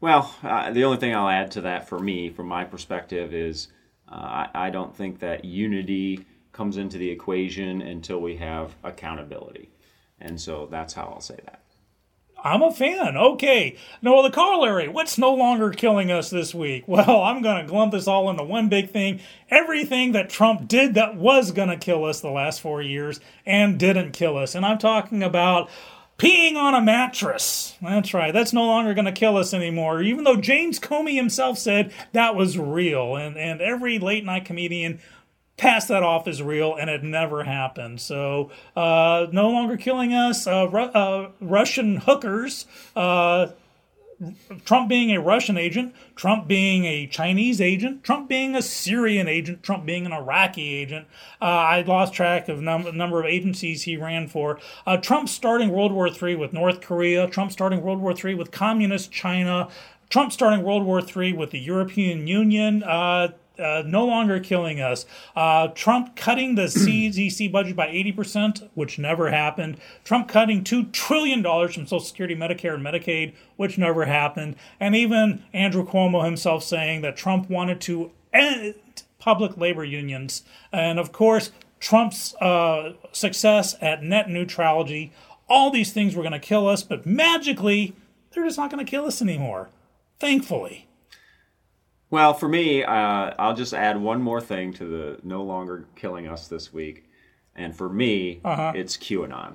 Well, 0.00 0.34
uh, 0.42 0.70
the 0.70 0.84
only 0.84 0.98
thing 0.98 1.14
I'll 1.14 1.28
add 1.28 1.50
to 1.52 1.62
that 1.62 1.88
for 1.88 1.98
me, 1.98 2.28
from 2.28 2.46
my 2.46 2.64
perspective, 2.64 3.32
is 3.32 3.68
uh, 4.08 4.14
I, 4.14 4.48
I 4.66 4.70
don't 4.70 4.94
think 4.94 5.20
that 5.20 5.44
unity 5.44 6.26
comes 6.52 6.76
into 6.76 6.98
the 6.98 7.10
equation 7.10 7.82
until 7.82 8.20
we 8.20 8.36
have 8.36 8.76
accountability. 8.84 9.70
And 10.20 10.40
so 10.40 10.68
that's 10.70 10.94
how 10.94 11.04
I'll 11.04 11.20
say 11.20 11.38
that. 11.44 11.63
I'm 12.44 12.62
a 12.62 12.70
fan. 12.70 13.16
Okay. 13.16 13.76
No, 14.02 14.22
the 14.22 14.30
corollary. 14.30 14.86
What's 14.86 15.16
no 15.16 15.32
longer 15.32 15.70
killing 15.70 16.12
us 16.12 16.28
this 16.30 16.54
week? 16.54 16.84
Well, 16.94 17.22
I'm 17.22 17.42
going 17.42 17.66
to 17.66 17.74
lump 17.74 17.92
this 17.92 18.06
all 18.06 18.30
into 18.30 18.44
one 18.44 18.68
big 18.68 18.90
thing. 18.90 19.18
Everything 19.50 20.12
that 20.12 20.30
Trump 20.30 20.68
did 20.68 20.94
that 20.94 21.16
was 21.16 21.50
going 21.50 21.68
to 21.68 21.76
kill 21.76 22.04
us 22.04 22.20
the 22.20 22.30
last 22.30 22.60
four 22.60 22.82
years 22.82 23.18
and 23.44 23.78
didn't 23.78 24.12
kill 24.12 24.36
us. 24.36 24.54
And 24.54 24.64
I'm 24.64 24.78
talking 24.78 25.22
about 25.22 25.68
peeing 26.18 26.54
on 26.54 26.74
a 26.74 26.80
mattress. 26.80 27.74
That's 27.82 28.14
right. 28.14 28.32
That's 28.32 28.52
no 28.52 28.64
longer 28.66 28.94
going 28.94 29.06
to 29.06 29.12
kill 29.12 29.36
us 29.36 29.52
anymore. 29.52 30.02
Even 30.02 30.22
though 30.24 30.36
James 30.36 30.78
Comey 30.78 31.16
himself 31.16 31.58
said 31.58 31.92
that 32.12 32.36
was 32.36 32.58
real. 32.58 33.16
And, 33.16 33.36
and 33.36 33.60
every 33.60 33.98
late 33.98 34.24
night 34.24 34.44
comedian 34.44 35.00
pass 35.56 35.86
that 35.86 36.02
off 36.02 36.26
as 36.26 36.42
real, 36.42 36.74
and 36.74 36.90
it 36.90 37.02
never 37.02 37.44
happened. 37.44 38.00
So, 38.00 38.50
uh, 38.76 39.26
no 39.32 39.50
longer 39.50 39.76
killing 39.76 40.12
us. 40.12 40.46
Uh, 40.46 40.68
Ru- 40.70 40.80
uh, 40.80 41.30
Russian 41.40 41.96
hookers. 41.96 42.66
Uh, 42.96 43.48
Trump 44.64 44.88
being 44.88 45.10
a 45.10 45.20
Russian 45.20 45.56
agent, 45.56 45.94
Trump 46.14 46.46
being 46.46 46.84
a 46.84 47.06
Chinese 47.06 47.60
agent, 47.60 48.04
Trump 48.04 48.28
being 48.28 48.54
a 48.54 48.62
Syrian 48.62 49.28
agent, 49.28 49.62
Trump 49.62 49.84
being 49.84 50.06
an 50.06 50.12
Iraqi 50.12 50.74
agent. 50.76 51.06
Uh, 51.42 51.46
I 51.46 51.82
lost 51.82 52.14
track 52.14 52.48
of 52.48 52.60
num- 52.60 52.96
number 52.96 53.20
of 53.20 53.26
agencies 53.26 53.82
he 53.82 53.96
ran 53.96 54.28
for. 54.28 54.60
Uh, 54.86 54.96
Trump 54.96 55.28
starting 55.28 55.70
World 55.70 55.92
War 55.92 56.08
III 56.08 56.36
with 56.36 56.52
North 56.52 56.80
Korea. 56.80 57.26
Trump 57.28 57.52
starting 57.52 57.82
World 57.82 58.00
War 58.00 58.14
III 58.14 58.34
with 58.34 58.50
Communist 58.50 59.10
China. 59.10 59.68
Trump 60.10 60.32
starting 60.32 60.62
World 60.62 60.84
War 60.84 61.02
III 61.02 61.32
with 61.32 61.50
the 61.50 61.58
European 61.58 62.26
Union. 62.26 62.82
Uh, 62.82 63.28
uh, 63.58 63.82
no 63.86 64.04
longer 64.04 64.40
killing 64.40 64.80
us. 64.80 65.06
Uh, 65.36 65.68
Trump 65.68 66.16
cutting 66.16 66.54
the 66.54 66.62
CDC 66.64 67.50
budget 67.50 67.76
by 67.76 67.88
80%, 67.88 68.68
which 68.74 68.98
never 68.98 69.30
happened. 69.30 69.78
Trump 70.04 70.28
cutting 70.28 70.64
$2 70.64 70.92
trillion 70.92 71.42
from 71.42 71.86
Social 71.86 72.00
Security, 72.00 72.34
Medicare, 72.34 72.74
and 72.74 72.84
Medicaid, 72.84 73.34
which 73.56 73.78
never 73.78 74.04
happened. 74.04 74.56
And 74.80 74.94
even 74.96 75.44
Andrew 75.52 75.86
Cuomo 75.86 76.24
himself 76.24 76.64
saying 76.64 77.02
that 77.02 77.16
Trump 77.16 77.48
wanted 77.48 77.80
to 77.82 78.10
end 78.32 78.74
public 79.18 79.56
labor 79.56 79.84
unions. 79.84 80.42
And 80.72 80.98
of 80.98 81.12
course, 81.12 81.50
Trump's 81.80 82.34
uh, 82.36 82.94
success 83.12 83.74
at 83.80 84.02
net 84.02 84.28
neutrality. 84.28 85.12
All 85.48 85.70
these 85.70 85.92
things 85.92 86.14
were 86.16 86.22
going 86.22 86.32
to 86.32 86.38
kill 86.38 86.66
us, 86.66 86.82
but 86.82 87.06
magically, 87.06 87.94
they're 88.30 88.44
just 88.44 88.58
not 88.58 88.70
going 88.70 88.84
to 88.84 88.90
kill 88.90 89.04
us 89.04 89.22
anymore. 89.22 89.70
Thankfully. 90.18 90.83
Well, 92.14 92.32
for 92.32 92.48
me, 92.48 92.84
uh, 92.84 93.32
I'll 93.40 93.56
just 93.56 93.74
add 93.74 94.00
one 94.00 94.22
more 94.22 94.40
thing 94.40 94.72
to 94.74 94.84
the 94.86 95.18
no 95.24 95.42
longer 95.42 95.86
killing 95.96 96.28
us 96.28 96.46
this 96.46 96.72
week. 96.72 97.10
And 97.56 97.74
for 97.74 97.88
me, 97.88 98.40
Uh-huh. 98.44 98.70
it's 98.76 98.96
QAnon. 98.96 99.54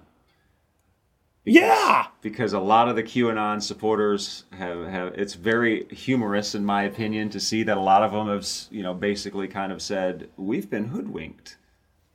Yeah! 1.45 2.07
Because 2.21 2.51
a 2.51 2.59
lot 2.59 2.89
of 2.89 2.97
the 2.97 3.03
QAnon 3.03 3.61
supporters 3.63 4.43
have, 4.57 4.85
have, 4.87 5.13
it's 5.17 5.35
very 5.35 5.85
humorous 5.85 6.53
in 6.53 6.65
my 6.65 6.83
opinion 6.83 7.29
to 7.29 7.39
see 7.39 7.63
that 7.63 7.77
a 7.77 7.79
lot 7.79 8.03
of 8.03 8.11
them 8.11 8.27
have, 8.27 8.45
you 8.69 8.83
know, 8.83 8.93
basically 8.93 9.47
kind 9.47 9.71
of 9.71 9.81
said, 9.81 10.27
we've 10.35 10.69
been 10.69 10.89
hoodwinked. 10.89 11.55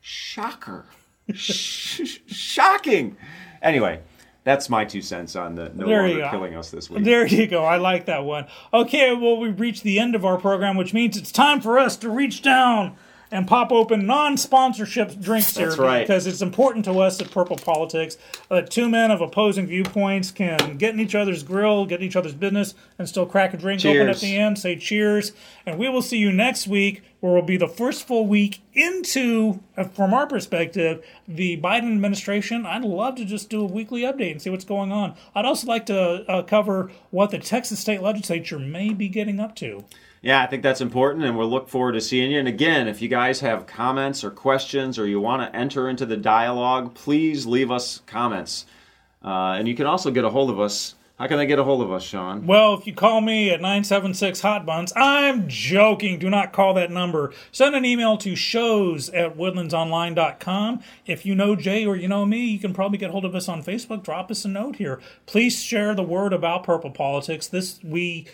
Shocker. 0.02 0.84
Sh- 1.32 2.18
shocking. 2.26 3.16
Anyway, 3.62 4.00
that's 4.44 4.68
my 4.68 4.84
two 4.84 5.02
cents 5.02 5.34
on 5.36 5.54
the 5.54 5.70
no 5.74 5.86
There 5.86 6.06
longer 6.06 6.28
killing 6.30 6.54
us 6.54 6.70
this 6.70 6.90
week. 6.90 7.04
There 7.04 7.26
you 7.26 7.46
go. 7.46 7.64
I 7.64 7.78
like 7.78 8.06
that 8.06 8.24
one. 8.24 8.46
Okay, 8.72 9.14
well, 9.14 9.38
we've 9.38 9.58
reached 9.58 9.82
the 9.82 9.98
end 9.98 10.14
of 10.14 10.24
our 10.24 10.38
program, 10.38 10.76
which 10.76 10.92
means 10.92 11.16
it's 11.16 11.32
time 11.32 11.60
for 11.60 11.78
us 11.78 11.96
to 11.96 12.10
reach 12.10 12.42
down 12.42 12.96
and 13.34 13.48
pop 13.48 13.72
open 13.72 14.06
non-sponsorship 14.06 15.20
drinks 15.20 15.56
here 15.56 15.74
right. 15.74 16.06
because 16.06 16.28
it's 16.28 16.40
important 16.40 16.84
to 16.84 17.00
us 17.00 17.20
at 17.20 17.32
Purple 17.32 17.56
Politics 17.56 18.16
that 18.48 18.70
two 18.70 18.88
men 18.88 19.10
of 19.10 19.20
opposing 19.20 19.66
viewpoints 19.66 20.30
can 20.30 20.76
get 20.76 20.94
in 20.94 21.00
each 21.00 21.16
other's 21.16 21.42
grill, 21.42 21.84
get 21.84 21.98
in 21.98 22.06
each 22.06 22.14
other's 22.14 22.32
business, 22.32 22.76
and 22.96 23.08
still 23.08 23.26
crack 23.26 23.52
a 23.52 23.56
drink 23.56 23.84
open 23.84 24.08
at 24.08 24.20
the 24.20 24.36
end. 24.36 24.56
Say 24.56 24.76
cheers, 24.76 25.32
and 25.66 25.80
we 25.80 25.88
will 25.88 26.00
see 26.00 26.18
you 26.18 26.30
next 26.30 26.68
week, 26.68 27.02
where 27.18 27.32
we'll 27.32 27.42
be 27.42 27.56
the 27.56 27.66
first 27.66 28.06
full 28.06 28.24
week 28.24 28.62
into, 28.72 29.58
uh, 29.76 29.82
from 29.82 30.14
our 30.14 30.28
perspective, 30.28 31.04
the 31.26 31.60
Biden 31.60 31.92
administration. 31.92 32.64
I'd 32.64 32.84
love 32.84 33.16
to 33.16 33.24
just 33.24 33.50
do 33.50 33.62
a 33.62 33.66
weekly 33.66 34.02
update 34.02 34.30
and 34.30 34.40
see 34.40 34.50
what's 34.50 34.64
going 34.64 34.92
on. 34.92 35.16
I'd 35.34 35.44
also 35.44 35.66
like 35.66 35.86
to 35.86 36.24
uh, 36.30 36.42
cover 36.42 36.92
what 37.10 37.32
the 37.32 37.40
Texas 37.40 37.80
state 37.80 38.00
legislature 38.00 38.60
may 38.60 38.90
be 38.90 39.08
getting 39.08 39.40
up 39.40 39.56
to. 39.56 39.84
Yeah, 40.24 40.42
I 40.42 40.46
think 40.46 40.62
that's 40.62 40.80
important, 40.80 41.26
and 41.26 41.36
we'll 41.36 41.50
look 41.50 41.68
forward 41.68 41.92
to 41.92 42.00
seeing 42.00 42.30
you. 42.30 42.38
And 42.38 42.48
again, 42.48 42.88
if 42.88 43.02
you 43.02 43.08
guys 43.08 43.40
have 43.40 43.66
comments 43.66 44.24
or 44.24 44.30
questions, 44.30 44.98
or 44.98 45.06
you 45.06 45.20
want 45.20 45.42
to 45.42 45.54
enter 45.54 45.86
into 45.86 46.06
the 46.06 46.16
dialogue, 46.16 46.94
please 46.94 47.44
leave 47.44 47.70
us 47.70 48.00
comments. 48.06 48.64
Uh, 49.22 49.56
and 49.58 49.68
you 49.68 49.74
can 49.74 49.84
also 49.84 50.10
get 50.10 50.24
a 50.24 50.30
hold 50.30 50.48
of 50.48 50.58
us. 50.58 50.94
How 51.18 51.26
can 51.26 51.36
they 51.36 51.44
get 51.44 51.58
a 51.58 51.64
hold 51.64 51.82
of 51.82 51.92
us, 51.92 52.02
Sean? 52.02 52.46
Well, 52.46 52.72
if 52.72 52.86
you 52.86 52.94
call 52.94 53.20
me 53.20 53.50
at 53.50 53.60
976 53.60 54.40
Hot 54.40 54.64
Buns, 54.64 54.94
I'm 54.96 55.46
joking. 55.46 56.18
Do 56.18 56.30
not 56.30 56.54
call 56.54 56.72
that 56.72 56.90
number. 56.90 57.34
Send 57.52 57.76
an 57.76 57.84
email 57.84 58.16
to 58.16 58.34
shows 58.34 59.10
at 59.10 59.36
woodlandsonline.com. 59.36 60.82
If 61.04 61.26
you 61.26 61.34
know 61.34 61.54
Jay 61.54 61.84
or 61.84 61.96
you 61.96 62.08
know 62.08 62.24
me, 62.24 62.46
you 62.46 62.58
can 62.58 62.72
probably 62.72 62.96
get 62.96 63.10
a 63.10 63.12
hold 63.12 63.26
of 63.26 63.34
us 63.34 63.46
on 63.46 63.62
Facebook. 63.62 64.02
Drop 64.02 64.30
us 64.30 64.46
a 64.46 64.48
note 64.48 64.76
here. 64.76 65.02
Please 65.26 65.62
share 65.62 65.94
the 65.94 66.02
word 66.02 66.32
about 66.32 66.64
Purple 66.64 66.90
Politics. 66.90 67.46
This 67.46 67.78
we 67.84 68.26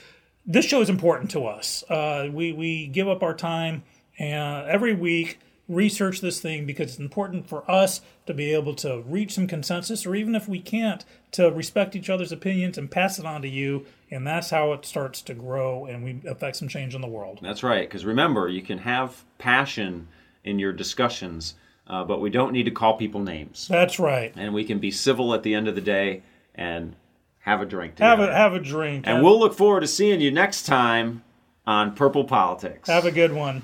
this 0.51 0.65
show 0.65 0.81
is 0.81 0.91
important 0.91 1.31
to 1.31 1.47
us. 1.47 1.85
Uh, 1.89 2.29
we 2.33 2.53
we 2.53 2.87
give 2.89 3.09
up 3.09 3.23
our 3.23 3.35
time 3.35 3.85
and 4.19 4.69
every 4.69 4.95
week 4.95 5.39
research 5.69 6.21
this 6.21 6.41
thing 6.41 6.67
because 6.67 6.91
it's 6.91 6.99
important 6.99 7.49
for 7.49 7.69
us 7.71 8.01
to 8.27 8.35
be 8.35 8.53
able 8.53 8.75
to 8.75 9.03
reach 9.07 9.35
some 9.35 9.47
consensus, 9.47 10.05
or 10.05 10.17
even 10.17 10.35
if 10.35 10.49
we 10.49 10.59
can't, 10.59 11.05
to 11.31 11.49
respect 11.53 11.95
each 11.95 12.11
other's 12.11 12.33
opinions 12.33 12.77
and 12.77 12.91
pass 12.91 13.21
it 13.21 13.25
on 13.25 13.41
to 13.41 13.49
you. 13.49 13.87
And 14.11 14.27
that's 14.27 14.51
how 14.51 14.73
it 14.73 14.85
starts 14.85 15.23
to 15.23 15.35
grow 15.35 15.87
and 15.87 16.03
we 16.03 16.29
affect 16.29 16.57
some 16.57 16.67
change 16.67 16.97
in 16.97 17.01
the 17.01 17.07
world. 17.07 17.39
That's 17.41 17.63
right, 17.63 17.89
because 17.89 18.05
remember, 18.05 18.49
you 18.49 18.63
can 18.63 18.79
have 18.79 19.25
passion 19.39 20.09
in 20.43 20.59
your 20.59 20.73
discussions, 20.73 21.55
uh, 21.87 22.03
but 22.03 22.21
we 22.21 22.31
don't 22.31 22.53
need 22.53 22.65
to 22.65 22.73
call 22.73 22.97
people 22.97 23.21
names. 23.21 23.69
That's 23.69 24.01
right. 24.01 24.33
And 24.37 24.53
we 24.53 24.65
can 24.65 24.81
be 24.81 24.91
civil 24.91 25.33
at 25.35 25.45
the 25.45 25.55
end 25.55 25.69
of 25.69 25.77
the 25.77 25.81
day 25.81 26.23
and 26.57 26.97
have 27.41 27.61
a 27.61 27.67
drink 27.67 27.99
Have 27.99 28.21
a 28.21 28.33
have 28.33 28.55
a 28.55 28.61
drink. 28.61 29.07
and 29.07 29.17
have, 29.17 29.25
we'll 29.25 29.39
look 29.39 29.55
forward 29.55 29.81
to 29.81 29.87
seeing 29.87 30.21
you 30.21 30.31
next 30.31 30.65
time 30.65 31.23
on 31.67 31.95
Purple 31.95 32.25
Politics. 32.25 32.89
have 32.89 33.05
a 33.05 33.11
good 33.11 33.33
one. 33.33 33.63